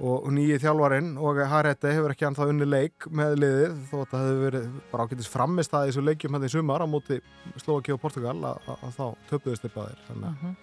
[0.00, 4.22] og nýji þjálfarinn og Harete hefur ekki anþá unni leik með liðið þó að það
[4.26, 7.20] hefur verið bara ágætis framist að þessu leikjum hérna í sumar á móti
[7.60, 10.56] Slovakia og Portugal að, að, þá töpuðust upp að þeir þannig að Mhm.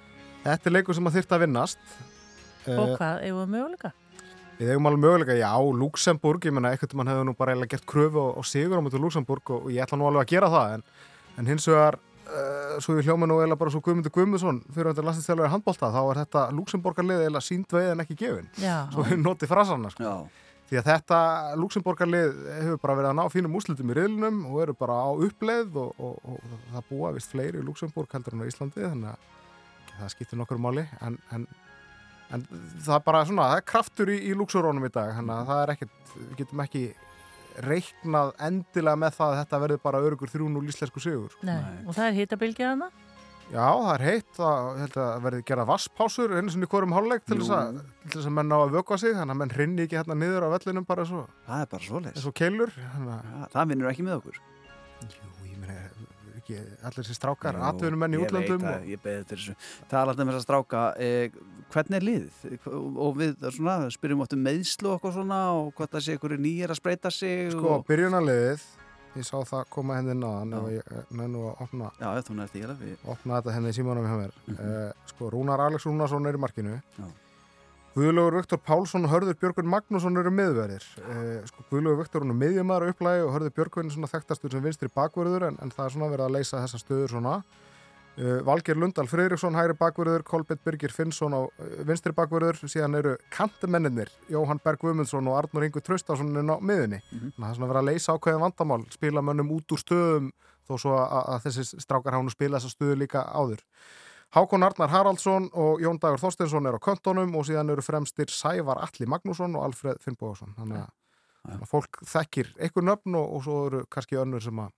[0.44, 1.80] þetta er leikur sem að þyrta að vinnast
[2.68, 3.92] Og Eh, hvað, eigum við möguleika?
[4.60, 8.20] Við eigum alveg möguleika, já, Luxemburg, ég menna, ekkert mann hefur nú bara gert kröfu
[8.20, 10.74] og, og sigur á mútið Luxemburg og, og ég ætla nú alveg að gera það,
[10.74, 10.84] en,
[11.40, 12.09] en hins vegar, uh,
[12.84, 16.02] svo ég hljóma nú eiginlega bara svo Guðmundur Guðmundsson fyrir að landslistjálfur í handbólta, þá
[16.02, 18.52] er þetta Luxemburgarlið eiginlega sínt veið en ekki gefin.
[18.62, 18.76] Já.
[18.94, 20.04] Svo við notið frasarna, sko.
[20.06, 20.46] Já.
[20.70, 21.20] Því að þetta
[21.58, 25.80] Luxemburgarlið hefur bara verið að ná fínum úslitum í riðlunum og eru bara á uppleið
[25.82, 29.98] og, og, og það búa vist fleiri í Luxemburg heldur en á Íslandi, þannig að
[29.98, 31.50] það skiptir nokkur máli, en, en
[32.30, 32.44] En
[32.86, 35.62] það er bara svona, það er kraftur í, í luxurónum í dag, þannig að það
[35.62, 36.82] er ekkert, við getum ekki
[37.66, 41.36] reiknað endilega með það að þetta verður bara örugur 3-0 íslensku sigur.
[41.48, 41.60] Nei.
[41.88, 42.90] Og það er hitabilgið hana?
[43.50, 47.24] Já, það er heitt, það ég að verði gera vasspásur einu sinni í hvorum hálfleik
[47.26, 49.86] til þess að, til þess að menn ná að vökva sig, þannig að menn hrinni
[49.88, 51.24] ekki hérna niður á vellinum bara svo.
[51.48, 52.20] Það er bara svoleiðis.
[52.20, 52.76] eins og keilur.
[52.78, 54.38] Að, Ja, það vinnur ekki með okkur.
[55.02, 55.80] jú, ég meina,
[56.38, 58.62] ekki allir þessi strákar, atvinnumenn í ég útlöndum.
[58.62, 59.58] veit það, ég beði til þessu
[59.90, 61.32] talað um þess að stráka eh,
[61.74, 62.68] hvernig er liðið
[63.06, 66.36] og við svona, spyrjum oft um meðslu og okkur svona og hvað það sé ykkur
[66.42, 67.86] nýjir að spreita sig Sko, og...
[67.90, 68.66] byrjunarliðið,
[69.20, 72.94] ég sá það koma henni á þann ef ég nennu að opna, Já, í við...
[73.06, 74.38] opna þetta henni í símanum hjá mér.
[74.50, 74.60] Mhm.
[74.60, 76.80] uh, sko, Rúnar Alex Rúnarsson er í markinu.
[77.00, 77.10] Já.
[78.00, 80.86] Guðlaugur Viktor Pálsson og Hörður Björgun Magnússon eru miðverðir.
[81.02, 84.92] Uh, sko, Guðlaugur Viktor er miðjumæður upplægi og Hörður Björgun er svona þekktastur sem vinstri
[84.94, 87.34] bakverður en, en það er svona verið að leysa þessa stöður svona.
[88.20, 93.14] Uh, Valgeir Lundal Freyriksson, hægri bakverður, Kolbett Birgir Finnsson á uh, vinstri bakverður, síðan eru
[93.32, 97.00] kantumennir, Jóhann Berg Guðmundsson og Arnur Ingu Traustason inn á miðunni.
[97.08, 100.30] Þannig að það er svona verið að leysa ákveðin vandamál, spila mönnum út úr stöðum
[100.68, 103.64] þó svo að, að þessi strákar hafa nú spila þessa stöðu líka áður.
[104.36, 108.78] Hákon Arnar Haraldsson og Jón Dagur Þorsteinsson er á köntunum og síðan eru fremstir Sævar
[108.84, 110.54] Alli Magnússon og Alfred Finnbóðarsson.
[110.60, 110.92] Þannig að,
[111.56, 114.76] að fólk þekkir einhver nöfn og, og svo eru kannski önnur sem að,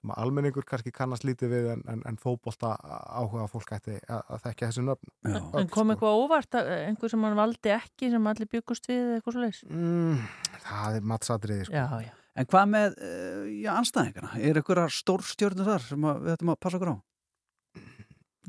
[0.00, 4.22] sem að almenningur kannski kannast lítið við en, en, en fótbolta áhuga fólk ætti að,
[4.32, 5.12] að þekkja þessi nöfn.
[5.60, 9.18] En kom eitthvað óvart, að- einhver sem hann valdi ekki sem allir byggust við eða
[9.20, 9.60] eitthvað svo leys?
[9.68, 10.24] Mm,
[10.64, 11.76] það er matsatriði sko.
[11.76, 12.14] Já, já.
[12.40, 14.32] En hvað með, uh, já, anstæðingana?
[14.40, 16.96] Er ykkur stór stjórnur þar sem að, við ættum að passa okkur á?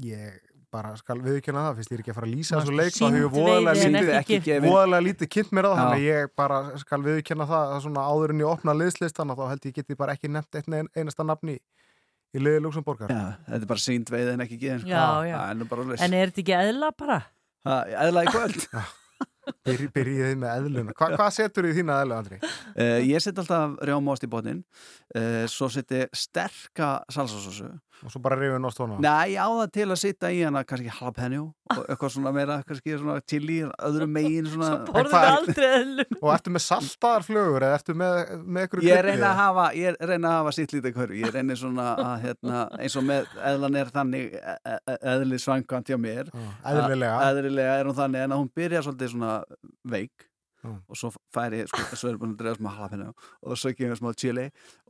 [0.02, 0.38] Ég
[0.72, 3.18] bara skal viðkjöna það, fyrst ég er ekki að fara að lýsa þessu leik, sýnt
[3.18, 3.32] hefur
[4.72, 5.82] voðalega lítið, kynnt mér á það, Já.
[5.82, 9.38] þannig að ég bara skal viðkjöna það að svona áður en ég opna liðslistan og
[9.42, 11.58] þá held ég geti bara ekki nefnt eitt ein- einasta nafni
[12.32, 13.12] í liði Luxemborgar.
[13.12, 14.88] Já, þetta er bara sínt veið en ekki geðin.
[14.88, 15.38] Já, já.
[15.52, 17.20] Það En er þetta ekki eðla bara?
[17.68, 18.68] Eðla í kvöld.
[18.72, 18.88] Byrj,
[19.66, 20.96] byrjiði með eðluna.
[20.98, 22.42] Hva, hvað setur í þína eðlu, Andri?
[22.76, 24.64] Uh, ég set alltaf rjámást í botnin
[25.16, 27.72] uh, svo seti sterka salsasósu
[28.02, 28.96] Og svo bara rifið nátt hona?
[28.98, 32.56] Nei, ég á það til að sitta í hana kannski jalapeno og eitthvað svona meira
[32.66, 36.06] kannski svona chili, öðru megin svona Svo borðum við aldrei eðlu.
[36.18, 40.00] Og ertu með saltaðar flugur eða ertu með, með ykkur Ég reyna að hafa, ég
[40.02, 43.78] reyna að hafa sitt lítið hverju, ég reyna svona að hérna, eins og með eðlan
[43.84, 47.14] er þannig e- e- eðli svangkvæmt hjá mér eðlilega.
[47.22, 49.38] að- eðlilega er hún þannig en að hún byrja svolítið svona
[49.88, 50.28] veik
[50.62, 50.76] Já.
[50.78, 53.08] og svo fær ég, sko, svo er búin að drefa smá jalapeno
[53.42, 54.44] og svo kemur smá chili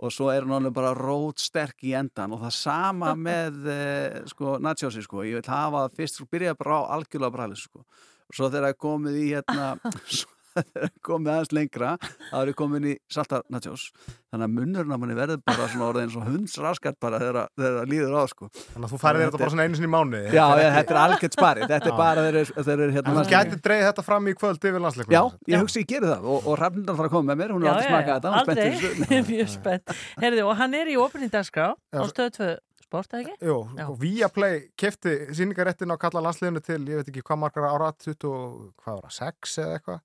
[0.04, 4.18] og svo er hún alveg bara rót sterk í endan og það sama með eh,
[4.34, 8.36] sko nachosið sko, ég vil hafa fyrst, sko, byrja bara á algjörlega brælis sko og
[8.36, 9.72] svo þegar það er komið í hérna
[10.04, 10.36] svo
[11.08, 13.88] komið aðeins lengra þá er ég komin í saltar nachos
[14.32, 17.78] þannig að munnurinn á manni verður bara svona orðið eins og hundsraskat bara þegar þegar
[17.82, 20.32] það líður á sko Þannig að þú færið þetta bara svona einu sinni í mánuði.
[20.32, 23.26] Já, ég, þetta er algjört spari þetta er bara þeir eru, þeir eru hérna þú
[23.32, 25.16] gæti dreigð þetta fram í kvöld yfir landsleikum.
[25.16, 25.22] Já,
[25.52, 27.72] ég hugsi ég geri það og, og Rafnindar þarf að koma með mér, hún er
[27.72, 29.96] alltaf smakað þetta, aldrei, mjög spennt.
[30.24, 32.50] Herði, og hann er í opinni dagskrá á stöðu 2
[32.86, 33.36] sport, eða ekki?
[33.48, 37.92] Jú, sko, Viaplay kefti síningaréttin á kalla landsliðinu til, ég veit ekki hvað margar ára,
[38.04, 40.02] 20, og- hvað var það, 6 eða eitthvað.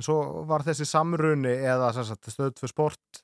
[0.00, 3.20] En svo var þessi samruni eða sem sagt, stöð 2 sport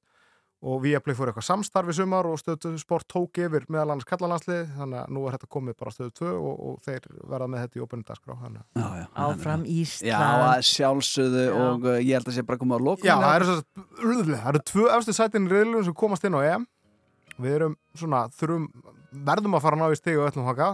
[0.66, 4.30] og Viaplay fór eitthvað samstarfi sumar og stöð 2 sport tók yfir meðal annars kalla
[4.32, 7.48] landslið, þannig að nú er þetta komið bara á stöð 2 og, og þeir verða
[7.52, 8.36] með þetta í opinni dagskrá.
[8.40, 8.62] Þannig.
[8.64, 9.06] að- Já, já.
[9.26, 10.08] Áfram Ísland.
[10.10, 13.06] Já, að sjálfsögðu og uh, ég held að sé bara komið á lokum.
[13.06, 16.42] Já, það eru, svo, það eru tvö efstu sætin í riðlunum sem komast inn á
[16.56, 16.66] EM
[17.36, 18.66] við erum svona, þurfum
[19.28, 20.70] verðum að fara ná í stig og öllum haka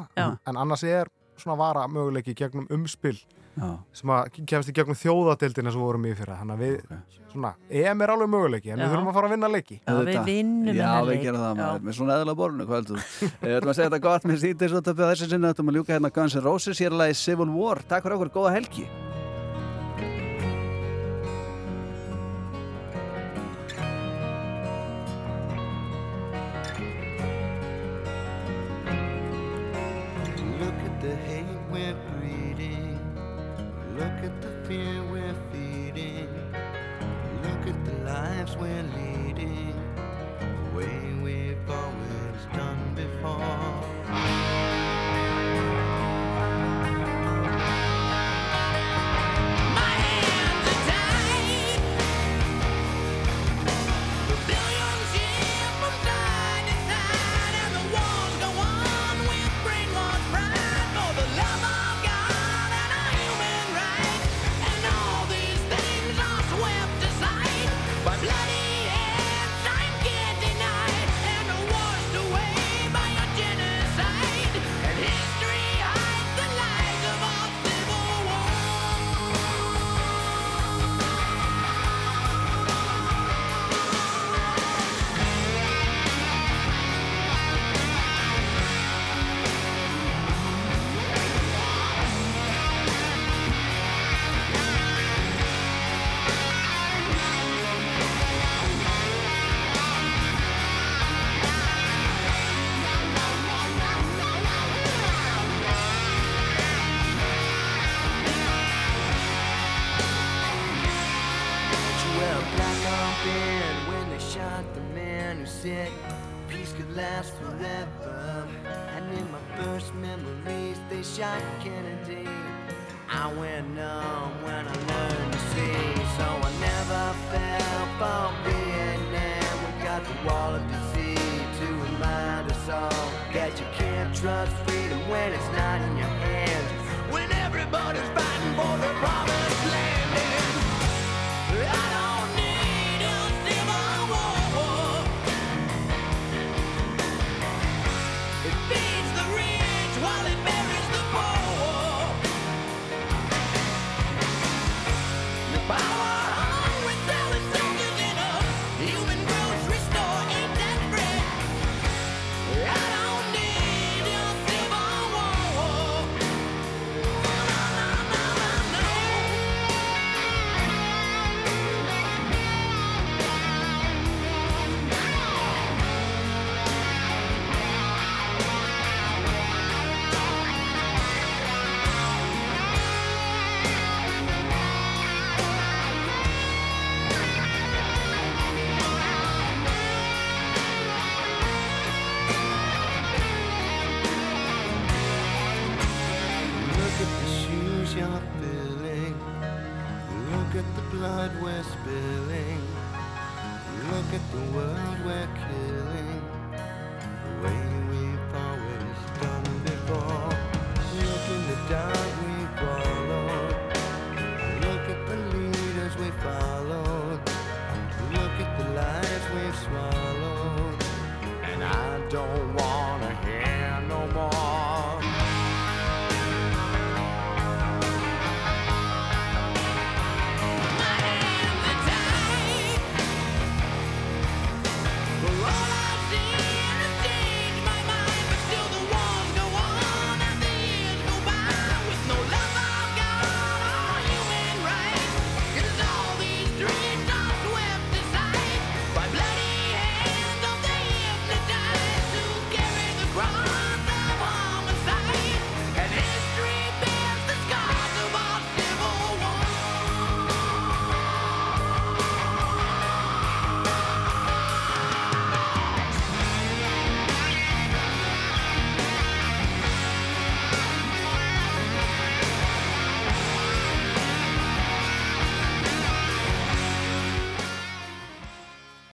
[0.47, 1.11] en annars er
[1.43, 3.19] svona vara möguleiki gegnum umspil
[3.53, 3.69] Já.
[3.93, 6.95] sem að kemst í gegnum þjóðadeildina sem við vorum í fyrir þannig að við,
[7.35, 7.51] svona,
[7.83, 8.85] EM er alveg möguleiki en Já.
[8.87, 11.23] við þurfum að fara að vinna leiki Já, við vinnum Já, við leik.
[11.27, 13.31] gerum það maður, með svona eðla borinu, hvað heldur þú?
[13.45, 16.15] Við ætlum að segja þetta gott með sýndis og þessi sinni ætlum að ljúka hérna
[16.17, 17.85] Guns N' Roses, hér er lagi Civil War.
[17.85, 18.89] Takk fyrir okkur, góða helgi.